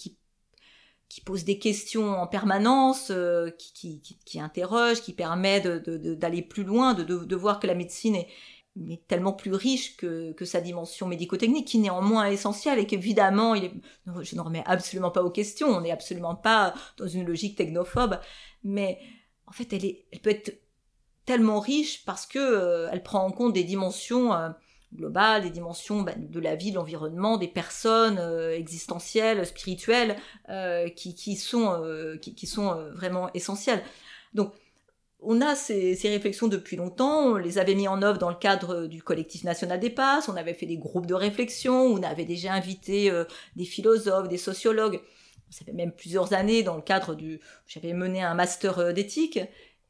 qui 1.12 1.20
pose 1.20 1.44
des 1.44 1.58
questions 1.58 2.18
en 2.18 2.26
permanence, 2.26 3.10
euh, 3.10 3.50
qui, 3.58 4.00
qui, 4.00 4.40
interroge, 4.40 5.02
qui 5.02 5.12
permet 5.12 5.60
d'aller 5.60 6.40
plus 6.40 6.64
loin, 6.64 6.94
de, 6.94 7.02
de, 7.02 7.36
voir 7.36 7.60
que 7.60 7.66
la 7.66 7.74
médecine 7.74 8.16
est, 8.16 8.28
tellement 9.08 9.34
plus 9.34 9.52
riche 9.52 9.98
que, 9.98 10.32
que 10.32 10.46
sa 10.46 10.62
dimension 10.62 11.06
médico-technique, 11.06 11.68
qui 11.68 11.78
néanmoins 11.80 12.24
est 12.24 12.32
essentielle 12.32 12.78
et 12.78 12.86
qu'évidemment, 12.86 13.54
je 13.54 14.34
ne 14.34 14.40
remets 14.40 14.62
absolument 14.64 15.10
pas 15.10 15.22
aux 15.22 15.30
questions, 15.30 15.68
on 15.68 15.82
n'est 15.82 15.90
absolument 15.90 16.34
pas 16.34 16.72
dans 16.96 17.06
une 17.06 17.26
logique 17.26 17.58
technophobe, 17.58 18.18
mais 18.64 18.98
en 19.46 19.52
fait, 19.52 19.70
elle, 19.74 19.84
est, 19.84 20.06
elle 20.12 20.20
peut 20.20 20.30
être 20.30 20.61
tellement 21.24 21.60
riche 21.60 22.04
parce 22.04 22.26
que 22.26 22.38
euh, 22.38 22.88
elle 22.92 23.02
prend 23.02 23.24
en 23.24 23.30
compte 23.30 23.52
des 23.52 23.64
dimensions 23.64 24.34
euh, 24.34 24.48
globales, 24.94 25.42
des 25.42 25.50
dimensions 25.50 26.02
bah, 26.02 26.12
de 26.16 26.40
la 26.40 26.56
vie, 26.56 26.70
de 26.70 26.76
l'environnement, 26.76 27.38
des 27.38 27.48
personnes 27.48 28.18
euh, 28.18 28.56
existentielles, 28.56 29.46
spirituelles, 29.46 30.16
qui, 30.96 31.36
sont 31.36 32.90
vraiment 32.94 33.30
essentielles. 33.32 33.82
Donc, 34.34 34.52
on 35.24 35.40
a 35.40 35.54
ces, 35.54 35.94
ces, 35.94 36.08
réflexions 36.08 36.48
depuis 36.48 36.76
longtemps, 36.76 37.26
on 37.28 37.36
les 37.36 37.58
avait 37.58 37.76
mis 37.76 37.86
en 37.86 38.02
œuvre 38.02 38.18
dans 38.18 38.28
le 38.28 38.34
cadre 38.34 38.86
du 38.86 39.04
collectif 39.04 39.44
national 39.44 39.78
des 39.78 39.88
passes, 39.88 40.28
on 40.28 40.36
avait 40.36 40.52
fait 40.52 40.66
des 40.66 40.78
groupes 40.78 41.06
de 41.06 41.14
réflexion, 41.14 41.84
on 41.84 42.02
avait 42.02 42.24
déjà 42.24 42.52
invité 42.52 43.10
des 43.54 43.64
philosophes, 43.64 44.26
des 44.26 44.38
sociologues. 44.38 45.00
Ça 45.48 45.64
fait 45.64 45.72
même 45.72 45.92
plusieurs 45.92 46.32
années 46.32 46.64
dans 46.64 46.74
le 46.74 46.82
cadre 46.82 47.14
du... 47.14 47.38
J'avais 47.68 47.92
mené 47.92 48.22
un 48.22 48.34
master 48.34 48.92
d'éthique 48.92 49.38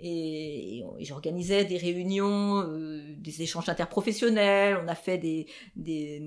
et, 0.05 0.85
j'organisais 1.01 1.65
des 1.65 1.77
réunions, 1.77 2.62
euh, 2.62 3.01
des 3.19 3.43
échanges 3.43 3.69
interprofessionnels, 3.69 4.79
on 4.85 4.88
a 4.88 4.97
fait 4.97 5.17
des, 5.17 5.47
des, 5.77 6.21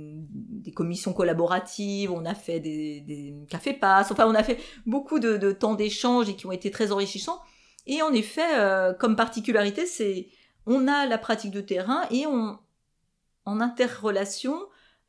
commissions 0.73 1.13
collaboratives, 1.13 2.11
on 2.11 2.25
a 2.25 2.33
fait 2.33 2.59
des, 2.59 3.01
des 3.01 3.35
cafés 3.49 3.73
passes, 3.73 4.11
enfin 4.11 4.27
on 4.27 4.35
a 4.35 4.43
fait 4.43 4.59
beaucoup 4.85 5.19
de, 5.19 5.37
de 5.37 5.51
temps 5.51 5.75
d'échange 5.75 6.29
et 6.29 6.35
qui 6.35 6.45
ont 6.45 6.51
été 6.51 6.71
très 6.71 6.91
enrichissants. 6.91 7.39
Et 7.85 8.01
en 8.01 8.13
effet, 8.13 8.57
euh, 8.57 8.93
comme 8.93 9.15
particularité, 9.15 9.85
c'est 9.85 10.29
on 10.65 10.87
a 10.87 11.05
la 11.05 11.17
pratique 11.17 11.51
de 11.51 11.61
terrain 11.61 12.03
et 12.11 12.25
on 12.25 12.57
en 13.45 13.61
interrelation 13.61 14.57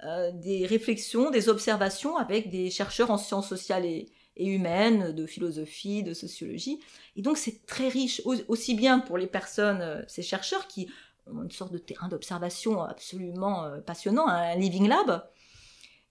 euh, 0.04 0.30
des 0.32 0.66
réflexions, 0.66 1.30
des 1.30 1.48
observations 1.48 2.16
avec 2.16 2.50
des 2.50 2.70
chercheurs 2.70 3.10
en 3.10 3.16
sciences 3.16 3.48
sociales 3.48 3.86
et, 3.86 4.12
et 4.36 4.46
humaine, 4.46 5.12
de 5.12 5.26
philosophie, 5.26 6.02
de 6.02 6.14
sociologie. 6.14 6.80
Et 7.16 7.22
donc 7.22 7.38
c'est 7.38 7.64
très 7.66 7.88
riche, 7.88 8.22
aussi 8.48 8.74
bien 8.74 8.98
pour 8.98 9.18
les 9.18 9.26
personnes, 9.26 9.80
euh, 9.80 10.02
ces 10.08 10.22
chercheurs 10.22 10.66
qui 10.68 10.88
ont 11.26 11.42
une 11.42 11.50
sorte 11.50 11.72
de 11.72 11.78
terrain 11.78 12.08
d'observation 12.08 12.82
absolument 12.82 13.64
euh, 13.64 13.80
passionnant, 13.80 14.28
un 14.28 14.54
living 14.56 14.88
lab, 14.88 15.28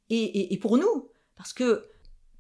et, 0.10 0.58
pour 0.62 0.78
nous, 0.78 1.10
parce 1.36 1.52
que 1.52 1.88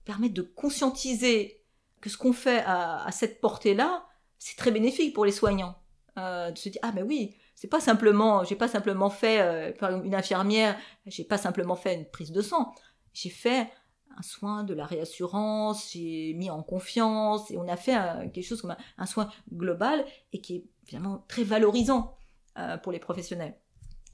permettre 0.04 0.36
de 0.36 0.44
conscientiser 0.44 1.64
que 2.00 2.12
ce 2.12 2.18
qu'on 2.18 2.34
fait 2.34 2.64
à, 2.68 3.08
cette 3.12 3.42
portée-là, 3.42 4.06
c'est 4.38 4.56
très 4.56 4.70
bénéfique 4.70 5.16
pour 5.16 5.26
les 5.26 5.32
soignants. 5.32 5.76
Euh, 6.18 6.52
de 6.52 6.58
se 6.58 6.70
dire 6.70 6.80
ah 6.82 6.94
mais 6.96 7.02
oui 7.02 7.36
c'est 7.56 7.68
pas 7.68 7.82
simplement 7.82 8.46
j'ai 8.46 8.56
pas 8.56 8.70
simplement 8.70 9.10
fait 9.10 9.76
une 9.82 10.16
infirmière 10.16 10.78
j'ai 11.06 11.26
pas 11.26 11.38
simplement 11.38 11.76
fait 11.76 11.94
une 11.94 12.06
prise 12.06 12.32
de 12.32 12.42
sang 12.42 12.74
j'ai 13.12 13.30
fait 13.30 13.70
un 14.18 14.22
soin 14.22 14.64
de 14.64 14.74
la 14.74 14.86
réassurance, 14.86 15.92
j'ai 15.92 16.34
mis 16.34 16.50
en 16.50 16.64
confiance 16.64 17.52
et 17.52 17.58
on 17.58 17.68
a 17.68 17.76
fait 17.76 17.96
quelque 18.34 18.46
chose 18.46 18.62
comme 18.62 18.76
un, 18.98 19.06
soin 19.06 19.30
global 19.54 20.06
et 20.34 20.42
qui 20.42 20.56
est 20.56 20.66
finalement 20.86 21.26
très 21.28 21.44
valorisant 21.44 22.16
euh, 22.58 22.78
pour 22.78 22.92
les 22.92 23.00
professionnels. 23.00 23.56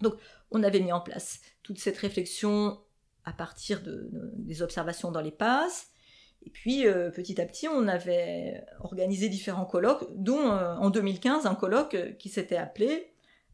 Donc 0.02 0.16
on 0.50 0.64
avait 0.64 0.80
mis 0.80 0.92
en 0.92 1.02
place 1.02 1.42
toute 1.64 1.80
cette 1.80 1.98
réflexion 1.98 2.80
à 3.24 3.34
partir 3.34 3.84
de, 3.84 4.10
des 4.36 4.62
observations 4.64 5.12
dans 5.12 5.22
les 5.22 5.32
passes. 5.32 5.90
Et 6.44 6.50
puis 6.50 6.88
euh, 6.88 7.12
petit 7.12 7.40
à 7.40 7.46
petit, 7.46 7.68
on 7.68 7.88
avait 7.88 8.64
organisé 8.80 9.30
différents 9.30 9.66
colloques, 9.66 10.06
dont 10.16 10.52
euh, 10.52 10.76
en 10.76 10.90
2015 10.90 11.46
un 11.46 11.54
colloque 11.56 12.18
qui 12.18 12.30
s'était 12.30 12.58
appelé 12.58 13.08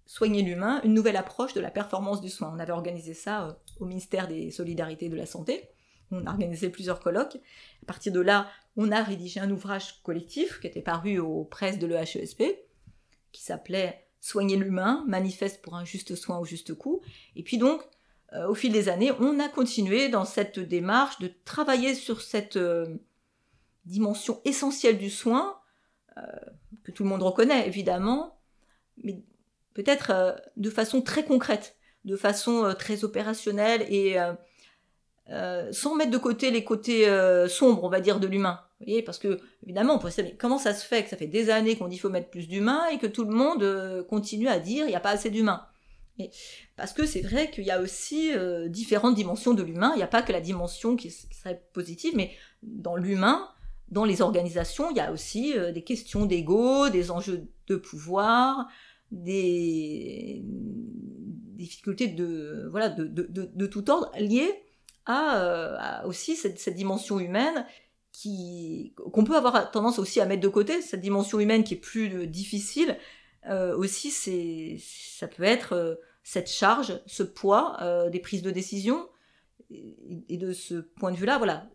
Soigner 0.06 0.42
l'humain, 0.42 0.80
une 0.86 0.94
nouvelle 0.94 1.18
approche 1.18 1.54
de 1.54 1.60
la 1.60 1.70
performance 1.70 2.22
du 2.22 2.30
soin. 2.30 2.50
On 2.56 2.60
avait 2.60 2.72
organisé 2.72 3.14
ça 3.14 3.60
au 3.82 3.86
ministère 3.86 4.30
des 4.30 4.52
Solidarités 4.52 5.08
et 5.08 5.10
de 5.10 5.18
la 5.18 5.26
Santé 5.26 5.70
on 6.12 6.26
a 6.26 6.32
organisé 6.32 6.70
plusieurs 6.70 7.00
colloques. 7.00 7.38
À 7.84 7.86
partir 7.86 8.14
de 8.14 8.20
là, 8.20 8.50
on 8.76 8.92
a 8.92 9.04
rédigé 9.04 9.40
un 9.40 9.52
ouvrage 9.52 10.02
collectif 10.04 10.60
qui 10.60 10.68
était 10.68 10.82
paru 10.82 11.20
aux 11.20 11.44
presses 11.44 11.80
de 11.80 11.88
l'EHESP, 11.88 12.44
qui 13.32 13.42
s'appelait 13.42 14.08
Soigner 14.20 14.58
l'humain, 14.58 15.06
manifeste 15.08 15.62
pour 15.62 15.76
un 15.76 15.86
juste 15.86 16.16
soin 16.16 16.40
au 16.40 16.44
juste 16.44 16.74
coût. 16.74 17.02
Et 17.36 17.44
puis 17.44 17.58
donc, 17.58 17.82
euh, 18.34 18.48
au 18.48 18.56
fil 18.56 18.74
des 18.74 18.90
années, 18.90 19.12
on 19.20 19.40
a 19.40 19.48
continué 19.48 20.10
dans 20.10 20.26
cette 20.26 20.60
démarche 20.60 21.20
de 21.20 21.32
travailler 21.46 21.96
sur 21.96 22.22
cette 22.22 22.58
euh, 22.58 22.98
dimension 23.86 24.42
essentielle 24.44 24.98
du 24.98 25.10
soin, 25.10 25.60
euh, 26.18 26.22
que 26.84 26.92
tout 26.92 27.04
le 27.04 27.10
monde 27.10 27.24
reconnaît 27.24 27.68
évidemment, 27.68 28.38
mais 29.04 29.22
peut-être 29.74 30.42
de 30.58 30.70
façon 30.70 31.02
très 31.02 31.24
concrète, 31.24 31.78
de 32.04 32.16
façon 32.16 32.74
très 32.78 33.04
opérationnelle 33.04 33.86
et 33.88 34.18
euh, 35.30 35.74
sans 35.74 35.96
mettre 35.96 36.12
de 36.12 36.18
côté 36.18 36.52
les 36.52 36.64
côtés 36.64 37.10
euh, 37.10 37.50
sombres, 37.50 37.84
on 37.84 37.90
va 37.90 38.00
dire, 38.00 38.20
de 38.20 38.28
l'humain. 38.28 38.62
Vous 38.80 38.86
voyez, 38.86 39.02
parce 39.02 39.18
que 39.18 39.40
évidemment, 39.64 39.96
on 39.96 40.00
pourrait 40.00 40.12
se 40.12 40.22
dire 40.22 40.36
comment 40.38 40.58
ça 40.58 40.74
se 40.74 40.86
fait 40.86 41.04
que 41.04 41.10
ça 41.10 41.18
fait 41.18 41.28
des 41.28 41.50
années 41.50 41.76
qu'on 41.76 41.88
dit 41.88 41.96
qu'il 41.96 42.02
faut 42.02 42.10
mettre 42.10 42.30
plus 42.30 42.48
d'humain 42.48 42.86
et 42.94 42.98
que 42.98 43.08
tout 43.08 43.26
le 43.26 43.34
monde 43.34 43.64
euh, 43.64 44.04
continue 44.04 44.48
à 44.48 44.60
dire 44.60 44.86
il 44.86 44.90
n'y 44.90 44.96
a 44.96 45.02
pas 45.02 45.10
assez 45.10 45.30
d'humain. 45.30 45.66
Parce 46.78 46.94
que 46.94 47.06
c'est 47.06 47.22
vrai 47.22 47.52
qu'il 47.52 47.66
y 47.66 47.70
a 47.70 47.80
aussi 47.80 48.32
différentes 48.70 49.14
dimensions 49.14 49.54
de 49.54 49.62
l'humain. 49.62 49.92
Il 49.94 49.98
n'y 49.98 50.04
a 50.04 50.08
pas 50.08 50.24
que 50.24 50.32
la 50.32 50.42
dimension 50.42 50.96
qui, 50.96 51.12
serait 51.12 51.62
positive, 51.74 52.14
mais 52.16 52.32
dans 52.64 52.96
l'humain, 52.96 53.48
dans 53.90 54.04
les 54.04 54.24
organisations, 54.24 54.90
il 54.90 54.98
y 54.98 55.00
a 55.00 55.12
aussi 55.12 55.54
des 55.76 55.84
questions 55.84 56.26
d'ego, 56.26 56.90
des 56.90 57.12
enjeux 57.12 57.46
de 57.68 57.76
pouvoir, 57.76 58.68
des 59.12 60.42
difficultés 60.44 62.08
de 62.08 62.68
voilà 62.72 62.90
de, 62.90 63.06
de, 63.06 63.52
de 63.54 63.68
tout 63.68 63.88
ordre 63.92 64.12
liées 64.18 64.56
euh, 65.10 65.78
aussi 66.06 66.36
cette, 66.36 66.70
dimension 66.70 67.20
humaine 67.20 67.66
qui 68.12 68.94
qu'on 68.96 69.24
peut 69.24 69.36
avoir 69.36 69.72
tendance 69.72 70.00
aussi 70.00 70.20
à 70.20 70.26
mettre 70.26 70.42
de 70.42 70.48
côté, 70.48 70.82
cette 70.82 71.02
dimension 71.02 71.40
humaine 71.40 71.64
qui 71.64 71.76
est 71.76 71.78
plus 71.78 72.14
euh, 72.14 72.28
difficile. 72.28 72.98
Euh, 73.50 73.78
aussi, 73.78 74.12
c'est 74.12 74.78
ça 74.80 75.28
peut 75.28 75.44
être 75.44 76.00
cette 76.24 76.50
charge, 76.50 77.00
ce 77.06 77.24
poids 77.24 77.78
des 78.12 78.20
prises 78.20 78.42
de 78.42 78.52
décision. 78.52 79.08
Et, 79.70 80.38
de 80.38 80.54
ce 80.54 80.76
point 80.76 81.12
de 81.12 81.18
vue-là, 81.18 81.38
voilà, 81.38 81.70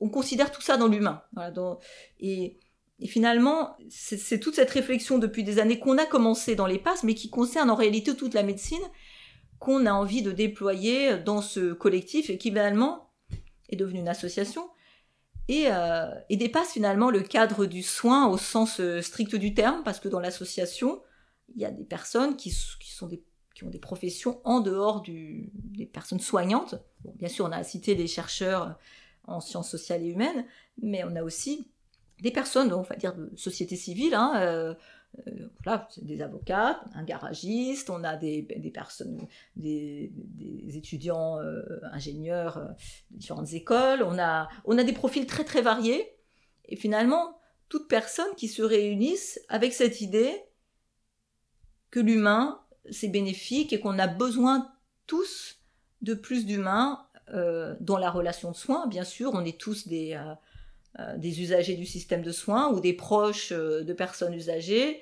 on 0.00 0.08
considère 0.08 0.52
tout 0.52 0.60
ça 0.60 0.76
dans 0.76 0.86
l'humain. 0.86 1.22
Et, 2.20 2.58
et 3.00 3.06
finalement, 3.06 3.76
c'est 3.88 4.38
toute 4.38 4.54
cette 4.54 4.70
réflexion 4.70 5.18
depuis 5.18 5.44
des 5.44 5.58
années 5.58 5.78
qu'on 5.78 5.98
a 5.98 6.06
commencé 6.06 6.56
dans 6.56 6.66
les 6.66 6.78
passes, 6.78 7.02
mais 7.02 7.14
qui 7.14 7.30
concerne 7.30 7.70
en 7.70 7.74
réalité 7.74 8.14
toute 8.14 8.34
la 8.34 8.42
médecine 8.42 8.82
qu'on 9.64 9.86
a 9.86 9.92
envie 9.92 10.22
de 10.22 10.32
déployer 10.32 11.16
dans 11.18 11.40
ce 11.40 11.72
collectif 11.72 12.30
et 12.30 12.38
qui 12.38 12.50
finalement 12.50 13.10
est 13.70 13.76
devenu 13.76 14.00
une 14.00 14.08
association 14.08 14.68
et, 15.48 15.66
euh, 15.68 16.06
dépasse 16.30 16.72
finalement 16.72 17.10
le 17.10 17.20
cadre 17.20 17.66
du 17.66 17.82
soin 17.82 18.28
au 18.28 18.38
sens 18.38 18.80
euh, 18.80 19.02
strict 19.02 19.36
du 19.36 19.54
terme, 19.54 19.82
parce 19.84 20.00
que 20.00 20.08
dans 20.08 20.20
l'association, 20.20 21.02
il 21.54 21.60
y 21.60 21.64
a 21.64 21.70
des 21.70 21.84
personnes 21.84 22.36
qui, 22.36 22.50
sont 22.50 23.08
qui 23.54 23.64
ont 23.64 23.70
des 23.70 23.78
professions 23.78 24.40
en 24.44 24.60
dehors 24.60 25.00
du, 25.02 25.50
des 25.54 25.86
personnes 25.86 26.20
soignantes. 26.20 26.76
Bien 27.16 27.28
sûr, 27.28 27.44
on 27.44 27.52
a 27.52 27.62
cité 27.62 27.94
des 27.94 28.06
chercheurs 28.06 28.78
en 29.26 29.40
sciences 29.40 29.70
sociales 29.70 30.02
et 30.02 30.08
humaines, 30.08 30.44
mais 30.82 31.04
on 31.04 31.14
a 31.14 31.22
aussi 31.22 31.70
des 32.20 32.30
personnes, 32.30 32.72
on 32.72 32.82
va 32.82 32.96
dire 32.96 33.14
de 33.14 33.30
société 33.36 33.76
civile, 33.76 34.14
hein, 34.14 34.34
euh, 34.36 34.74
voilà, 35.64 35.88
des 36.02 36.22
avocats, 36.22 36.80
un 36.94 37.04
garagiste, 37.04 37.90
on 37.90 38.04
a 38.04 38.16
des, 38.16 38.42
personnes, 38.72 39.26
des, 39.56 40.12
étudiants 40.74 41.38
euh, 41.40 41.62
ingénieurs 41.92 42.58
euh, 42.58 42.66
de 43.10 43.18
différentes 43.18 43.52
écoles, 43.52 44.02
on 44.02 44.18
a, 44.18 44.48
on 44.64 44.76
a 44.78 44.84
des 44.84 44.92
profils 44.92 45.26
très 45.26 45.44
très 45.44 45.62
variés, 45.62 46.16
et 46.66 46.76
finalement, 46.76 47.38
toutes 47.68 47.88
personnes 47.88 48.34
qui 48.36 48.48
se 48.48 48.62
réunissent 48.62 49.40
avec 49.48 49.72
cette 49.72 50.00
idée 50.00 50.44
que 51.90 52.00
l'humain, 52.00 52.60
c'est 52.90 53.08
bénéfique 53.08 53.72
et 53.72 53.80
qu'on 53.80 53.98
a 53.98 54.06
besoin 54.06 54.72
tous 55.06 55.60
de 56.02 56.14
plus 56.14 56.44
d'humains 56.44 57.06
euh, 57.30 57.74
dans 57.80 57.98
la 57.98 58.10
relation 58.10 58.50
de 58.50 58.56
soins. 58.56 58.86
Bien 58.86 59.04
sûr, 59.04 59.30
on 59.32 59.44
est 59.44 59.58
tous 59.58 59.88
des, 59.88 60.12
euh, 60.14 60.34
des 61.16 61.40
usagers 61.40 61.74
du 61.74 61.86
système 61.86 62.22
de 62.22 62.30
soins 62.30 62.72
ou 62.72 62.80
des 62.80 62.92
proches 62.92 63.52
euh, 63.52 63.82
de 63.82 63.92
personnes 63.92 64.34
usagées. 64.34 65.00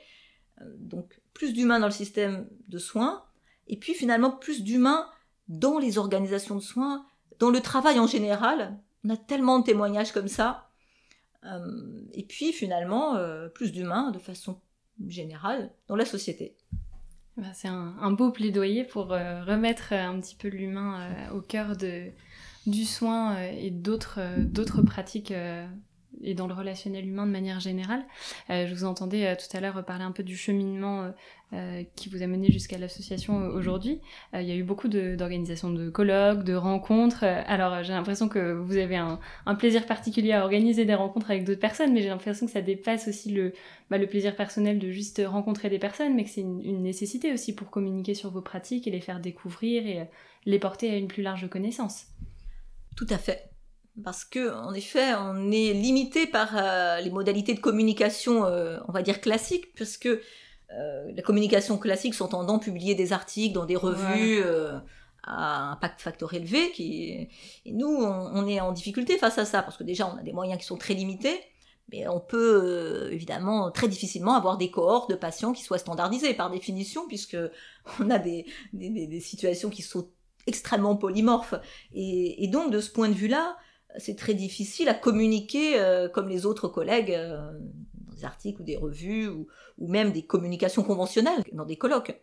Euh, 0.60 0.64
donc 0.78 1.20
plus 1.34 1.52
d'humains 1.52 1.80
dans 1.80 1.86
le 1.86 1.92
système 1.92 2.48
de 2.68 2.78
soins, 2.78 3.24
et 3.68 3.76
puis 3.76 3.94
finalement 3.94 4.30
plus 4.30 4.62
d'humains 4.62 5.08
dans 5.48 5.78
les 5.78 5.98
organisations 5.98 6.56
de 6.56 6.60
soins, 6.60 7.04
dans 7.38 7.50
le 7.50 7.60
travail 7.60 7.98
en 7.98 8.06
général. 8.06 8.78
On 9.04 9.10
a 9.10 9.16
tellement 9.16 9.58
de 9.58 9.64
témoignages 9.64 10.12
comme 10.12 10.28
ça. 10.28 10.68
et 12.12 12.22
puis 12.22 12.52
finalement 12.52 13.18
plus 13.52 13.72
d'humains 13.72 14.12
de 14.12 14.18
façon 14.18 14.60
générale 15.08 15.72
dans 15.88 15.96
la 15.96 16.04
société. 16.04 16.54
Bah, 17.36 17.52
c'est 17.54 17.68
un, 17.68 18.12
beau 18.12 18.30
plaidoyer 18.30 18.84
pour 18.84 19.08
remettre 19.08 19.92
un 19.92 20.20
petit 20.20 20.36
peu 20.36 20.48
l'humain 20.48 21.28
au 21.32 21.40
cœur 21.40 21.76
de, 21.76 22.12
du 22.66 22.84
soin 22.84 23.40
et 23.40 23.70
d'autres 23.70 24.20
d'autres 24.38 24.82
pratiques 24.82 25.32
et 26.22 26.34
dans 26.34 26.46
le 26.46 26.54
relationnel 26.54 27.06
humain 27.06 27.26
de 27.26 27.32
manière 27.32 27.60
générale. 27.60 28.04
Euh, 28.50 28.66
je 28.66 28.74
vous 28.74 28.84
entendais 28.84 29.26
euh, 29.26 29.34
tout 29.34 29.56
à 29.56 29.60
l'heure 29.60 29.84
parler 29.84 30.04
un 30.04 30.12
peu 30.12 30.22
du 30.22 30.36
cheminement 30.36 31.10
euh, 31.52 31.82
qui 31.96 32.08
vous 32.08 32.22
a 32.22 32.26
mené 32.26 32.50
jusqu'à 32.50 32.78
l'association 32.78 33.36
aujourd'hui. 33.48 34.00
il 34.34 34.42
y 34.42 34.52
a 34.52 34.54
eu 34.54 34.62
beaucoup 34.62 34.88
d'organisations 34.88 35.70
de, 35.70 35.90
colloques, 35.90 36.44
de 36.44 36.54
rencontres. 36.54 37.24
alors 37.24 37.82
j'ai 37.82 37.92
l'impression 37.92 38.28
que 38.28 38.52
vous 38.52 38.76
avez 38.76 38.96
un, 38.96 39.18
plaisir 39.58 39.86
particulier 39.86 40.32
à 40.32 40.44
organiser 40.44 40.84
des 40.84 40.94
rencontres 40.94 41.30
avec 41.30 41.44
d'autres 41.44 41.60
personnes, 41.60 41.92
mais 41.92 42.00
j'ai 42.00 42.08
l'impression 42.08 42.46
que 42.46 42.52
ça 42.52 42.62
dépasse 42.62 43.08
aussi 43.08 43.30
le, 43.32 43.52
bah, 43.90 43.98
plaisir 43.98 44.34
personnel 44.34 44.78
de 44.78 44.90
juste 44.90 45.20
rencontrer 45.26 45.68
des 45.68 45.78
personnes, 45.78 46.14
mais 46.14 46.24
que 46.24 46.30
c'est 46.30 46.40
une, 46.40 46.82
nécessité 46.82 47.32
aussi 47.32 47.54
pour 47.54 47.70
communiquer 47.70 48.14
sur 48.14 48.30
vos 48.30 48.40
pratiques 48.40 48.86
et 48.86 48.90
les 48.90 49.00
faire 49.00 49.20
découvrir 49.20 49.86
et 49.86 50.08
les 50.46 50.58
porter 50.58 50.90
à 50.90 50.96
une 50.96 51.06
plus 51.06 51.22
large 51.22 51.48
connaissance. 51.48 52.06
Tout 52.96 53.06
à 53.10 53.18
fait. 53.18 53.50
Parce 54.02 54.24
que 54.24 54.54
en 54.54 54.72
effet 54.72 55.14
on 55.14 55.50
est 55.50 55.74
limité 55.74 56.26
par 56.26 56.56
euh, 56.56 57.00
les 57.00 57.10
modalités 57.10 57.52
de 57.52 57.60
communication 57.60 58.46
euh, 58.46 58.78
on 58.88 58.92
va 58.92 59.02
dire 59.02 59.20
classiques 59.20 59.74
puisque 59.74 60.06
euh, 60.06 61.12
la 61.14 61.22
communication 61.22 61.76
classique 61.76 62.14
s'entendant 62.14 62.58
publier 62.58 62.94
des 62.94 63.12
articles 63.12 63.52
dans 63.52 63.66
des 63.66 63.76
revues 63.76 64.42
à 65.24 65.72
impact 65.72 66.00
facteur 66.00 66.32
élevé 66.32 66.70
qui 66.72 67.28
et 67.66 67.72
nous 67.72 67.86
on, 67.86 68.46
est 68.46 68.60
en 68.60 68.72
difficulté 68.72 69.18
face 69.18 69.36
à 69.36 69.44
ça 69.44 69.62
parce 69.62 69.76
que 69.76 69.84
déjà 69.84 70.10
on 70.10 70.16
a 70.16 70.22
des 70.22 70.32
moyens 70.32 70.58
qui 70.58 70.66
sont 70.66 70.78
très 70.78 70.94
limités 70.94 71.38
mais 71.90 72.08
on 72.08 72.18
peut 72.18 73.10
évidemment 73.12 73.70
très 73.70 73.88
difficilement 73.88 74.32
avoir 74.32 74.56
des 74.56 74.70
cohortes 74.70 75.10
de 75.10 75.16
patients 75.16 75.52
qui 75.52 75.64
soient 75.64 75.76
standardisés 75.76 76.32
par 76.32 76.50
définition 76.50 77.06
puisque 77.08 77.36
on 78.00 78.08
a 78.08 78.18
des, 78.18 78.46
des, 78.72 79.06
des 79.06 79.20
situations 79.20 79.68
qui 79.68 79.82
sont 79.82 80.08
extrêmement 80.46 80.96
polymorphes 80.96 81.54
et, 81.92 82.48
donc 82.48 82.70
de 82.70 82.80
ce 82.80 82.90
point 82.90 83.08
de 83.08 83.14
vue 83.14 83.28
là 83.28 83.56
c'est 83.98 84.16
très 84.16 84.34
difficile 84.34 84.88
à 84.88 84.94
communiquer 84.94 85.78
euh, 85.78 86.08
comme 86.08 86.28
les 86.28 86.46
autres 86.46 86.68
collègues 86.68 87.12
euh, 87.12 87.52
dans 87.94 88.14
des 88.14 88.24
articles 88.24 88.62
ou 88.62 88.64
des 88.64 88.76
revues 88.76 89.28
ou, 89.28 89.46
même 89.78 90.12
des 90.12 90.22
communications 90.22 90.82
conventionnelles 90.82 91.42
dans 91.52 91.64
des 91.64 91.76
colloques. 91.76 92.18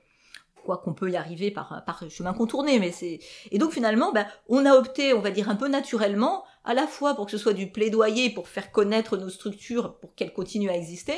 Quoi 0.63 0.78
qu'on 0.78 0.93
peut 0.93 1.11
y 1.11 1.15
arriver 1.15 1.51
par, 1.51 1.84
par 1.86 2.09
chemin 2.09 2.34
contourné, 2.34 2.80
mais 2.80 2.91
c'est 2.91 3.20
et 3.51 3.57
donc 3.57 3.72
finalement, 3.72 4.11
ben, 4.11 4.26
on 4.47 4.65
a 4.65 4.74
opté, 4.74 5.13
on 5.13 5.22
va 5.22 5.32
dire 5.32 5.49
un 5.49 5.55
peu 5.55 5.67
naturellement, 5.67 6.43
à 6.63 6.74
la 6.74 6.88
fois 6.88 7.15
pour 7.15 7.26
que 7.26 7.32
ce 7.32 7.38
soit 7.38 7.53
du 7.53 7.72
plaidoyer 7.72 8.30
pour 8.30 8.47
faire 8.47 8.72
connaître 8.72 9.17
nos 9.17 9.30
structures, 9.30 9.99
pour 9.99 10.15
qu'elles 10.15 10.34
continuent 10.34 10.70
à 10.70 10.76
exister, 10.76 11.15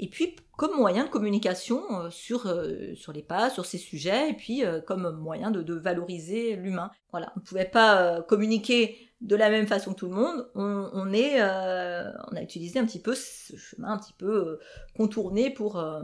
et 0.00 0.08
puis 0.08 0.36
comme 0.56 0.76
moyen 0.76 1.04
de 1.04 1.10
communication 1.10 1.82
euh, 1.92 2.10
sur, 2.10 2.52
sur 2.94 3.12
les 3.12 3.22
pas, 3.22 3.50
sur 3.50 3.64
ces 3.64 3.78
sujets, 3.78 4.30
et 4.30 4.34
puis 4.34 4.62
comme 4.86 5.10
moyen 5.16 5.50
de, 5.50 5.62
de 5.62 5.74
valoriser 5.74 6.56
l'humain. 6.56 6.90
Voilà, 7.10 7.32
on 7.36 7.40
ne 7.40 7.44
pouvait 7.44 7.64
pas 7.64 8.22
communiquer 8.22 9.10
de 9.20 9.36
la 9.36 9.50
même 9.50 9.66
façon 9.66 9.92
que 9.92 9.98
tout 9.98 10.08
le 10.08 10.14
monde, 10.14 10.50
on, 10.54 11.12
est, 11.12 11.40
euh, 11.40 12.10
on 12.30 12.36
a 12.36 12.42
utilisé 12.42 12.78
un 12.78 12.86
petit 12.86 13.00
peu 13.00 13.14
ce 13.14 13.54
chemin 13.56 13.92
un 13.92 13.98
petit 13.98 14.14
peu 14.14 14.48
euh, 14.48 14.60
contourné 14.96 15.50
pour, 15.50 15.78
euh, 15.78 16.02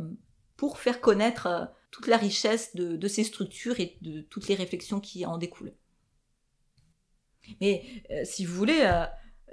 pour 0.57 0.79
faire 0.79 1.01
connaître 1.01 1.71
toute 1.91 2.09
la 2.09 2.19
richesse 2.19 2.77
de, 2.77 3.09
ces 3.09 3.25
structures 3.25 3.81
et 3.81 3.97
de 4.03 4.21
toutes 4.21 4.49
les 4.49 4.55
réflexions 4.55 5.01
qui 5.01 5.25
en 5.25 5.39
découlent. 5.39 5.73
Mais 7.61 7.85
si 8.25 8.45
vous 8.45 8.55
voulez, 8.55 8.83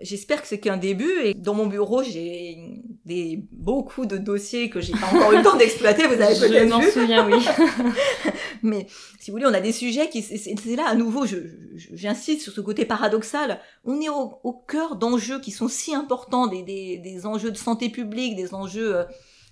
J'espère 0.01 0.41
que 0.41 0.47
c'est 0.47 0.59
qu'un 0.59 0.77
début 0.77 1.13
et 1.23 1.33
dans 1.33 1.53
mon 1.53 1.67
bureau 1.67 2.01
j'ai 2.01 2.81
des 3.05 3.43
beaucoup 3.51 4.05
de 4.05 4.17
dossiers 4.17 4.69
que 4.69 4.81
j'ai 4.81 4.93
pas 4.93 5.05
encore 5.07 5.31
eu 5.33 5.37
le 5.37 5.43
temps 5.43 5.55
d'exploiter. 5.55 6.07
Vous 6.07 6.19
avez 6.19 6.35
peut-être 6.35 6.51
vu. 6.51 6.59
Je 6.59 6.65
m'en 6.65 6.81
souviens, 6.81 7.25
oui. 7.27 7.45
Mais 8.63 8.87
si 9.19 9.29
vous 9.29 9.37
voulez, 9.37 9.45
on 9.45 9.53
a 9.53 9.61
des 9.61 9.71
sujets 9.71 10.09
qui 10.09 10.23
c'est 10.23 10.75
là 10.75 10.87
à 10.87 10.95
nouveau. 10.95 11.25
J'insiste 11.93 12.41
sur 12.41 12.53
ce 12.53 12.61
côté 12.61 12.85
paradoxal. 12.85 13.59
On 13.85 14.01
est 14.01 14.09
au, 14.09 14.39
au 14.43 14.53
cœur 14.53 14.95
d'enjeux 14.95 15.39
qui 15.39 15.51
sont 15.51 15.67
si 15.67 15.93
importants, 15.93 16.47
des, 16.47 16.63
des, 16.63 16.97
des, 16.97 17.25
enjeux 17.25 17.51
de 17.51 17.57
santé 17.57 17.89
publique, 17.89 18.35
des 18.35 18.53
enjeux 18.53 18.95
euh, 18.95 19.03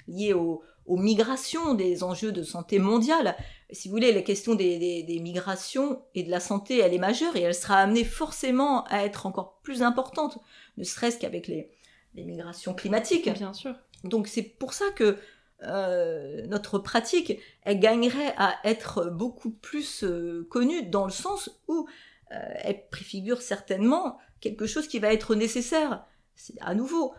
liés 0.08 0.34
au, 0.34 0.64
aux 0.86 0.98
migrations, 0.98 1.74
des 1.74 2.04
enjeux 2.04 2.32
de 2.32 2.44
santé 2.44 2.80
mondiale. 2.80 3.36
Si 3.72 3.88
vous 3.88 3.94
voulez, 3.94 4.12
la 4.12 4.22
question 4.22 4.56
des, 4.56 5.04
des, 5.04 5.20
migrations 5.20 6.02
et 6.16 6.24
de 6.24 6.32
la 6.32 6.40
santé, 6.40 6.80
elle 6.80 6.94
est 6.94 7.00
majeure 7.00 7.36
et 7.36 7.42
elle 7.42 7.56
sera 7.56 7.78
amenée 7.78 8.04
forcément 8.04 8.84
à 8.86 9.04
être 9.04 9.26
encore 9.26 9.60
plus 9.64 9.84
importante, 9.84 10.40
ne 10.78 10.84
serait-ce 10.84 11.18
qu'avec 11.18 11.48
les, 11.48 11.70
les 12.16 12.24
migrations 12.24 12.74
climatiques. 12.74 13.32
Bien 13.32 13.54
sûr. 13.54 13.76
Donc 14.04 14.28
c'est 14.28 14.44
pour 14.44 14.74
ça 14.74 14.86
que 14.96 15.18
euh, 15.64 16.46
notre 16.48 16.80
pratique, 16.80 17.40
elle 17.64 17.80
gagnerait 17.80 18.34
à 18.38 18.56
être 18.64 19.06
beaucoup 19.06 19.52
plus 19.52 20.04
euh, 20.04 20.48
connue 20.50 20.84
dans 20.84 21.06
le 21.06 21.12
sens 21.12 21.52
où 21.68 21.88
euh, 22.32 22.36
elle 22.56 22.88
préfigure 22.90 23.42
certainement 23.42 24.18
quelque 24.40 24.66
chose 24.66 24.88
qui 24.88 25.00
va 25.00 25.14
être 25.14 25.36
nécessaire. 25.36 26.04
C'est 26.36 26.60
à 26.62 26.74
nouveau 26.74 27.14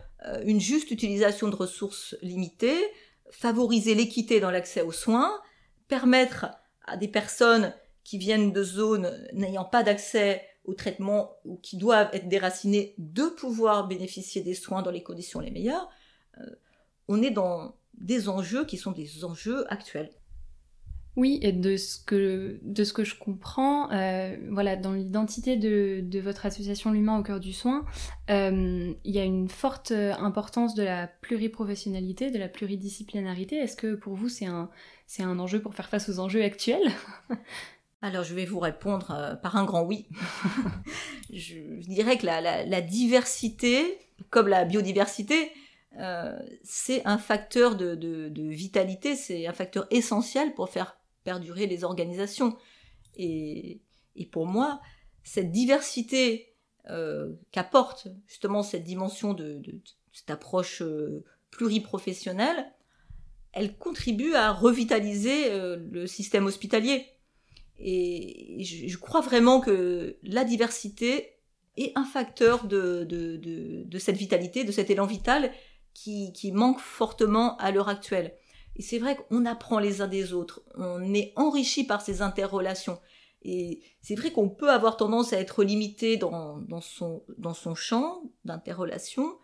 une 0.45 0.61
juste 0.61 0.93
utilisation 0.93 1.49
de 1.49 1.57
ressources 1.57 2.17
limitées, 2.23 2.81
favoriser 3.33 3.95
l'équité 3.95 4.39
dans 4.39 4.51
l'accès 4.51 4.83
aux 4.83 4.93
soins, 4.93 5.41
permettre 5.89 6.47
à 6.85 6.97
des 6.97 7.09
personnes 7.09 7.75
qui 8.05 8.19
viennent 8.19 8.53
de 8.53 8.63
zones 8.63 9.27
n'ayant 9.33 9.65
pas 9.65 9.83
d'accès 9.83 10.47
au 10.65 10.75
traitement 10.75 11.37
ou 11.45 11.57
qui 11.57 11.77
doivent 11.77 12.11
être 12.13 12.29
déracinées 12.29 12.95
de 12.99 13.27
pouvoir 13.27 13.89
bénéficier 13.89 14.43
des 14.43 14.55
soins 14.55 14.83
dans 14.83 14.91
les 14.91 15.03
conditions 15.03 15.41
les 15.41 15.51
meilleures, 15.51 15.89
euh, 16.39 16.47
on 17.09 17.23
est 17.23 17.31
dans 17.31 17.75
des 17.95 18.29
enjeux 18.29 18.65
qui 18.65 18.77
sont 18.77 18.93
des 18.93 19.25
enjeux 19.25 19.65
actuels. 19.73 20.11
Oui, 21.17 21.39
et 21.43 21.53
de 21.53 21.77
ce 21.77 21.99
que, 22.03 22.59
de 22.63 22.85
ce 22.85 22.95
que 22.95 23.05
je 23.05 23.19
comprends, 23.19 23.91
euh, 23.93 24.35
voilà, 24.51 24.77
dans 24.77 24.93
l'identité 24.93 25.57
de, 25.57 26.01
de, 26.03 26.21
votre 26.21 26.47
association 26.47 26.91
L'Humain 26.91 27.19
au 27.19 27.23
cœur 27.23 27.39
du 27.39 27.53
soin, 27.53 27.85
euh, 28.31 28.95
il 29.05 29.15
y 29.15 29.19
a 29.19 29.25
une 29.25 29.51
forte 29.51 29.93
importance 29.93 30.75
de 30.75 30.83
la 30.83 31.07
pluriprofessionnalité, 31.07 32.31
de 32.31 32.39
la 32.39 32.49
pluridisciplinarité. 32.49 33.57
Est-ce 33.57 33.77
que 33.77 33.95
pour 33.95 34.15
vous 34.15 34.31
c'est 34.31 34.47
un, 34.47 34.71
c'est 35.07 35.23
un 35.23 35.39
enjeu 35.39 35.61
pour 35.61 35.75
faire 35.75 35.91
face 35.91 36.09
aux 36.09 36.19
enjeux 36.19 36.43
actuels? 36.43 36.91
Alors 38.03 38.25
je 38.25 38.35
vais 38.35 38.45
vous 38.45 38.59
répondre 38.59 39.13
euh, 39.13 39.35
par 39.37 39.57
un 39.57 39.65
grand 39.65 39.83
oui. 39.85 40.09
je, 41.33 41.55
dirais 41.87 42.19
que 42.19 42.27
la, 42.27 42.65
la, 42.65 42.81
diversité, 42.81 43.99
comme 44.31 44.49
la 44.49 44.65
biodiversité, 44.65 45.53
euh, 46.01 46.37
c'est 46.65 47.07
un 47.07 47.17
facteur 47.17 47.77
de, 47.77 47.95
de 47.95 48.43
vitalité, 48.49 49.15
c'est 49.15 49.47
un 49.47 49.53
facteur 49.53 49.87
essentiel 49.91 50.53
pour 50.55 50.69
faire 50.69 50.97
perdurer 51.25 51.67
les 51.67 51.85
organisations. 51.85 52.57
Et, 53.17 53.81
et 54.17 54.27
pour 54.27 54.47
moi, 54.47 54.81
cette 55.25 55.51
diversité 55.51 56.53
euh, 56.91 57.33
qu'apporte 57.53 58.09
justement 58.27 58.65
cette 58.65 58.83
dimension 58.83 59.35
de, 59.35 59.63
cette 60.13 60.31
approche 60.31 60.83
euh, 60.83 61.25
pluriprofessionnelle, 61.51 62.73
elle 63.53 63.77
contribue 63.77 64.35
à 64.35 64.53
revitaliser 64.53 65.53
euh, 65.53 65.77
le 65.93 66.07
système 66.07 66.47
hospitalier. 66.47 67.07
Et 67.79 68.65
je, 68.65 68.97
crois 68.97 69.21
vraiment 69.21 69.61
que 69.61 70.17
la 70.23 70.45
diversité 70.45 71.37
est 71.77 71.93
un 71.97 72.05
facteur 72.05 72.67
de, 72.67 73.05
de 73.05 73.99
cette 73.99 74.17
vitalité, 74.17 74.65
de 74.65 74.73
cet 74.73 74.91
élan 74.91 75.07
vital 75.07 75.53
qui, 75.95 76.33
qui 76.33 76.53
manque 76.53 76.81
fortement 76.81 77.57
à 77.57 77.71
l'heure 77.71 77.89
actuelle. 77.89 78.35
Et 78.77 78.83
c'est 78.83 78.99
vrai 78.99 79.17
qu'on 79.17 79.45
apprend 79.45 79.79
les 79.79 80.01
uns 80.01 80.09
des 80.09 80.33
autres, 80.33 80.63
on 80.75 81.13
est 81.15 81.33
enrichi 81.37 81.85
par 81.85 82.01
ces 82.01 82.23
interrelations. 82.23 82.99
Et 83.45 83.81
c'est 84.01 84.15
vrai 84.15 84.31
qu'on 84.31 84.49
peut 84.49 84.71
avoir 84.71 84.97
tendance 84.97 85.33
à 85.33 85.41
être 85.41 85.65
limité 85.65 86.17
dans, 86.17 86.81
son, 86.81 87.25
champ 87.75 88.23
d'interrelation, 88.45 89.37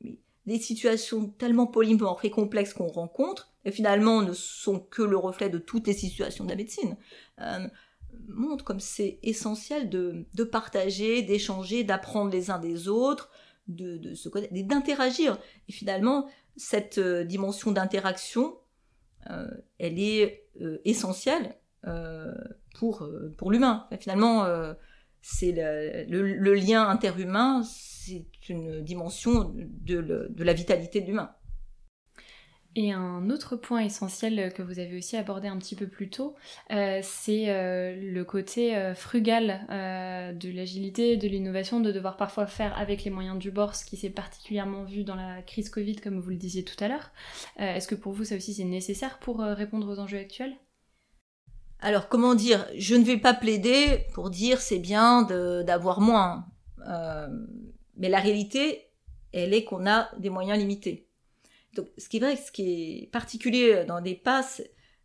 mais 0.00 0.18
les 0.46 0.58
situations 0.58 1.28
tellement 1.28 1.66
polymorphes 1.66 2.24
et 2.24 2.30
complexes 2.30 2.72
qu'on 2.72 2.86
rencontre, 2.86 3.52
et 3.64 3.72
finalement 3.72 4.22
ne 4.22 4.32
sont 4.32 4.78
que 4.78 5.02
le 5.02 5.16
reflet 5.16 5.50
de 5.50 5.58
toutes 5.58 5.86
les 5.86 5.92
situations 5.92 6.44
de 6.44 6.50
la 6.50 6.56
médecine, 6.56 6.96
euh, 7.40 7.66
montrent 8.28 8.64
comme 8.64 8.80
c'est 8.80 9.18
essentiel 9.22 9.90
de, 9.90 10.44
partager, 10.44 11.22
d'échanger, 11.22 11.84
d'apprendre 11.84 12.30
les 12.30 12.50
uns 12.50 12.58
des 12.58 12.88
autres, 12.88 13.30
de, 13.66 14.14
se 14.14 14.28
connaître, 14.28 14.54
d'interagir. 14.54 15.38
Et 15.68 15.72
finalement, 15.72 16.28
cette 16.56 16.98
euh, 16.98 17.24
dimension 17.24 17.72
d'interaction, 17.72 18.56
elle 19.78 19.98
est 19.98 20.44
euh, 20.60 20.78
essentielle 20.84 21.54
pour, 22.74 23.08
pour 23.38 23.50
l'humain. 23.50 23.86
finalement, 24.00 24.46
c'est 25.22 25.52
le, 25.52 26.34
le, 26.34 26.54
lien 26.54 26.88
interhumain, 26.88 27.62
c'est 27.64 28.26
une 28.48 28.82
dimension 28.82 29.54
de, 29.54 30.00
de 30.28 30.44
la 30.44 30.52
vitalité 30.52 31.00
de 31.00 31.06
l'humain. 31.06 31.34
Et 32.76 32.92
un 32.92 33.30
autre 33.30 33.56
point 33.56 33.80
essentiel 33.80 34.52
que 34.54 34.62
vous 34.62 34.78
avez 34.78 34.96
aussi 34.96 35.16
abordé 35.16 35.48
un 35.48 35.58
petit 35.58 35.74
peu 35.74 35.88
plus 35.88 36.08
tôt, 36.08 36.36
euh, 36.70 37.00
c'est 37.02 37.50
euh, 37.50 37.96
le 38.00 38.24
côté 38.24 38.76
euh, 38.76 38.94
frugal 38.94 39.66
de 39.68 40.50
l'agilité, 40.52 41.16
de 41.16 41.26
l'innovation, 41.26 41.80
de 41.80 41.90
devoir 41.90 42.16
parfois 42.16 42.46
faire 42.46 42.76
avec 42.78 43.02
les 43.04 43.10
moyens 43.10 43.38
du 43.38 43.50
bord, 43.50 43.74
ce 43.74 43.84
qui 43.84 43.96
s'est 43.96 44.10
particulièrement 44.10 44.84
vu 44.84 45.02
dans 45.02 45.16
la 45.16 45.42
crise 45.42 45.68
Covid, 45.68 45.96
comme 45.96 46.20
vous 46.20 46.30
le 46.30 46.36
disiez 46.36 46.64
tout 46.64 46.82
à 46.82 46.88
l'heure. 46.88 47.10
Est-ce 47.58 47.88
que 47.88 47.96
pour 47.96 48.12
vous, 48.12 48.24
ça 48.24 48.36
aussi, 48.36 48.54
c'est 48.54 48.64
nécessaire 48.64 49.18
pour 49.18 49.40
répondre 49.40 49.88
aux 49.90 49.98
enjeux 49.98 50.18
actuels? 50.18 50.54
Alors, 51.80 52.08
comment 52.08 52.34
dire? 52.34 52.66
Je 52.76 52.94
ne 52.94 53.04
vais 53.04 53.16
pas 53.16 53.34
plaider 53.34 54.06
pour 54.14 54.30
dire 54.30 54.60
c'est 54.60 54.78
bien 54.78 55.22
d'avoir 55.22 56.00
moins. 56.00 56.46
Euh, 56.88 57.28
mais 57.96 58.08
la 58.08 58.20
réalité, 58.20 58.90
elle 59.32 59.54
est 59.54 59.64
qu'on 59.64 59.86
a 59.86 60.08
des 60.18 60.30
moyens 60.30 60.58
limités. 60.58 61.09
Donc, 61.74 61.86
ce 61.98 62.08
qui 62.08 62.16
est 62.16 62.20
vrai, 62.20 62.36
ce 62.36 62.50
qui 62.52 63.02
est 63.02 63.10
particulier 63.12 63.84
dans 63.86 64.00
des 64.00 64.14
passes, 64.14 64.62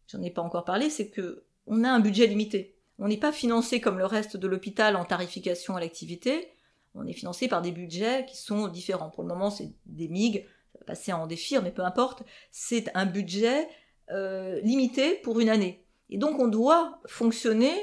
j'en 0.08 0.22
ai 0.22 0.32
pas 0.32 0.42
encore 0.42 0.66
parlé, 0.66 0.90
c'est 0.90 1.10
que 1.10 1.46
on 1.68 1.84
a 1.84 1.90
un 1.90 2.00
budget 2.00 2.28
limité. 2.28 2.76
On 3.00 3.08
n'est 3.08 3.18
pas 3.18 3.32
financé 3.32 3.82
comme 3.82 3.98
le 3.98 4.06
reste 4.06 4.38
de 4.38 4.48
l'hôpital 4.48 4.96
en 4.96 5.06
tarification 5.06 5.76
à 5.76 5.80
l'activité. 5.80 6.50
On 6.94 7.06
est 7.06 7.14
financé 7.14 7.48
par 7.48 7.62
des 7.62 7.72
budgets 7.72 8.26
qui 8.26 8.38
sont 8.38 8.68
différents. 8.68 9.10
Pour 9.10 9.24
le 9.24 9.30
moment, 9.30 9.50
c'est 9.50 9.72
des 9.86 10.08
MIG, 10.08 10.46
ça 10.72 10.80
va 10.80 10.86
passer 10.86 11.12
en 11.12 11.28
défir, 11.28 11.62
mais 11.62 11.72
peu 11.72 11.84
importe. 11.84 12.24
C'est 12.52 12.90
un 12.96 13.06
budget 13.06 13.68
euh, 14.12 14.62
limité 14.62 15.16
pour 15.16 15.40
une 15.40 15.50
année. 15.50 15.86
Et 16.10 16.18
donc, 16.18 16.40
on 16.40 16.48
doit 16.48 17.02
fonctionner 17.08 17.74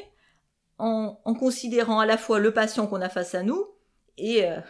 en, 0.79 1.15
considérant 1.35 2.01
à 2.01 2.07
la 2.07 2.17
fois 2.17 2.39
le 2.39 2.53
patient 2.53 2.87
qu'on 2.87 3.03
a 3.03 3.09
face 3.09 3.35
à 3.35 3.43
nous 3.43 3.67
et 4.17 4.45
euh, 4.45 4.61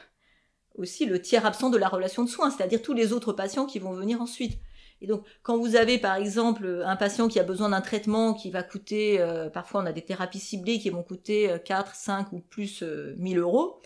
aussi 0.77 1.07
le 1.07 1.21
tiers 1.21 1.47
absent 1.47 1.71
de 1.71 1.79
la 1.79 1.89
relation 1.89 2.25
de 2.25 2.29
soins, 2.29 2.51
c'est-à-dire 2.51 2.83
tous 2.83 2.93
les 2.93 3.13
autres 3.13 3.33
patients 3.33 3.67
qui 3.67 3.79
vont 3.79 3.93
venir 3.93 4.21
ensuite. 4.21 4.59
Et 5.01 5.07
donc, 5.07 5.25
quand 5.43 5.59
vous 5.59 5.75
avez 5.75 5.99
par 5.99 6.15
exemple 6.15 6.83
un 6.85 6.97
patient 6.97 7.27
qui 7.29 7.41
a 7.41 7.43
besoin 7.43 7.71
d'un 7.71 7.81
traitement 7.81 8.35
qui 8.35 8.51
va 8.51 8.63
coûter, 8.63 9.21
euh, 9.21 9.51
parfois 9.51 9.83
on 9.83 9.87
a 9.87 9.93
des 9.93 10.03
thérapies 10.03 10.39
ciblées 10.39 10.79
qui 10.79 10.91
vont 10.91 11.03
coûter 11.03 11.57
4, 11.65 11.95
5 11.95 12.33
ou 12.33 12.39
plus 12.39 12.83
1000 12.83 13.39
euros, 13.39 13.81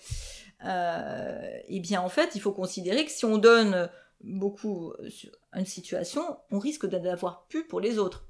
euh, 0.64 1.58
eh 1.68 1.80
bien 1.80 2.02
en 2.02 2.08
fait, 2.08 2.32
il 2.34 2.40
faut 2.40 2.52
considérer 2.52 3.04
que 3.04 3.10
si 3.10 3.24
on 3.24 3.38
donne 3.38 3.88
beaucoup 4.22 4.92
sur 5.08 5.30
une 5.54 5.66
situation, 5.66 6.22
on 6.50 6.58
risque 6.58 6.86
d'en 6.86 7.04
avoir 7.04 7.46
plus 7.48 7.66
pour 7.66 7.80
les 7.80 7.98
autres. 7.98 8.26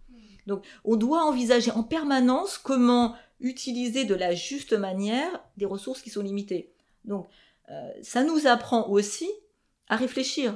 Donc, 0.47 0.65
on 0.85 0.97
doit 0.97 1.25
envisager 1.25 1.71
en 1.71 1.83
permanence 1.83 2.59
comment 2.59 3.17
utiliser 3.41 4.05
de 4.05 4.15
la 4.15 4.35
juste 4.35 4.73
manière 4.73 5.45
des 5.57 5.67
ressources 5.67 6.03
qui 6.03 6.11
sont 6.11 6.23
limitées. 6.23 6.73
Donc, 7.05 7.29
euh, 7.71 7.91
ça 8.03 8.23
nous 8.23 8.47
apprend 8.47 8.89
aussi 8.89 9.29
à 9.89 9.97
réfléchir. 9.97 10.55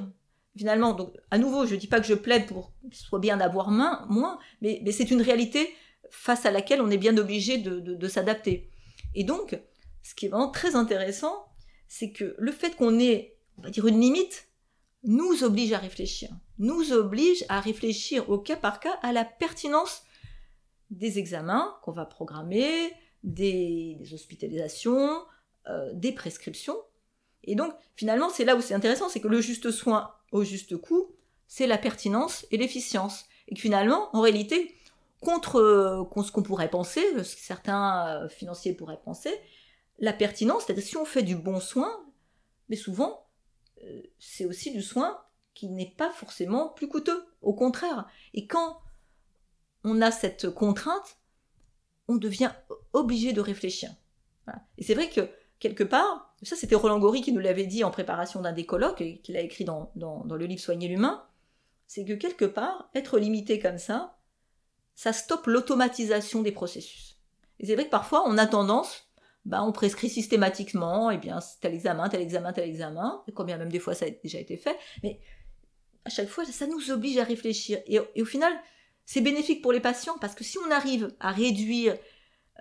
Finalement, 0.57 0.93
donc, 0.93 1.13
à 1.29 1.37
nouveau, 1.37 1.65
je 1.65 1.75
ne 1.75 1.79
dis 1.79 1.87
pas 1.87 1.99
que 1.99 2.07
je 2.07 2.13
plaide 2.13 2.45
pour 2.47 2.73
qu'il 2.81 2.95
soit 2.95 3.19
bien 3.19 3.37
d'avoir 3.37 3.71
moins, 3.71 4.39
mais, 4.61 4.83
c'est 4.91 5.11
une 5.11 5.21
réalité 5.21 5.69
face 6.09 6.45
à 6.45 6.51
laquelle 6.51 6.81
on 6.81 6.89
est 6.89 6.97
bien 6.97 7.17
obligé 7.17 7.57
de, 7.57 7.79
de 7.79 8.07
s'adapter. 8.07 8.69
Et 9.15 9.23
donc, 9.23 9.57
ce 10.03 10.13
qui 10.13 10.25
est 10.25 10.29
vraiment 10.29 10.51
très 10.51 10.75
intéressant, 10.75 11.45
c'est 11.87 12.11
que 12.11 12.35
le 12.37 12.51
fait 12.51 12.75
qu'on 12.75 12.99
ait, 12.99 13.37
on 13.57 13.63
va 13.63 13.69
dire, 13.69 13.87
une 13.87 13.99
limite, 13.99 14.47
nous 15.03 15.43
oblige 15.43 15.73
à 15.73 15.77
réfléchir. 15.77 16.29
Nous 16.59 16.93
oblige 16.93 17.45
à 17.49 17.59
réfléchir 17.59 18.29
au 18.29 18.37
cas 18.37 18.55
par 18.55 18.79
cas 18.79 18.97
à 19.01 19.11
la 19.11 19.25
pertinence 19.25 20.03
des 20.89 21.17
examens 21.17 21.77
qu'on 21.81 21.91
va 21.91 22.05
programmer, 22.05 22.93
des, 23.23 23.97
hospitalisations, 24.13 25.23
euh, 25.67 25.91
des 25.93 26.11
prescriptions. 26.11 26.77
Et 27.43 27.55
donc, 27.55 27.73
finalement, 27.95 28.29
c'est 28.29 28.45
là 28.45 28.55
où 28.55 28.61
c'est 28.61 28.73
intéressant, 28.73 29.09
c'est 29.09 29.19
que 29.19 29.27
le 29.27 29.41
juste 29.41 29.71
soin 29.71 30.13
au 30.31 30.43
juste 30.43 30.77
coût, 30.77 31.15
c'est 31.47 31.67
la 31.67 31.77
pertinence 31.77 32.45
et 32.51 32.57
l'efficience. 32.57 33.25
Et 33.47 33.55
que 33.55 33.61
finalement, 33.61 34.09
en 34.15 34.21
réalité, 34.21 34.75
contre 35.19 35.57
euh, 35.57 36.23
ce 36.23 36.31
qu'on 36.31 36.43
pourrait 36.43 36.69
penser, 36.69 37.01
ce 37.23 37.35
que 37.35 37.41
certains 37.41 38.07
euh, 38.07 38.29
financiers 38.29 38.73
pourraient 38.73 39.01
penser, 39.03 39.31
la 39.99 40.13
pertinence, 40.13 40.63
c'est-à-dire 40.65 40.83
si 40.83 40.97
on 40.97 41.05
fait 41.05 41.23
du 41.23 41.35
bon 41.35 41.59
soin, 41.59 42.05
mais 42.69 42.75
souvent, 42.75 43.27
euh, 43.83 44.01
c'est 44.19 44.45
aussi 44.45 44.71
du 44.71 44.81
soin 44.81 45.21
qui 45.53 45.67
n'est 45.67 45.93
pas 45.97 46.11
forcément 46.11 46.69
plus 46.69 46.87
coûteux. 46.87 47.25
Au 47.41 47.53
contraire. 47.53 48.07
Et 48.33 48.47
quand 48.47 48.79
on 49.83 50.01
a 50.01 50.11
cette 50.11 50.49
contrainte, 50.49 51.17
on 52.07 52.15
devient 52.15 52.51
obligé 52.93 53.33
de 53.33 53.41
réfléchir. 53.41 53.91
Et 54.77 54.83
c'est 54.83 54.93
vrai 54.93 55.09
que, 55.09 55.29
quelque 55.59 55.83
part, 55.83 56.30
ça 56.43 56.55
c'était 56.55 56.75
Roland 56.75 56.99
Gori 56.99 57.21
qui 57.21 57.31
nous 57.31 57.39
l'avait 57.39 57.65
dit 57.65 57.83
en 57.83 57.91
préparation 57.91 58.41
d'un 58.41 58.51
des 58.51 58.65
colloques, 58.65 59.01
et 59.01 59.19
qu'il 59.19 59.37
a 59.37 59.41
écrit 59.41 59.65
dans, 59.65 59.91
le 59.95 60.45
livre 60.45 60.61
Soigner 60.61 60.87
l'humain, 60.87 61.25
c'est 61.87 62.05
que 62.05 62.13
quelque 62.13 62.45
part, 62.45 62.89
être 62.95 63.19
limité 63.19 63.59
comme 63.59 63.77
ça, 63.77 64.17
ça 64.95 65.13
stoppe 65.13 65.47
l'automatisation 65.47 66.41
des 66.41 66.51
processus. 66.51 67.17
Et 67.59 67.65
c'est 67.65 67.75
vrai 67.75 67.85
que 67.85 67.89
parfois, 67.89 68.23
on 68.27 68.37
a 68.37 68.47
tendance, 68.47 69.11
bah, 69.45 69.63
on 69.63 69.71
prescrit 69.71 70.09
systématiquement, 70.09 71.11
et 71.11 71.15
eh 71.15 71.17
bien, 71.17 71.39
tel 71.61 71.73
examen, 71.73 72.09
tel 72.09 72.21
examen, 72.21 72.53
tel 72.53 72.69
examen, 72.69 73.23
et 73.27 73.31
combien 73.31 73.57
même 73.57 73.69
des 73.69 73.79
fois 73.79 73.93
ça 73.93 74.05
a 74.05 74.09
déjà 74.09 74.39
été 74.39 74.57
fait, 74.57 74.77
mais 75.03 75.19
à 76.05 76.09
chaque 76.09 76.27
fois, 76.27 76.45
ça 76.45 76.67
nous 76.67 76.91
oblige 76.91 77.17
à 77.17 77.23
réfléchir. 77.23 77.79
Et, 77.87 77.99
au 77.99 78.25
final, 78.25 78.53
c'est 79.05 79.21
bénéfique 79.21 79.61
pour 79.61 79.71
les 79.71 79.79
patients, 79.79 80.17
parce 80.19 80.35
que 80.35 80.43
si 80.43 80.57
on 80.57 80.71
arrive 80.71 81.13
à 81.19 81.31
réduire 81.31 81.97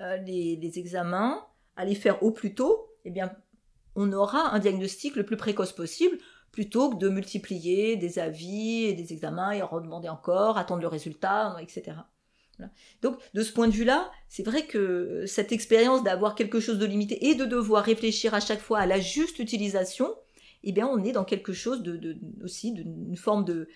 euh, 0.01 0.17
les, 0.19 0.79
examens, 0.79 1.47
à 1.77 1.85
les 1.85 1.95
faire 1.95 2.23
au 2.23 2.31
plus 2.31 2.55
tôt, 2.55 2.89
eh 3.05 3.11
bien, 3.11 3.35
on 4.01 4.13
aura 4.13 4.55
un 4.55 4.59
diagnostic 4.59 5.17
le 5.17 5.25
plus 5.25 5.37
précoce 5.37 5.73
possible, 5.73 6.17
plutôt 6.53 6.91
que 6.91 6.97
de 6.97 7.09
multiplier 7.09 7.97
des 7.97 8.19
avis 8.19 8.85
et 8.85 8.95
des 8.95 9.13
examens 9.13 9.53
et 9.53 9.63
en 9.63 9.67
redemander 9.67 10.09
encore, 10.09 10.59
attendre 10.59 10.83
le 10.83 10.89
résultat, 10.89 11.57
etc. 11.61 11.97
Donc, 13.03 13.19
de 13.35 13.43
ce 13.43 13.53
point 13.53 13.69
de 13.69 13.73
vue-là, 13.73 14.11
c'est 14.29 14.43
vrai 14.43 14.67
que 14.67 15.25
cette 15.27 15.53
expérience 15.53 16.03
d'avoir 16.03 16.35
quelque 16.35 16.61
chose 16.61 16.79
de 16.79 16.87
limité 16.87 17.29
et 17.29 17.35
de 17.35 17.45
devoir 17.45 17.85
réfléchir 17.85 18.35
à 18.35 18.41
chaque 18.41 18.61
fois 18.61 18.81
à 18.81 18.87
la 18.87 19.01
juste 19.01 19.39
utilisation, 19.39 20.15
eh 20.63 20.73
bien, 20.73 20.87
on 20.87 21.03
est 21.03 21.13
dans 21.13 21.25
quelque 21.25 21.53
chose 21.53 21.83
de, 21.83 22.19
aussi 22.45 22.73
d'une 22.73 23.17
forme 23.17 23.45
de, 23.45 23.69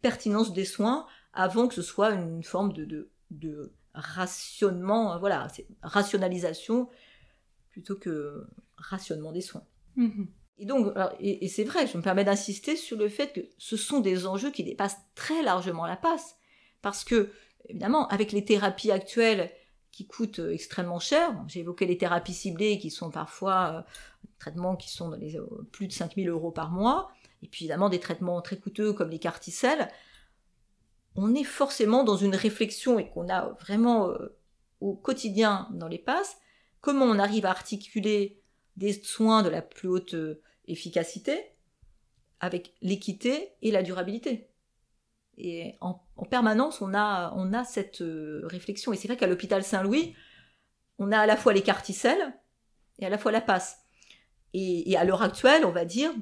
pertinence 0.00 0.52
des 0.52 0.64
soins 0.64 1.06
avant 1.34 1.68
que 1.68 1.74
ce 1.74 1.82
soit 1.82 2.10
une 2.10 2.42
forme 2.42 2.72
de, 2.72 3.72
rationnement, 3.94 5.18
voilà, 5.18 5.48
rationalisation 5.82 6.88
plutôt 7.70 7.96
que 7.96 8.46
rationnement 8.82 9.32
des 9.32 9.40
soins. 9.40 9.64
Mm-hmm. 9.96 10.26
Et 10.58 10.66
donc, 10.66 10.94
et 11.18 11.48
c'est 11.48 11.64
vrai, 11.64 11.86
je 11.86 11.96
me 11.96 12.02
permets 12.02 12.24
d'insister 12.24 12.76
sur 12.76 12.96
le 12.96 13.08
fait 13.08 13.32
que 13.32 13.40
ce 13.58 13.76
sont 13.76 14.00
des 14.00 14.26
enjeux 14.26 14.50
qui 14.50 14.62
dépassent 14.62 14.98
très 15.14 15.42
largement 15.42 15.86
la 15.86 15.96
passe, 15.96 16.36
parce 16.82 17.04
que 17.04 17.32
évidemment, 17.68 18.06
avec 18.08 18.32
les 18.32 18.44
thérapies 18.44 18.90
actuelles 18.90 19.50
qui 19.90 20.06
coûtent 20.06 20.38
euh, 20.38 20.52
extrêmement 20.52 20.98
cher, 20.98 21.34
j'ai 21.48 21.60
évoqué 21.60 21.86
les 21.86 21.98
thérapies 21.98 22.32
ciblées 22.32 22.78
qui 22.78 22.90
sont 22.90 23.10
parfois 23.10 23.72
euh, 23.72 23.82
traitements 24.38 24.76
qui 24.76 24.90
sont 24.90 25.08
dans 25.08 25.16
les, 25.16 25.36
euh, 25.36 25.46
plus 25.70 25.86
de 25.86 25.92
5000 25.92 26.28
euros 26.28 26.50
par 26.50 26.70
mois, 26.70 27.10
et 27.42 27.48
puis 27.48 27.64
évidemment 27.64 27.88
des 27.88 28.00
traitements 28.00 28.40
très 28.40 28.56
coûteux 28.56 28.92
comme 28.92 29.10
les 29.10 29.18
carticelles, 29.18 29.88
on 31.14 31.34
est 31.34 31.44
forcément 31.44 32.04
dans 32.04 32.16
une 32.16 32.34
réflexion 32.34 32.98
et 32.98 33.08
qu'on 33.10 33.28
a 33.28 33.50
vraiment 33.60 34.14
au 34.80 34.94
quotidien 34.94 35.68
dans 35.72 35.88
les 35.88 35.98
passes, 35.98 36.38
comment 36.80 37.04
on 37.04 37.18
arrive 37.18 37.44
à 37.44 37.50
articuler 37.50 38.41
des 38.76 38.92
soins 38.92 39.42
de 39.42 39.48
la 39.48 39.62
plus 39.62 39.88
haute 39.88 40.14
efficacité 40.66 41.52
avec 42.40 42.74
l'équité 42.82 43.52
et 43.62 43.70
la 43.70 43.82
durabilité. 43.82 44.48
Et 45.38 45.76
en, 45.80 45.94
permanence, 46.30 46.82
on 46.82 46.92
a, 46.92 47.32
on 47.36 47.52
a 47.52 47.64
cette 47.64 48.02
euh, 48.02 48.42
réflexion. 48.44 48.92
Et 48.92 48.96
c'est 48.96 49.08
vrai 49.08 49.16
qu'à 49.16 49.26
l'hôpital 49.26 49.62
Saint-Louis, 49.64 50.14
on 50.98 51.10
a 51.12 51.18
à 51.18 51.26
la 51.26 51.36
fois 51.36 51.52
les 51.52 51.62
carticelles 51.62 52.34
et 52.98 53.06
à 53.06 53.08
la 53.08 53.18
fois 53.18 53.32
la 53.32 53.40
passe. 53.40 53.78
Et, 54.54 54.96
à 54.96 55.04
l'heure 55.04 55.22
actuelle, 55.22 55.64
on 55.64 55.70
va 55.70 55.86
dire, 55.86 56.12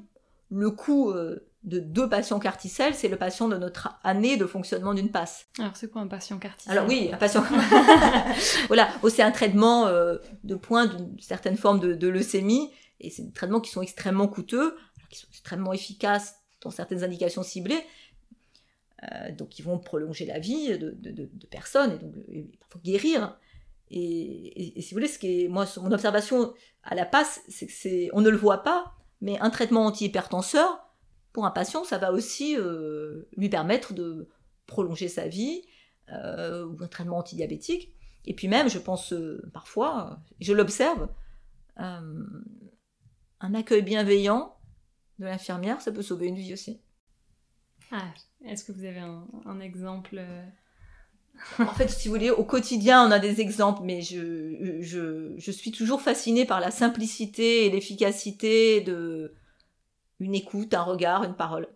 le 0.51 0.71
coût 0.71 1.11
euh, 1.11 1.50
de 1.63 1.79
deux 1.79 2.09
patients 2.09 2.39
carticelles, 2.39 2.95
c'est 2.95 3.09
le 3.09 3.17
patient 3.17 3.49
de 3.49 3.57
notre 3.57 3.99
année 4.03 4.37
de 4.37 4.47
fonctionnement 4.47 4.95
d'une 4.95 5.11
passe. 5.11 5.47
Alors 5.59 5.77
c'est 5.77 5.91
quoi 5.91 6.01
un 6.01 6.07
patient 6.07 6.39
carticelle 6.39 6.73
Alors 6.73 6.89
oui, 6.89 7.11
un 7.13 7.17
patient. 7.19 7.45
voilà, 8.69 8.89
c'est 9.09 9.23
un 9.23 9.31
traitement 9.31 9.87
euh, 9.87 10.17
de 10.45 10.55
point 10.55 10.87
d'une 10.87 11.19
certaine 11.21 11.57
forme 11.57 11.81
de, 11.81 11.95
de 11.95 12.09
leucémie, 12.09 12.71
et 13.01 13.11
c'est 13.11 13.23
des 13.23 13.33
traitements 13.33 13.61
qui 13.61 13.71
sont 13.71 13.83
extrêmement 13.83 14.29
coûteux, 14.29 14.77
qui 15.11 15.19
sont 15.19 15.29
extrêmement 15.31 15.73
efficaces 15.73 16.37
dans 16.63 16.71
certaines 16.71 17.05
indications 17.05 17.43
ciblées, 17.43 17.85
euh, 19.03 19.33
donc 19.33 19.59
ils 19.59 19.63
vont 19.63 19.79
prolonger 19.79 20.27
la 20.27 20.39
vie 20.39 20.77
de, 20.79 21.47
personnes 21.51 21.93
et 21.93 21.99
donc 21.99 22.15
il 22.29 22.67
faut 22.69 22.79
guérir. 22.81 23.39
Et, 23.91 24.81
si 24.81 24.91
vous 24.91 24.97
voulez, 24.97 25.09
ce 25.09 25.19
qui 25.19 25.45
est, 25.45 25.49
moi, 25.49 25.67
mon 25.79 25.91
observation 25.91 26.55
à 26.85 26.95
la 26.95 27.05
passe, 27.05 27.41
c'est 27.49 27.67
que 27.67 27.73
c'est, 27.73 28.09
on 28.13 28.21
ne 28.21 28.31
le 28.31 28.37
voit 28.37 28.63
pas, 28.63 28.95
mais 29.21 29.39
un 29.41 29.51
traitement 29.51 29.87
antihypertenseur, 29.87 30.90
pour 31.33 31.47
un 31.47 31.51
patient, 31.51 31.85
ça 31.85 31.99
va 31.99 32.13
aussi 32.13 32.57
euh, 32.57 33.29
lui 33.37 33.49
permettre 33.49 33.95
de 33.95 34.29
prolonger 34.67 35.09
sa 35.09 35.29
vie, 35.29 35.63
euh, 36.13 36.67
ou 36.67 36.83
un 36.83 36.89
traitement 36.89 37.19
antidiabétique. 37.19 37.93
Et 38.27 38.35
puis 38.35 38.49
même, 38.49 38.69
je 38.69 38.79
pense 38.79 39.15
parfois, 39.53 40.21
je 40.41 40.53
l'observe, 40.53 41.09
un 41.77 43.55
accueil 43.55 43.83
bienveillant 43.83 44.55
de 45.19 45.25
l'infirmière, 45.25 45.81
ça 45.81 45.93
peut 45.93 46.03
sauver 46.03 46.27
une 46.27 46.37
vie 46.37 46.53
aussi. 46.53 46.81
Ah, 47.93 48.13
est-ce 48.45 48.65
que 48.65 48.73
vous 48.73 48.85
avez 48.85 49.01
un, 49.01 49.61
exemple 49.61 50.17
euh? 50.19 50.45
En 51.59 51.75
fait, 51.75 51.89
si 51.89 52.09
vous 52.09 52.15
voulez, 52.15 52.31
au 52.31 52.45
quotidien, 52.45 53.07
on 53.07 53.11
a 53.11 53.19
des 53.19 53.41
exemples, 53.41 53.83
mais 53.83 54.03
je, 54.03 54.79
je, 54.81 55.33
je 55.37 55.51
suis 55.51 55.73
toujours 55.73 56.03
fascinée 56.03 56.45
par 56.45 56.61
la 56.61 56.71
simplicité 56.71 57.65
et 57.65 57.71
l'efficacité 57.71 58.83
de 58.83 59.33
une 60.21 60.35
écoute, 60.35 60.75
un 60.75 60.83
regard, 60.83 61.25
une 61.25 61.35
parole. 61.35 61.69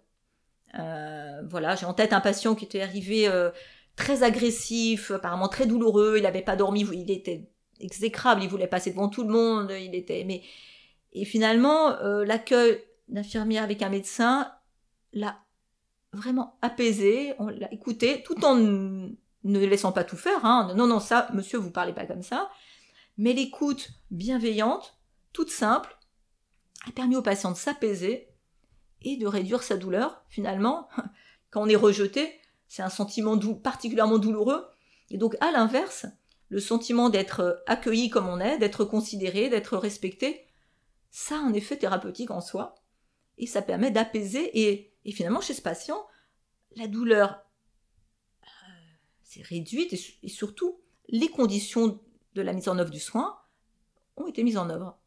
Euh, 0.79 1.43
voilà, 1.49 1.77
j'ai 1.77 1.87
en 1.87 1.95
tête 1.95 2.13
un 2.13 2.21
patient 2.21 2.55
qui 2.55 2.65
était 2.65 2.83
arrivé, 2.83 3.29
euh, 3.29 3.51
très 3.97 4.23
agressif, 4.23 5.11
apparemment 5.11 5.49
très 5.49 5.67
douloureux, 5.67 6.15
il 6.17 6.23
n'avait 6.23 6.43
pas 6.43 6.57
dormi, 6.57 6.87
il 6.93 7.11
était 7.11 7.49
exécrable, 7.81 8.43
il 8.43 8.49
voulait 8.49 8.67
passer 8.67 8.91
devant 8.91 9.09
tout 9.09 9.23
le 9.23 9.33
monde, 9.33 9.71
il 9.71 9.95
était... 9.95 10.25
Mais... 10.25 10.43
Et 11.13 11.25
finalement, 11.25 11.93
euh, 12.01 12.25
l'accueil 12.25 12.83
d'infirmière 13.09 13.63
avec 13.63 13.83
un 13.83 13.89
médecin 13.89 14.51
l'a 15.13 15.39
vraiment 16.13 16.59
apaisé, 16.61 17.35
on 17.39 17.47
l'a 17.47 17.73
écouté, 17.73 18.23
tout 18.25 18.45
en 18.45 18.57
ne 18.57 19.15
laissant 19.45 19.93
pas 19.93 20.03
tout 20.03 20.17
faire. 20.17 20.45
Hein. 20.45 20.73
Non, 20.77 20.89
non, 20.89 20.99
ça, 20.99 21.29
monsieur, 21.33 21.59
vous 21.59 21.71
parlez 21.71 21.93
pas 21.93 22.07
comme 22.07 22.23
ça. 22.23 22.51
Mais 23.17 23.33
l'écoute 23.33 23.91
bienveillante, 24.11 24.97
toute 25.33 25.51
simple, 25.51 25.97
a 26.89 26.91
permis 26.91 27.15
au 27.15 27.23
patient 27.23 27.53
de 27.53 27.57
s'apaiser 27.57 28.34
et 29.05 29.17
de 29.17 29.27
réduire 29.27 29.63
sa 29.63 29.77
douleur. 29.77 30.25
Finalement, 30.29 30.89
quand 31.51 31.63
on 31.63 31.69
est 31.69 31.77
rejeté, 31.77 32.41
c'est 32.69 32.83
un 32.83 32.91
sentiment 32.91 33.39
particulièrement 33.55 34.19
douloureux. 34.19 34.67
Et 35.11 35.19
donc, 35.19 35.37
à 35.41 35.53
l'inverse, 35.53 36.07
le 36.49 36.61
sentiment 36.61 37.11
d'être 37.11 37.63
accueilli 37.67 38.11
comme 38.11 38.29
on 38.29 38.41
est, 38.41 38.59
d'être 38.59 38.85
considéré, 38.85 39.49
d'être 39.49 39.77
respecté, 39.77 40.47
ça 41.11 41.37
a 41.37 41.39
un 41.39 41.53
effet 41.53 41.77
thérapeutique 41.77 42.31
en 42.31 42.41
soi. 42.41 42.75
Et 43.39 43.47
ça 43.47 43.63
permet 43.63 43.91
d'apaiser. 43.91 44.51
Et, 44.59 44.93
finalement, 45.13 45.41
chez 45.41 45.55
ce 45.55 45.63
patient, 45.63 46.05
la 46.77 46.89
douleur 46.89 47.45
euh, 48.43 48.47
s'est 49.23 49.43
réduite 49.43 49.93
et, 50.23 50.29
surtout, 50.29 50.81
les 51.09 51.29
conditions 51.29 52.01
de 52.35 52.43
la 52.43 52.53
mise 52.53 52.69
en 52.69 52.79
œuvre 52.79 52.91
du 52.91 53.01
soin 53.01 53.39
ont 54.17 54.27
été 54.27 54.43
mises 54.43 54.57
en 54.57 54.71
œuvre. 54.71 54.99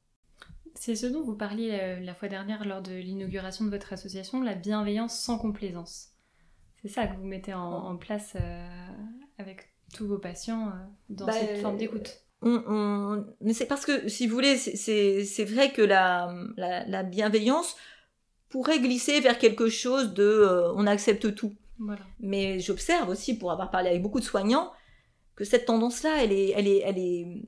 C'est 0.80 0.96
ce 0.96 1.08
dont 1.08 1.24
vous 1.24 1.36
parliez 1.36 1.72
euh, 1.82 2.00
la 2.02 2.14
fois 2.14 2.28
dernière 2.28 2.66
lors 2.66 2.82
de 2.82 2.94
l'inauguration 2.94 3.66
de 3.66 3.70
votre 3.70 3.94
association, 3.94 4.42
la 4.44 4.54
bienveillance 4.54 5.20
sans 5.20 5.38
complaisance. 5.38 6.10
C'est 6.82 6.88
ça 6.88 7.08
que 7.08 7.18
vous 7.18 7.26
mettez 7.26 7.54
en, 7.54 7.98
place 7.98 8.34
euh, 8.40 8.68
avec 9.40 9.70
tous 9.94 10.08
vos 10.08 10.20
patients 10.20 10.68
euh, 10.68 10.72
dans 11.10 11.26
bah, 11.26 11.34
cette 11.34 11.62
forme 11.62 11.78
d'écoute. 11.78 12.22
On, 12.44 13.26
C'est 13.52 13.66
parce 13.66 13.86
que, 13.86 14.08
si 14.08 14.28
vous 14.28 14.36
voulez, 14.36 14.56
c'est 14.58 15.46
vrai 15.46 15.72
que 15.72 15.82
la, 15.82 16.32
la, 16.56 17.04
bienveillance 17.04 17.76
pourrait 18.50 18.80
glisser 18.80 19.20
vers 19.20 19.40
quelque 19.40 19.70
chose 19.70 20.14
de 20.14 20.72
on 20.76 20.86
accepte 20.86 21.34
tout. 21.34 21.56
Mais 22.20 22.60
j'observe 22.60 23.10
aussi, 23.10 23.38
pour 23.38 23.52
avoir 23.52 23.72
parlé 23.72 23.90
avec 23.90 24.04
beaucoup 24.04 24.20
de 24.20 24.26
soignants, 24.26 24.72
que 25.36 25.44
cette 25.44 25.66
tendance-là, 25.66 26.24
elle 26.24 26.32
est, 26.32 26.50
elle 26.56 26.68
est, 26.68 26.82
elle 26.86 27.00
est 27.00 27.42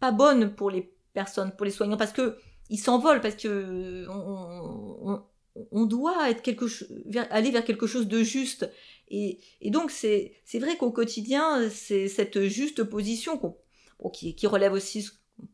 pas 0.00 0.12
bonne 0.12 0.54
pour 0.54 0.70
les 0.70 0.94
personnes, 1.12 1.52
pour 1.52 1.66
les 1.66 1.70
soignants, 1.70 1.98
parce 1.98 2.12
que 2.12 2.38
ils 2.72 2.78
s'envolent, 2.78 3.20
parce 3.20 3.36
que 3.36 4.06
on, 4.08 5.22
on, 5.70 5.84
doit 5.84 6.30
être 6.30 6.40
quelque 6.40 6.64
aller 7.30 7.50
vers 7.50 7.64
quelque 7.64 7.86
chose 7.86 8.08
de 8.08 8.22
juste. 8.22 8.68
Et, 9.08 9.40
donc 9.66 9.90
c'est 9.90 10.40
vrai 10.54 10.78
qu'au 10.78 10.90
quotidien, 10.90 11.68
c'est 11.68 12.08
cette 12.08 12.46
juste 12.46 12.82
position 12.82 13.38
qui, 14.14 14.46
relève 14.46 14.72
aussi 14.72 15.06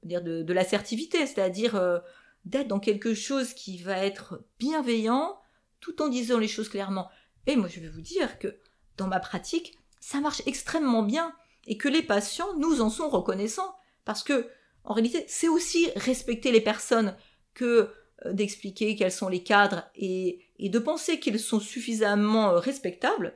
dire 0.05 0.23
de, 0.23 0.43
de 0.43 0.53
l'assertivité, 0.53 1.27
c'est-à-dire 1.27 1.75
euh, 1.75 1.99
d'être 2.45 2.69
dans 2.69 2.79
quelque 2.79 3.15
chose 3.15 3.53
qui 3.53 3.79
va 3.79 4.05
être 4.05 4.45
bienveillant 4.61 5.41
tout 5.81 6.01
en 6.01 6.09
disant 6.09 6.39
les 6.39 6.47
choses 6.47 6.69
clairement. 6.69 7.09
Et 7.49 7.57
moi, 7.57 7.69
je 7.69 7.81
vais 7.81 7.89
vous 7.89 8.01
dire 8.01 8.39
que 8.39 8.59
dans 8.97 9.09
ma 9.09 9.19
pratique, 9.19 9.77
ça 9.99 10.21
marche 10.21 10.43
extrêmement 10.47 11.03
bien 11.03 11.33
et 11.67 11.77
que 11.77 11.89
les 11.89 12.03
patients 12.03 12.57
nous 12.59 12.81
en 12.81 12.91
sont 12.91 13.09
reconnaissants 13.09 13.75
parce 14.05 14.23
que 14.23 14.49
en 14.89 14.95
réalité, 14.95 15.25
c'est 15.29 15.49
aussi 15.49 15.91
respecter 15.97 16.51
les 16.51 16.63
personnes 16.63 17.15
que 17.53 17.91
euh, 18.25 18.33
d'expliquer 18.33 18.97
quels 18.97 19.13
sont 19.13 19.29
les 19.29 19.43
cadres 19.43 19.85
et, 19.95 20.41
de 20.59 20.79
penser 20.79 21.21
qu'ils 21.21 21.39
sont 21.39 21.61
suffisamment 21.61 22.51
euh, 22.51 22.59
respectables 22.59 23.35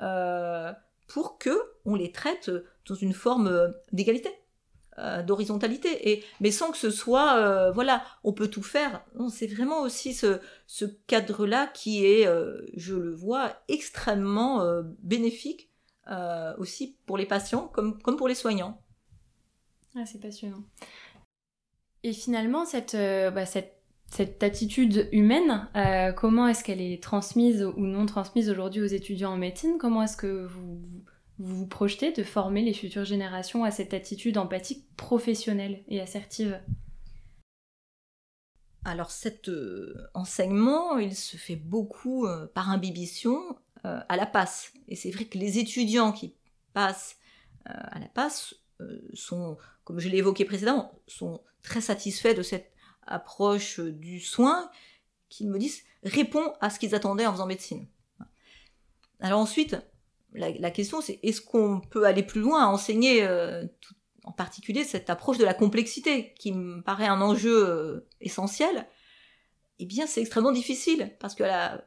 euh, 0.00 0.72
pour 1.08 1.36
que 1.38 1.60
on 1.84 1.96
les 1.96 2.12
traite 2.12 2.50
dans 2.88 2.94
une 2.94 3.12
forme 3.12 3.74
d'égalité, 3.92 4.30
d'horizontalité, 5.26 6.24
mais 6.40 6.52
sans 6.52 6.70
que 6.70 6.78
ce 6.78 6.90
soit 6.90 7.70
voilà, 7.72 8.04
on 8.22 8.32
peut 8.32 8.48
tout 8.48 8.62
faire. 8.62 9.04
C'est 9.30 9.48
vraiment 9.48 9.82
aussi 9.82 10.14
ce, 10.14 10.38
cadre-là 11.06 11.66
qui 11.66 12.06
est, 12.06 12.26
je 12.76 12.94
le 12.94 13.14
vois, 13.14 13.52
extrêmement 13.68 14.64
bénéfique 15.02 15.70
aussi 16.58 16.96
pour 17.06 17.18
les 17.18 17.26
patients 17.26 17.68
comme 17.68 18.16
pour 18.16 18.28
les 18.28 18.34
soignants. 18.34 18.83
Ah, 19.96 20.04
c'est 20.06 20.20
passionnant. 20.20 20.62
Et 22.02 22.12
finalement, 22.12 22.64
cette, 22.64 22.96
bah, 22.96 23.46
cette 23.46 23.74
cette 24.14 24.44
attitude 24.44 25.08
humaine, 25.10 25.68
euh, 25.74 26.12
comment 26.12 26.46
est-ce 26.46 26.62
qu'elle 26.62 26.80
est 26.80 27.02
transmise 27.02 27.64
ou 27.64 27.80
non 27.80 28.06
transmise 28.06 28.48
aujourd'hui 28.48 28.80
aux 28.80 28.86
étudiants 28.86 29.32
en 29.32 29.36
médecine? 29.36 29.76
Comment 29.76 30.04
est-ce 30.04 30.16
que 30.16 30.46
vous, 30.46 30.80
vous, 31.38 31.66
projetez 31.66 32.12
de 32.12 32.22
former 32.22 32.62
les 32.62 32.74
futures 32.74 33.04
générations 33.04 33.64
à 33.64 33.72
cette 33.72 33.92
attitude 33.92 34.38
empathique 34.38 34.86
professionnelle 34.96 35.82
et 35.88 36.00
assertive? 36.00 36.60
Alors 38.84 39.10
cet 39.10 39.48
euh, 39.48 39.96
enseignement, 40.14 40.96
il 40.98 41.16
se 41.16 41.36
fait 41.36 41.56
beaucoup 41.56 42.26
euh, 42.26 42.46
par 42.54 42.70
imbibition 42.70 43.40
à 43.82 44.16
la 44.16 44.24
passe. 44.24 44.72
Et 44.88 44.96
c'est 44.96 45.10
vrai 45.10 45.26
que 45.26 45.36
les 45.36 45.58
étudiants 45.58 46.10
qui 46.10 46.32
passent 46.72 47.18
à 47.66 47.98
la 47.98 48.06
passe 48.06 48.54
sont, 49.14 49.56
comme 49.84 50.00
je 50.00 50.08
l'ai 50.08 50.18
évoqué 50.18 50.44
précédemment, 50.44 51.00
sont 51.06 51.40
très 51.62 51.80
satisfaits 51.80 52.34
de 52.34 52.42
cette 52.42 52.72
approche 53.06 53.80
du 53.80 54.20
soin 54.20 54.70
qu'ils 55.28 55.50
me 55.50 55.58
disent 55.58 55.82
répond 56.04 56.52
à 56.60 56.70
ce 56.70 56.78
qu'ils 56.78 56.94
attendaient 56.94 57.26
en 57.26 57.32
faisant 57.32 57.46
médecine. 57.46 57.86
Alors 59.20 59.40
ensuite, 59.40 59.76
la, 60.32 60.70
question 60.70 61.00
c'est 61.00 61.18
est-ce 61.22 61.40
qu'on 61.40 61.80
peut 61.80 62.04
aller 62.04 62.22
plus 62.22 62.40
loin 62.40 62.64
à 62.64 62.66
enseigner 62.66 63.24
euh, 63.24 63.64
en 64.24 64.32
particulier 64.32 64.84
cette 64.84 65.10
approche 65.10 65.38
de 65.38 65.44
la 65.44 65.54
complexité 65.54 66.34
qui 66.38 66.52
me 66.52 66.82
paraît 66.82 67.06
un 67.06 67.20
enjeu 67.20 67.68
euh, 67.68 68.08
essentiel? 68.20 68.86
Eh 69.78 69.86
bien 69.86 70.06
c'est 70.06 70.20
extrêmement 70.20 70.52
difficile 70.52 71.16
parce 71.20 71.34
qu'à 71.34 71.46
la 71.46 71.84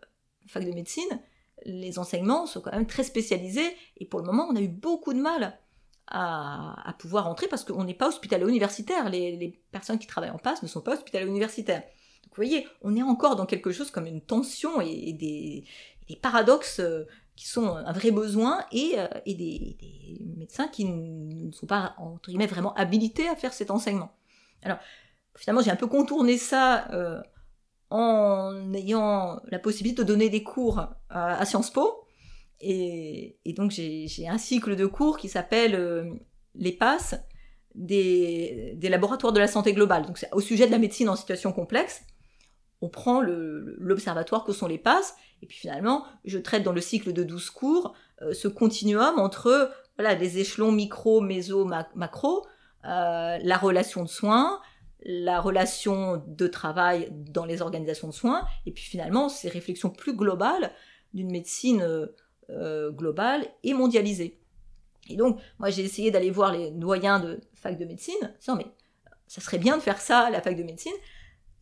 fac 0.48 0.66
de 0.66 0.72
médecine, 0.72 1.22
les 1.66 2.00
enseignements 2.00 2.46
sont 2.46 2.62
quand 2.62 2.72
même 2.72 2.88
très 2.88 3.04
spécialisés 3.04 3.76
et 3.98 4.06
pour 4.06 4.20
le 4.20 4.26
moment 4.26 4.48
on 4.50 4.56
a 4.56 4.62
eu 4.62 4.68
beaucoup 4.68 5.14
de 5.14 5.20
mal 5.20 5.60
à, 6.08 6.96
pouvoir 7.00 7.28
entrer 7.28 7.48
parce 7.48 7.64
qu'on 7.64 7.84
n'est 7.84 7.94
pas 7.94 8.08
hospitalo-universitaire. 8.08 9.10
Les, 9.10 9.60
personnes 9.72 10.00
qui 10.00 10.08
travaillent 10.08 10.32
en 10.32 10.38
passe 10.38 10.64
ne 10.64 10.68
sont 10.68 10.82
pas 10.82 10.94
hospitalo-universitaires. 10.94 11.82
Donc 11.82 12.32
vous 12.32 12.36
voyez, 12.36 12.68
on 12.82 12.96
est 12.96 13.04
encore 13.04 13.36
dans 13.36 13.46
quelque 13.46 13.72
chose 13.72 13.92
comme 13.92 14.06
une 14.06 14.22
tension 14.22 14.82
et, 14.82 15.14
des, 15.14 15.66
paradoxes 16.22 16.80
euh, 16.80 17.06
qui 17.36 17.48
sont 17.48 17.68
un 17.76 17.92
vrai 17.92 18.12
besoin 18.12 18.66
et, 18.72 18.96
euh, 18.98 19.08
des, 19.26 19.78
médecins 20.38 20.68
qui 20.68 20.86
ne 20.86 21.52
sont 21.52 21.68
pas, 21.68 21.96
entre 21.98 22.30
guillemets, 22.30 22.48
vraiment 22.48 22.74
habilités 22.76 23.28
à 23.28 23.36
faire 23.36 23.54
cet 23.54 23.72
enseignement. 23.72 24.12
Alors, 24.64 24.80
finalement, 25.36 25.62
j'ai 25.62 25.72
un 25.72 25.76
peu 25.76 25.88
contourné 25.88 26.38
ça 26.38 26.90
euh, 26.94 27.22
en 27.90 28.74
ayant 28.74 29.40
la 29.46 29.60
possibilité 29.60 30.04
de 30.04 30.08
donner 30.08 30.30
des 30.30 30.44
cours 30.44 30.88
à 31.10 31.46
Sciences 31.46 31.72
Po. 31.72 32.07
Et, 32.60 33.38
donc 33.56 33.72
j'ai 33.72 34.28
un 34.28 34.38
cycle 34.38 34.76
de 34.76 34.86
cours 34.86 35.18
qui 35.18 35.30
s'appelle 35.30 35.76
euh, 35.76 36.12
les 36.56 36.72
passes 36.72 37.16
des, 37.76 38.78
laboratoires 38.82 39.34
de 39.34 39.40
la 39.40 39.48
santé 39.48 39.74
globale. 39.74 40.06
Donc 40.06 40.26
au 40.32 40.42
sujet 40.42 40.66
de 40.66 40.72
la 40.72 40.80
médecine 40.80 41.10
en 41.10 41.16
situation 41.16 41.52
complexe. 41.52 42.02
On 42.80 42.90
prend 42.90 43.22
l'observatoire 43.22 44.44
que 44.44 44.54
sont 44.54 44.68
les 44.68 44.78
passes, 44.78 45.16
et 45.42 45.48
puis 45.48 45.58
finalement, 45.58 46.06
je 46.26 46.38
traite 46.38 46.62
dans 46.62 46.74
le 46.74 46.82
cycle 46.82 47.12
de 47.12 47.24
12 47.24 47.50
cours 47.50 47.96
euh, 48.22 48.34
ce 48.34 48.48
continuum 48.48 49.18
entre 49.18 49.72
voilà, 49.98 50.14
les 50.14 50.38
échelons 50.38 50.72
micro, 50.72 51.20
méso, 51.20 51.66
macro, 51.96 52.46
euh, 52.86 53.40
la 53.42 53.58
relation 53.58 54.04
de 54.04 54.08
soins, 54.08 54.62
la 55.04 55.42
relation 55.42 56.24
de 56.28 56.48
travail 56.48 57.10
dans 57.12 57.46
les 57.46 57.64
organisations 57.64 58.10
de 58.10 58.14
soins, 58.14 58.46
et 58.68 58.72
puis 58.72 58.84
finalement 58.84 59.28
ces 59.28 59.50
réflexions 59.50 59.90
plus 59.90 60.16
globales 60.16 60.72
d'une 61.16 61.32
médecine 61.32 62.08
euh, 62.50 62.92
globale 62.92 63.46
et 63.64 63.74
mondialisée. 63.74 64.40
Et 65.10 65.16
donc, 65.16 65.40
moi, 65.60 65.70
j'ai 65.70 65.84
essayé 65.84 66.12
d'aller 66.12 66.32
voir 66.32 66.52
les 66.52 66.72
doyens 66.72 67.20
de 67.20 67.40
fac 67.56 67.78
de 67.78 67.86
médecine, 67.86 68.34
disant, 68.40 68.56
mais 68.56 68.68
ça 69.28 69.42
serait 69.42 69.58
bien 69.58 69.78
de 69.78 69.82
faire 69.82 70.02
ça 70.02 70.22
à 70.22 70.30
la 70.30 70.42
fac 70.42 70.56
de 70.56 70.64
médecine. 70.64 70.94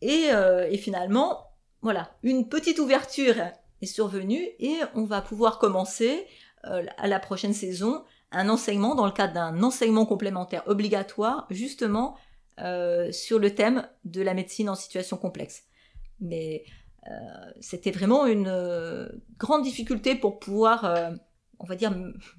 Et, 0.00 0.30
euh, 0.30 0.70
finalement, 0.76 1.50
voilà, 1.82 2.10
une 2.22 2.48
petite 2.48 2.78
ouverture 2.78 3.36
est 3.82 3.86
survenue 3.86 4.42
et 4.58 4.76
on 4.94 5.04
va 5.04 5.22
pouvoir 5.22 5.58
commencer 5.58 6.26
euh, 6.66 6.84
à 6.98 7.06
la 7.06 7.20
prochaine 7.20 7.52
saison 7.52 8.04
un 8.32 8.48
enseignement 8.48 8.94
dans 8.94 9.06
le 9.06 9.12
cadre 9.12 9.34
d'un 9.34 9.62
enseignement 9.62 10.06
complémentaire 10.06 10.62
obligatoire, 10.66 11.46
justement 11.50 12.16
sur 13.10 13.38
le 13.38 13.54
thème 13.54 13.86
de 14.06 14.22
la 14.22 14.32
médecine 14.32 14.70
en 14.70 14.74
situation 14.74 15.18
complexe. 15.18 15.64
Mais 16.20 16.64
euh, 16.66 16.70
c'était 17.60 17.90
vraiment 17.90 18.26
une 18.26 18.48
euh, 18.48 19.08
grande 19.38 19.62
difficulté 19.62 20.14
pour 20.14 20.38
pouvoir 20.38 20.84
euh, 20.84 21.10
on 21.58 21.64
va 21.64 21.74
dire 21.74 21.92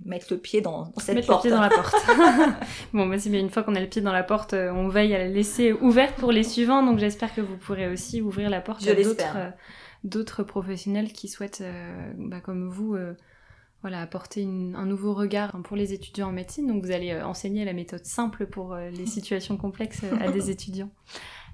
mettre 0.05 0.27
le 0.29 0.37
pied 0.37 0.61
dans, 0.61 0.93
cette 0.97 1.15
mettre 1.15 1.27
porte. 1.27 1.43
le 1.43 1.49
pied 1.49 1.57
dans 1.57 1.61
la 1.61 1.69
porte. 1.69 1.95
bon, 2.93 3.07
bah, 3.07 3.17
c'est 3.17 3.31
bien 3.31 3.39
une 3.39 3.49
fois 3.49 3.63
qu'on 3.63 3.75
a 3.75 3.79
le 3.79 3.87
pied 3.87 4.01
dans 4.01 4.13
la 4.13 4.23
porte, 4.23 4.53
on 4.53 4.89
veille 4.89 5.15
à 5.15 5.17
la 5.17 5.27
laisser 5.27 5.73
ouverte 5.73 6.15
pour 6.15 6.31
les 6.31 6.43
suivants. 6.43 6.83
Donc 6.83 6.99
j'espère 6.99 7.33
que 7.33 7.41
vous 7.41 7.57
pourrez 7.57 7.87
aussi 7.87 8.21
ouvrir 8.21 8.49
la 8.49 8.61
porte 8.61 8.87
à 8.87 8.93
d'autres, 8.93 9.53
d'autres 10.03 10.43
professionnels 10.43 11.11
qui 11.11 11.29
souhaitent, 11.29 11.63
bah, 12.15 12.41
comme 12.41 12.69
vous, 12.69 12.95
voilà, 13.81 14.01
apporter 14.01 14.43
un 14.43 14.85
nouveau 14.85 15.15
regard 15.15 15.59
pour 15.63 15.75
les 15.75 15.93
étudiants 15.93 16.29
en 16.29 16.33
médecine. 16.33 16.67
Donc 16.67 16.85
vous 16.85 16.91
allez 16.91 17.19
enseigner 17.19 17.65
la 17.65 17.73
méthode 17.73 18.05
simple 18.05 18.45
pour 18.45 18.75
les 18.75 19.05
situations 19.07 19.57
complexes 19.57 20.03
à 20.21 20.31
des 20.31 20.51
étudiants. 20.51 20.91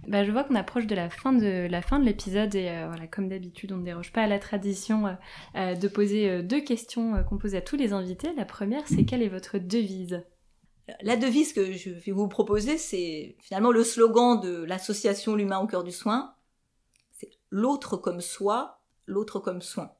Bah, 0.07 0.25
je 0.25 0.31
vois 0.31 0.43
qu'on 0.43 0.55
approche 0.55 0.85
de 0.85 0.95
la 0.95 1.09
fin 1.09 1.31
de 1.33 1.67
la 1.69 1.81
fin 1.81 1.99
de 1.99 2.05
l'épisode 2.05 2.53
et 2.55 2.83
voilà, 2.87 3.07
comme 3.07 3.29
d'habitude, 3.29 3.71
on 3.71 3.77
ne 3.77 3.85
déroge 3.85 4.11
pas 4.11 4.23
à 4.23 4.27
la 4.27 4.39
tradition 4.39 5.17
de 5.55 5.87
poser 5.87 6.43
deux 6.43 6.61
questions 6.61 7.23
qu'on 7.23 7.37
pose 7.37 7.55
à 7.55 7.61
tous 7.61 7.77
les 7.77 7.93
invités. 7.93 8.33
La 8.35 8.45
première, 8.45 8.87
c'est 8.87 9.05
quelle 9.05 9.21
est 9.21 9.29
votre 9.29 9.57
devise? 9.59 10.23
La 11.01 11.15
devise 11.15 11.53
que 11.53 11.71
je 11.71 11.91
vais 11.91 12.11
vous 12.11 12.27
proposer, 12.27 12.77
c'est 12.77 13.37
finalement 13.39 13.71
le 13.71 13.83
slogan 13.83 14.39
de 14.41 14.63
l'association 14.63 15.35
L'humain 15.35 15.59
au 15.59 15.67
cœur 15.67 15.83
du 15.83 15.91
soin. 15.91 16.35
C'est 17.11 17.31
l'autre 17.49 17.95
comme 17.95 18.19
soi, 18.19 18.81
l'autre 19.05 19.39
comme 19.39 19.61
soin. 19.61 19.93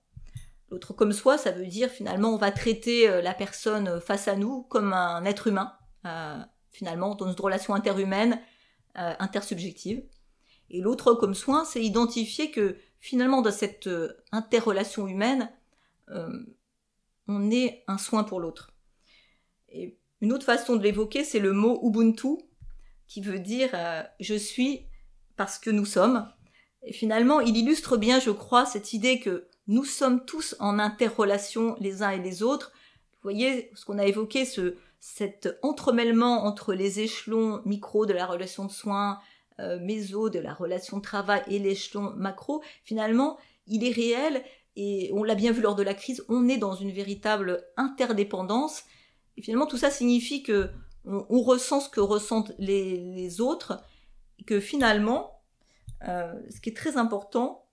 L'autre 0.70 0.94
comme 0.94 1.14
soi, 1.14 1.38
ça 1.38 1.52
veut 1.52 1.68
dire 1.68 1.90
finalement 1.90 2.34
on 2.34 2.38
va 2.38 2.52
traiter 2.52 3.08
euh, 3.08 3.22
la 3.22 3.34
personne 3.34 4.02
face 4.02 4.28
à 4.28 4.36
nous 4.36 4.64
comme 4.64 4.92
un 4.92 5.24
être 5.24 5.48
humain, 5.48 5.74
euh, 6.06 6.40
finalement 6.72 7.16
dans 7.16 7.32
une 7.32 7.40
relation 7.40 7.76
interhumaine, 7.76 8.42
euh, 8.98 9.14
intersubjective. 9.20 10.04
Et 10.70 10.82
l'autre 10.82 11.14
comme 11.14 11.36
soin, 11.36 11.66
c'est 11.66 11.84
identifier 11.84 12.52
que 12.52 12.78
finalement 13.00 13.42
dans 13.42 13.52
cette 13.52 13.90
interrelation 14.32 15.08
humaine, 15.08 15.52
on 17.28 17.52
est 17.52 17.84
un 17.88 17.98
soin 17.98 18.24
pour 18.24 18.40
l'autre. 18.40 18.74
Et 19.70 19.98
une 20.22 20.32
autre 20.32 20.46
façon 20.46 20.76
de 20.76 20.84
l'évoquer, 20.84 21.24
c'est 21.24 21.40
le 21.40 21.52
mot 21.52 21.80
Ubuntu, 21.84 22.38
qui 23.08 23.22
veut 23.22 23.40
dire 23.40 23.70
euh, 23.74 24.04
je 24.20 24.36
suis 24.36 24.88
parce 25.36 25.60
que 25.60 25.70
nous 25.70 25.86
sommes. 25.86 26.32
Et 26.84 26.94
finalement, 26.94 27.40
il 27.40 27.58
illustre 27.58 27.98
bien, 27.98 28.20
je 28.20 28.32
crois, 28.32 28.66
cette 28.66 28.94
idée 28.94 29.20
que 29.20 29.48
nous 29.68 29.86
sommes 29.86 30.26
tous 30.26 30.56
en 30.60 30.80
interrelation 30.80 31.76
les 31.80 32.04
uns 32.04 32.12
et 32.12 32.20
les 32.20 32.44
autres. 32.44 32.72
Vous 33.14 33.30
voyez, 33.30 33.72
ce 33.76 33.86
qu'on 33.86 33.98
a 33.98 34.06
évoqué, 34.06 34.46
ce, 34.46 34.76
cet 35.06 35.60
entremêlement 35.64 36.46
entre 36.46 36.74
les 36.74 37.02
échelons 37.02 37.62
micro 37.66 38.06
de 38.06 38.14
la 38.14 38.26
relation 38.26 38.64
de 38.64 38.72
soins, 38.72 39.20
euh, 39.60 39.78
méso 39.82 40.30
de 40.30 40.40
la 40.40 40.54
relation 40.54 40.96
de 40.96 41.02
travail 41.02 41.44
et 41.48 41.60
l'échelon 41.60 42.14
macro, 42.16 42.64
finalement, 42.86 43.38
il 43.68 43.84
est 43.84 43.92
réel 43.92 44.46
et 44.78 45.12
on 45.14 45.26
l'a 45.26 45.36
bien 45.36 45.52
vu 45.52 45.62
lors 45.62 45.76
de 45.76 45.84
la 45.84 45.94
crise, 45.94 46.24
on 46.30 46.48
est 46.48 46.56
dans 46.56 46.74
une 46.74 46.92
véritable 46.92 47.66
interdépendance 47.76 48.86
et 49.36 49.42
finalement, 49.42 49.66
tout 49.66 49.78
ça 49.78 49.92
signifie 49.92 50.42
que 50.42 50.70
on, 51.04 51.42
ressent 51.42 51.82
ce 51.82 51.90
que 51.90 52.00
ressentent 52.00 52.54
les, 52.58 53.42
autres, 53.42 53.84
et 54.40 54.46
que 54.46 54.62
finalement, 54.62 55.44
euh, 56.08 56.34
ce 56.50 56.62
qui 56.62 56.70
est 56.70 56.78
très 56.78 56.96
important, 56.96 57.68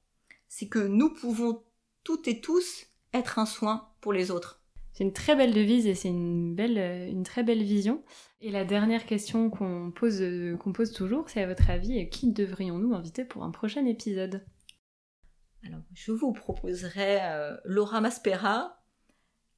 c'est 0.48 0.66
que 0.66 0.80
nous 0.80 1.14
pouvons 1.14 1.62
toutes 2.02 2.26
et 2.26 2.40
tous 2.40 2.86
être 3.14 3.38
un 3.38 3.46
soin 3.46 3.88
pour 4.00 4.12
les 4.12 4.32
autres. 4.32 4.59
C'est 4.92 5.04
une 5.04 5.12
très 5.12 5.36
belle 5.36 5.54
devise 5.54 5.86
et 5.86 5.94
c'est 5.94 6.08
une 6.08 6.54
belle, 6.54 6.78
une 7.08 7.22
très 7.22 7.42
belle 7.42 7.62
vision. 7.62 8.02
Et 8.40 8.50
la 8.50 8.64
dernière 8.64 9.06
question 9.06 9.50
qu'on 9.50 9.92
pose, 9.94 10.22
qu'on 10.58 10.72
pose 10.72 10.92
toujours, 10.92 11.28
c'est 11.28 11.42
à 11.42 11.46
votre 11.46 11.70
avis, 11.70 12.08
qui 12.08 12.32
devrions-nous 12.32 12.94
inviter 12.94 13.24
pour 13.24 13.44
un 13.44 13.50
prochain 13.50 13.84
épisode? 13.86 14.44
Alors, 15.66 15.80
je 15.92 16.12
vous 16.12 16.32
proposerai 16.32 17.18
euh, 17.22 17.56
Laura 17.64 18.00
Maspera, 18.00 18.80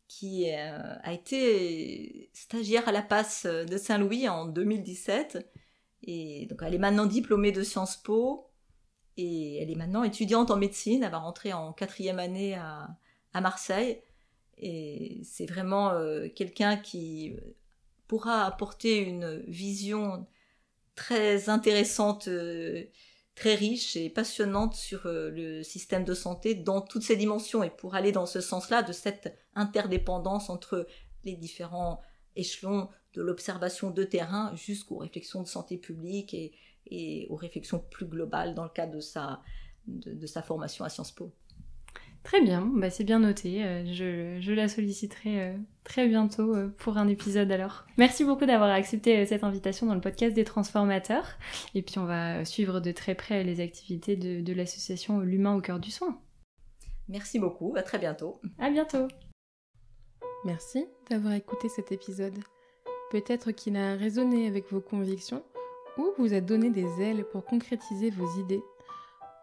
qui 0.08 0.50
euh, 0.50 0.94
a 1.02 1.12
été 1.12 2.30
stagiaire 2.34 2.88
à 2.88 2.92
la 2.92 3.02
passe 3.02 3.46
de 3.46 3.76
Saint-Louis 3.76 4.28
en 4.28 4.46
2017. 4.46 5.48
Et 6.04 6.46
donc 6.50 6.60
elle 6.62 6.74
est 6.74 6.78
maintenant 6.78 7.06
diplômée 7.06 7.52
de 7.52 7.62
Sciences 7.62 7.96
Po 7.96 8.50
et 9.16 9.62
elle 9.62 9.70
est 9.70 9.76
maintenant 9.76 10.02
étudiante 10.02 10.50
en 10.50 10.56
médecine. 10.56 11.02
Elle 11.02 11.10
va 11.10 11.18
rentrer 11.18 11.52
en 11.52 11.72
quatrième 11.72 12.18
année 12.18 12.54
à, 12.54 12.88
Marseille. 13.40 14.02
Et 14.58 15.20
c'est 15.24 15.46
vraiment 15.46 15.90
euh, 15.90 16.28
quelqu'un 16.28 16.76
qui 16.76 17.36
pourra 18.06 18.44
apporter 18.44 18.98
une 18.98 19.42
vision 19.48 20.26
très 20.94 21.48
intéressante 21.48 22.28
euh, 22.28 22.84
très 23.34 23.54
riche 23.54 23.96
et 23.96 24.10
passionnante 24.10 24.74
sur 24.74 25.06
euh, 25.06 25.30
le 25.30 25.62
système 25.62 26.04
de 26.04 26.14
santé 26.14 26.54
dans 26.54 26.80
toutes 26.80 27.02
ses 27.02 27.16
dimensions 27.16 27.62
et 27.62 27.70
pour 27.70 27.94
aller 27.94 28.12
dans 28.12 28.26
ce 28.26 28.40
sens-là 28.40 28.82
de 28.82 28.92
cette 28.92 29.36
interdépendance 29.54 30.50
entre 30.50 30.86
les 31.24 31.36
différents 31.36 32.00
échelons 32.36 32.88
de 33.14 33.22
l'observation 33.22 33.90
de 33.90 34.04
terrain 34.04 34.54
jusqu'aux 34.54 34.98
réflexions 34.98 35.42
de 35.42 35.48
santé 35.48 35.78
publique 35.78 36.34
et, 36.34 37.26
aux 37.30 37.36
réflexions 37.36 37.78
plus 37.78 38.06
globales 38.06 38.54
dans 38.54 38.64
le 38.64 38.70
cadre 38.70 38.92
de 38.92 39.00
sa, 39.00 39.40
de 39.86 40.26
sa 40.26 40.42
formation 40.42 40.84
à 40.84 40.90
Sciences 40.90 41.12
Po. 41.12 41.32
Très 42.22 42.40
bien, 42.40 42.62
bah 42.62 42.88
c'est 42.88 43.04
bien 43.04 43.18
noté. 43.18 43.64
Euh, 43.64 43.84
je, 44.40 44.52
la 44.52 44.68
solliciterai 44.68 45.42
euh, 45.42 45.56
très 45.82 46.06
bientôt 46.06 46.54
euh, 46.54 46.68
pour 46.78 46.96
un 46.96 47.08
épisode 47.08 47.50
alors. 47.50 47.84
Merci 47.98 48.24
beaucoup 48.24 48.46
d'avoir 48.46 48.70
accepté 48.70 49.26
cette 49.26 49.42
invitation 49.42 49.86
dans 49.86 49.94
le 49.94 50.00
podcast 50.00 50.34
des 50.34 50.44
transformateurs. 50.44 51.26
Et 51.74 51.82
puis 51.82 51.98
on 51.98 52.04
va 52.04 52.44
suivre 52.44 52.80
de 52.80 52.92
très 52.92 53.16
près 53.16 53.42
les 53.42 53.60
activités 53.60 54.16
de, 54.16 54.40
de 54.40 54.52
l'association 54.52 55.20
L'humain 55.20 55.56
au 55.56 55.60
cœur 55.60 55.80
du 55.80 55.90
soin. 55.90 56.20
Merci 57.08 57.40
beaucoup, 57.40 57.74
à 57.76 57.82
très 57.82 57.98
bientôt. 57.98 58.40
À 58.58 58.70
bientôt. 58.70 59.08
Merci 60.44 60.86
d'avoir 61.10 61.34
écouté 61.34 61.68
cet 61.68 61.90
épisode. 61.90 62.38
Peut-être 63.10 63.50
qu'il 63.50 63.76
a 63.76 63.94
résonné 63.94 64.46
avec 64.46 64.70
vos 64.70 64.80
convictions 64.80 65.44
ou 65.98 66.12
vous 66.18 66.32
a 66.32 66.40
donné 66.40 66.70
des 66.70 67.02
ailes 67.02 67.24
pour 67.30 67.44
concrétiser 67.44 68.10
vos 68.10 68.40
idées. 68.40 68.62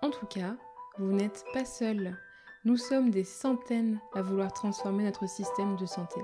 En 0.01 0.09
tout 0.09 0.25
cas, 0.25 0.55
vous 0.97 1.11
n'êtes 1.11 1.45
pas 1.53 1.65
seul 1.65 2.17
nous 2.65 2.77
sommes 2.77 3.09
des 3.09 3.23
centaines 3.23 3.99
à 4.13 4.21
vouloir 4.21 4.51
transformer 4.51 5.05
notre 5.05 5.27
système 5.27 5.77
de 5.77 5.85
santé 5.85 6.19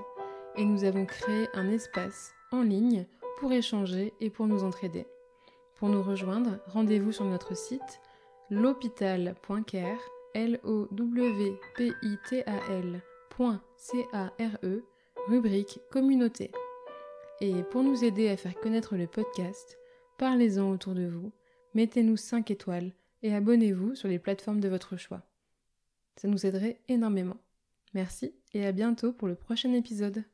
et 0.56 0.64
nous 0.64 0.84
avons 0.84 1.06
créé 1.06 1.48
un 1.54 1.70
espace 1.70 2.34
en 2.52 2.62
ligne 2.62 3.06
pour 3.38 3.52
échanger 3.52 4.12
et 4.20 4.30
pour 4.30 4.46
nous 4.46 4.64
entraider. 4.64 5.06
Pour 5.76 5.88
nous 5.88 6.02
rejoindre, 6.02 6.58
rendez-vous 6.66 7.12
sur 7.12 7.24
notre 7.24 7.56
site 7.56 8.00
l'hôpital.care, 8.50 10.00
l 10.34 10.60
rubrique 15.28 15.80
communauté. 15.90 16.50
Et 17.40 17.62
pour 17.64 17.82
nous 17.82 18.04
aider 18.04 18.28
à 18.28 18.36
faire 18.36 18.54
connaître 18.60 18.96
le 18.96 19.06
podcast, 19.06 19.78
parlez-en 20.16 20.70
autour 20.70 20.94
de 20.94 21.06
vous, 21.06 21.32
mettez-nous 21.74 22.16
5 22.16 22.50
étoiles 22.50 22.92
et 23.22 23.34
abonnez-vous 23.34 23.94
sur 23.94 24.08
les 24.08 24.18
plateformes 24.18 24.60
de 24.60 24.68
votre 24.68 24.96
choix. 24.96 25.22
Ça 26.16 26.28
nous 26.28 26.46
aiderait 26.46 26.80
énormément. 26.88 27.36
Merci 27.94 28.34
et 28.52 28.66
à 28.66 28.72
bientôt 28.72 29.12
pour 29.12 29.28
le 29.28 29.34
prochain 29.34 29.72
épisode. 29.72 30.24